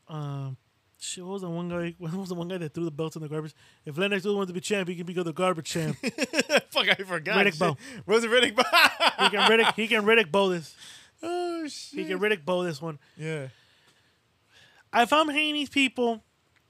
[0.09, 0.57] um,
[1.01, 1.95] shit, what was the one guy?
[1.99, 3.55] What was the one guy that threw the belts in the garbage?
[3.85, 5.97] If Lennox doesn't want to be champ, he can become the garbage champ.
[6.71, 7.37] Fuck, I forgot.
[7.37, 7.59] Riddick Shit.
[7.59, 7.77] Bowe.
[8.07, 9.29] Was it Riddick Bowe?
[9.31, 9.75] can Riddick.
[9.75, 10.75] He can Riddick bow this.
[11.23, 12.01] oh shit.
[12.01, 12.99] He can Riddick bow this one.
[13.17, 13.49] Yeah.
[14.95, 16.23] If I'm Haney's people,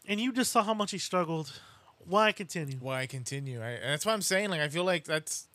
[0.07, 1.53] and you just saw how much he struggled,
[1.99, 2.77] why continue?
[2.81, 3.61] Why continue?
[3.63, 4.51] I, that's what I'm saying.
[4.51, 5.47] Like I feel like that's.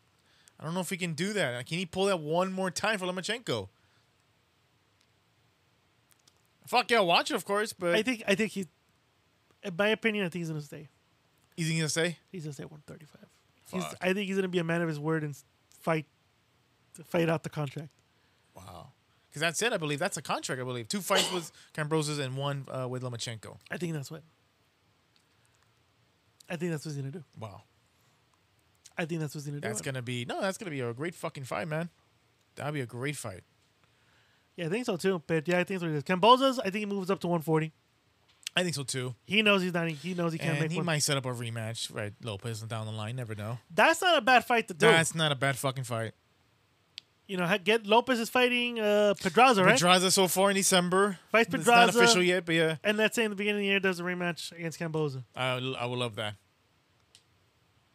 [0.59, 1.55] I don't know if we can do that.
[1.55, 3.69] Like, can he pull that one more time for Lomachenko?
[6.67, 7.73] Fuck yeah, watch it, of course.
[7.73, 8.23] But I think.
[8.27, 8.67] I think he.
[9.63, 10.89] In my opinion, I think he's gonna stay.
[11.55, 12.17] is he gonna say?
[12.31, 13.29] He's gonna stay at 135.
[13.71, 13.97] He's, Fuck.
[14.01, 15.35] I think he's gonna be a man of his word and
[15.79, 16.05] fight,
[17.05, 17.89] fight out the contract.
[18.55, 18.89] Wow.
[19.29, 19.73] Because that's it.
[19.73, 20.61] I believe that's a contract.
[20.61, 23.57] I believe two fights with Kambosos and one uh, with Lomachenko.
[23.71, 24.23] I think that's what.
[26.49, 27.23] I think that's what he's gonna do.
[27.39, 27.63] Wow.
[28.97, 29.67] I think that's what he's gonna do.
[29.67, 30.41] That's gonna be no.
[30.41, 31.89] That's gonna be a great fucking fight, man.
[32.55, 33.43] That'd be a great fight.
[34.57, 35.21] Yeah, I think so too.
[35.25, 36.03] But yeah, I think that's what it is.
[36.03, 37.71] Camboza's, I think he moves up to 140.
[38.55, 39.13] I think so too.
[39.25, 39.87] He knows he's not.
[39.87, 40.85] He knows he can't And make he one.
[40.87, 42.11] might set up a rematch, right?
[42.23, 43.15] Lopez down the line.
[43.15, 43.59] Never know.
[43.73, 44.87] That's not a bad fight to do.
[44.87, 46.13] That's not a bad fucking fight.
[47.27, 49.73] you know, get Lopez is fighting uh, Pedraza, right?
[49.75, 51.19] Pedraza so far in December.
[51.31, 51.99] Fights It's not Pedraza.
[51.99, 54.03] official yet, but yeah, and let's say in the beginning of the year does a
[54.03, 55.23] rematch against Camboza.
[55.35, 56.33] I, I would love that.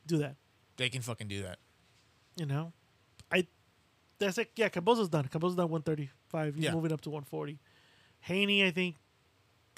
[0.07, 0.37] Do that.
[0.77, 1.59] They can fucking do that.
[2.37, 2.73] You know,
[3.33, 3.47] I.
[4.19, 4.51] That's it.
[4.55, 5.25] yeah, Camboza's done.
[5.27, 5.71] Camboza's done
[6.33, 6.55] 135.
[6.57, 6.73] He's Yeah.
[6.75, 7.59] moving up to 140.
[8.21, 8.97] Haney, I think.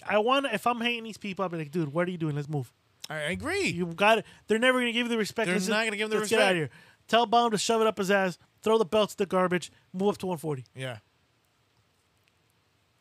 [0.06, 2.34] I want if I'm hating these people, I'll be like, dude, what are you doing?
[2.36, 2.72] Let's move.
[3.08, 3.68] I agree.
[3.68, 4.26] You got it.
[4.46, 5.46] They're never gonna give you the respect.
[5.46, 6.70] They're Let's not gonna give him the let's Get out of here.
[7.06, 8.38] Tell Baum to shove it up his ass.
[8.62, 9.70] Throw the belts to the garbage.
[9.92, 10.64] Move up to 140.
[10.74, 10.98] yeah.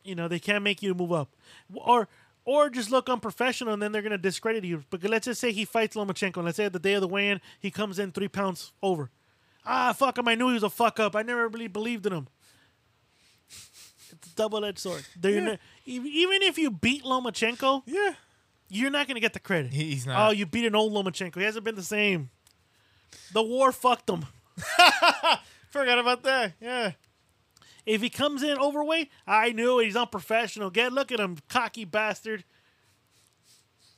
[0.02, 1.34] You know they can't make you move up,
[1.74, 2.08] or
[2.44, 4.84] or just look unprofessional, and then they're gonna discredit you.
[4.90, 6.36] But let's just say he fights Lomachenko.
[6.36, 9.10] and Let's say at the day of the weigh-in, he comes in three pounds over.
[9.64, 10.28] Ah, fuck him!
[10.28, 11.16] I knew he was a fuck up.
[11.16, 12.28] I never really believed in him.
[14.24, 15.04] It's a double-edged sword.
[15.16, 18.14] They're not- even even if you beat Lomachenko, Yeah.
[18.68, 19.72] you're not gonna get the credit.
[19.72, 20.28] He- he's not.
[20.28, 21.36] Oh, you beat an old Lomachenko.
[21.36, 22.30] He hasn't been the same.
[23.32, 24.26] The war fucked him.
[25.70, 26.54] Forgot about that.
[26.60, 26.92] Yeah.
[27.86, 29.84] If he comes in overweight, I knew it.
[29.84, 30.70] He's unprofessional.
[30.70, 32.44] Get look at him, cocky bastard.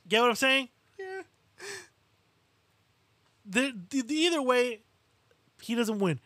[0.08, 0.68] Get what I'm saying?
[0.98, 1.22] Yeah.
[3.44, 4.80] The, the, the- either way,
[5.62, 6.20] he doesn't win.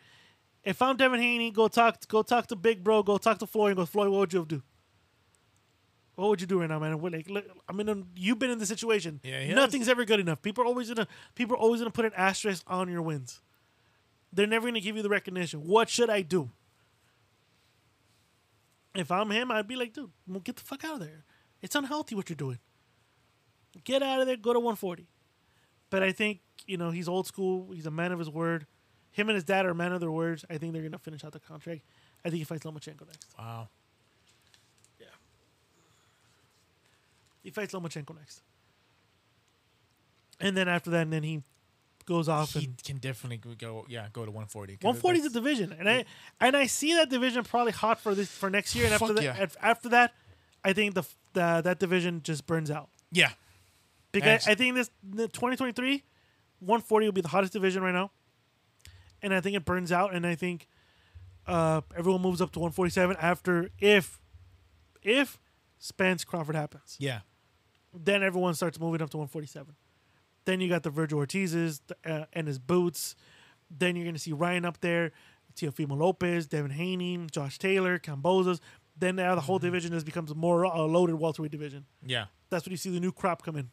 [0.63, 3.71] If I'm Devin Haney, go talk go talk to Big Bro, go talk to Floyd,
[3.71, 4.09] and go Floyd.
[4.09, 4.61] What would you do?
[6.15, 6.99] What would you do right now, man?
[7.01, 9.21] What, like, look, I mean, you've been in this situation.
[9.23, 9.55] Yeah, he has.
[9.55, 10.41] nothing's ever good enough.
[10.41, 13.41] People are always gonna people are always gonna put an asterisk on your wins.
[14.31, 15.61] They're never gonna give you the recognition.
[15.61, 16.51] What should I do?
[18.93, 21.23] If I'm him, I'd be like, dude, well, get the fuck out of there.
[21.61, 22.59] It's unhealthy what you're doing.
[23.83, 24.35] Get out of there.
[24.35, 25.07] Go to 140.
[25.89, 27.71] But I think you know he's old school.
[27.73, 28.67] He's a man of his word.
[29.11, 30.45] Him and his dad are a man of their words.
[30.49, 31.81] I think they're gonna finish out the contract.
[32.23, 33.27] I think he fights Lomachenko next.
[33.37, 33.67] Wow.
[34.99, 35.07] Yeah.
[37.43, 38.41] He fights Lomachenko next.
[40.39, 41.43] And then after that, and then he
[42.05, 43.85] goes off He and can definitely go.
[43.87, 44.77] Yeah, go to 140.
[44.77, 46.05] 'cause 140 is a division, and I
[46.39, 48.85] and I see that division probably hot for this for next year.
[48.85, 49.47] And after that, yeah.
[49.61, 50.13] after that,
[50.63, 53.31] I think the, the that division just burns out Yeah.
[54.11, 56.03] because I think this the 2023
[56.59, 58.11] 140 will be the hottest division right now,
[59.21, 60.67] and I think it burns out, and I think
[61.47, 64.19] uh, everyone moves up to 147 after if
[65.03, 65.39] if
[65.79, 66.95] Spence Crawford happens.
[66.99, 67.21] Yeah.
[67.93, 69.75] then everyone starts moving up to 147.
[70.45, 73.15] Then you got the Vergil Ortiz's uh, and his boots.
[73.69, 75.11] Then you're going to see Ryan up there,
[75.55, 78.59] Teofimo Lopez, Devin Haney, Josh Taylor, Kambosos.
[78.97, 81.85] Then now the whole division just becomes a more uh, loaded welterweight division.
[82.05, 82.25] Yeah.
[82.49, 83.69] That's when you see the new crop come in.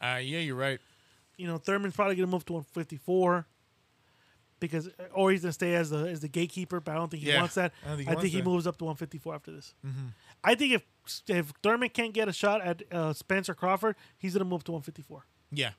[0.00, 0.80] Uh, yeah, you're right.
[1.36, 3.46] You know, Thurman's probably going to move to 154
[4.68, 6.80] because, or he's going to stay as the as the gatekeeper.
[6.80, 7.72] But I don't think he Yeah, wants that.
[7.84, 8.38] I think I he think wants he.
[8.38, 8.48] Mm-hmm.
[8.48, 9.74] moves up to 154 after this.
[10.44, 10.82] I think if
[11.28, 14.72] if Thurman can't get a shot at uh, Spencer Crawford, he's going to move to
[14.72, 15.70] 154, Yeah.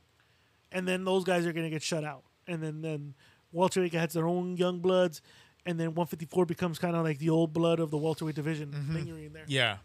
[0.72, 3.14] and then those guys are going to get shut out, and then then
[3.52, 5.22] welterweight has their own young bloods,
[5.66, 9.34] and then 154 becomes kind of like the old blood of the welterweight division lingering
[9.34, 9.44] there.
[9.44, 9.52] Mm-hmm.
[9.52, 9.78] Yeah.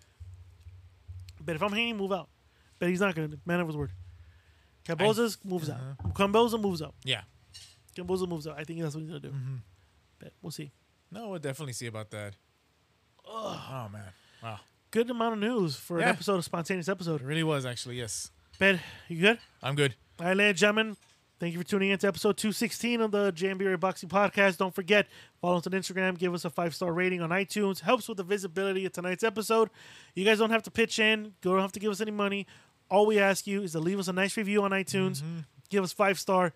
[1.45, 2.29] But if I'm Haney, move out.
[2.79, 3.39] But he's not going to.
[3.47, 3.91] Man of his word.
[4.85, 5.77] Camboza moves out.
[5.81, 6.11] Uh-huh.
[6.15, 6.95] Camboza moves out.
[7.05, 7.23] Yeah.
[7.99, 8.57] Camboza moves out.
[8.59, 9.29] I think that's what he's to do.
[9.29, 9.57] Mm-hmm.
[10.19, 10.73] But we'll see.
[11.11, 12.35] No, we'll definitely see about that.
[13.27, 14.03] Oh man.
[14.43, 14.61] Wow.
[14.91, 16.11] Good amount of news for an Yeah.
[16.11, 17.21] episode of spontaneous episode.
[17.21, 18.31] It really was actually, yes.
[18.59, 19.39] Ben, you good?
[19.63, 19.95] I'm good.
[20.21, 20.97] All right, ladies and gentlemen,
[21.39, 24.57] thank you for tuning in to episode 216 of the JMB Boxing Podcast.
[24.57, 25.07] Don't forget,
[25.41, 27.81] follow us on Instagram, give us a five star rating on iTunes.
[27.81, 29.69] Helps with the visibility of tonight's episode.
[30.15, 32.47] You guys don't have to pitch in, you don't have to give us any money.
[32.91, 35.23] All we ask you is to leave us a nice review on iTunes,
[35.69, 36.55] give us five star.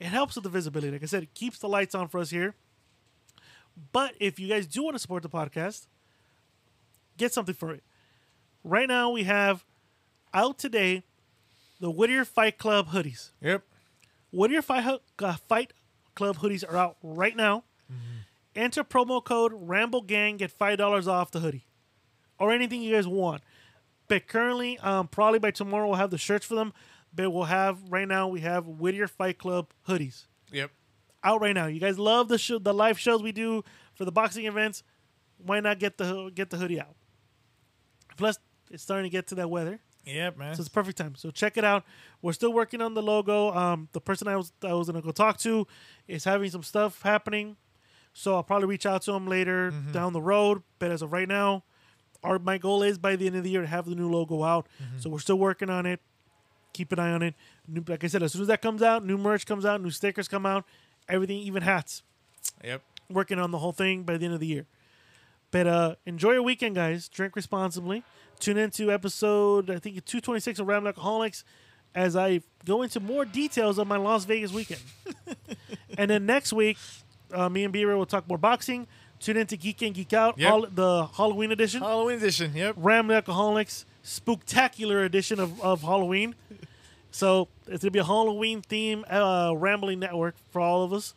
[0.00, 0.92] It helps with the visibility.
[0.92, 2.54] Like I said, it keeps the lights on for us here.
[3.92, 5.86] But if you guys do want to support the podcast,
[7.16, 7.82] get something for it.
[8.62, 9.64] Right now, we have
[10.32, 11.04] out today
[11.80, 13.30] the Whittier Fight Club hoodies.
[13.40, 13.62] Yep.
[14.32, 15.72] Whittier Fight, uh, Fight
[16.14, 17.64] Club hoodies are out right now.
[18.56, 21.66] Enter promo code Ramble Gang, get five dollars off the hoodie,
[22.38, 23.42] or anything you guys want.
[24.06, 26.72] But currently, um, probably by tomorrow we'll have the shirts for them.
[27.14, 30.70] But we'll have right now we have Whittier Fight Club hoodies Yep.
[31.22, 31.66] out right now.
[31.66, 33.62] You guys love the show, the live shows we do
[33.94, 34.82] for the boxing events.
[35.38, 36.96] Why not get the get the hoodie out?
[38.16, 38.38] Plus,
[38.70, 39.80] it's starting to get to that weather.
[40.06, 40.54] Yep, man.
[40.54, 41.14] So it's perfect time.
[41.16, 41.84] So check it out.
[42.20, 43.52] We're still working on the logo.
[43.54, 45.66] Um, the person I was I was gonna go talk to
[46.06, 47.56] is having some stuff happening.
[48.12, 50.62] So I'll probably reach out to him later down the road.
[50.78, 51.64] But as of right now,
[52.22, 54.42] our my goal is by the end of the year to have the new logo
[54.44, 54.68] out.
[54.98, 56.00] So we're still working on it.
[56.74, 57.34] Keep an eye on it.
[57.66, 59.90] New, like I said, as soon as that comes out, new merch comes out, new
[59.90, 60.64] stickers come out,
[61.08, 62.02] everything, even hats
[62.62, 62.82] yep.
[63.08, 64.66] working on the whole thing by the end of the year.
[65.50, 67.08] But uh, enjoy your weekend, guys.
[67.08, 68.02] Drink responsibly.
[68.40, 71.44] Tune into episode, I think, 226 of Ram Alcoholics
[71.94, 74.80] as I go into more details of my Las Vegas weekend.
[75.98, 76.76] and then next week,
[77.32, 78.88] uh, me and Brey will talk more boxing.
[79.20, 80.50] Tune into Geek and Geek Out, Yep.
[80.50, 81.80] hol- the Halloween edition.
[81.80, 82.52] Halloween edition.
[82.54, 82.74] Yep.
[82.76, 86.34] Ram Alcoholics spooktacular edition of, of Halloween.
[87.10, 91.14] So it's gonna be a Halloween theme uh, rambling network for all of us.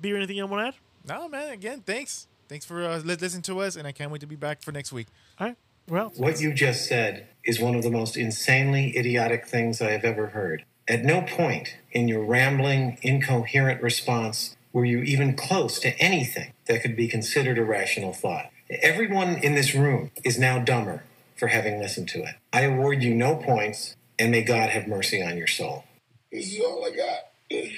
[0.00, 0.78] Be anything you want to
[1.08, 1.18] add?
[1.18, 1.52] No, man.
[1.52, 2.26] Again, thanks.
[2.48, 4.92] Thanks for uh, listening to us, and I can't wait to be back for next
[4.92, 5.06] week.
[5.38, 5.56] All right.
[5.88, 10.04] Well, What you just said is one of the most insanely idiotic things I have
[10.04, 10.64] ever heard.
[10.88, 16.82] At no point in your rambling, incoherent response were you even close to anything that
[16.82, 18.50] could be considered a rational thought.
[18.70, 21.04] Everyone in this room is now dumber
[21.42, 22.36] for having listened to it.
[22.52, 25.82] I award you no points, and may God have mercy on your soul.
[26.30, 27.18] This is all I got.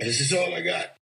[0.00, 0.96] This is all I got.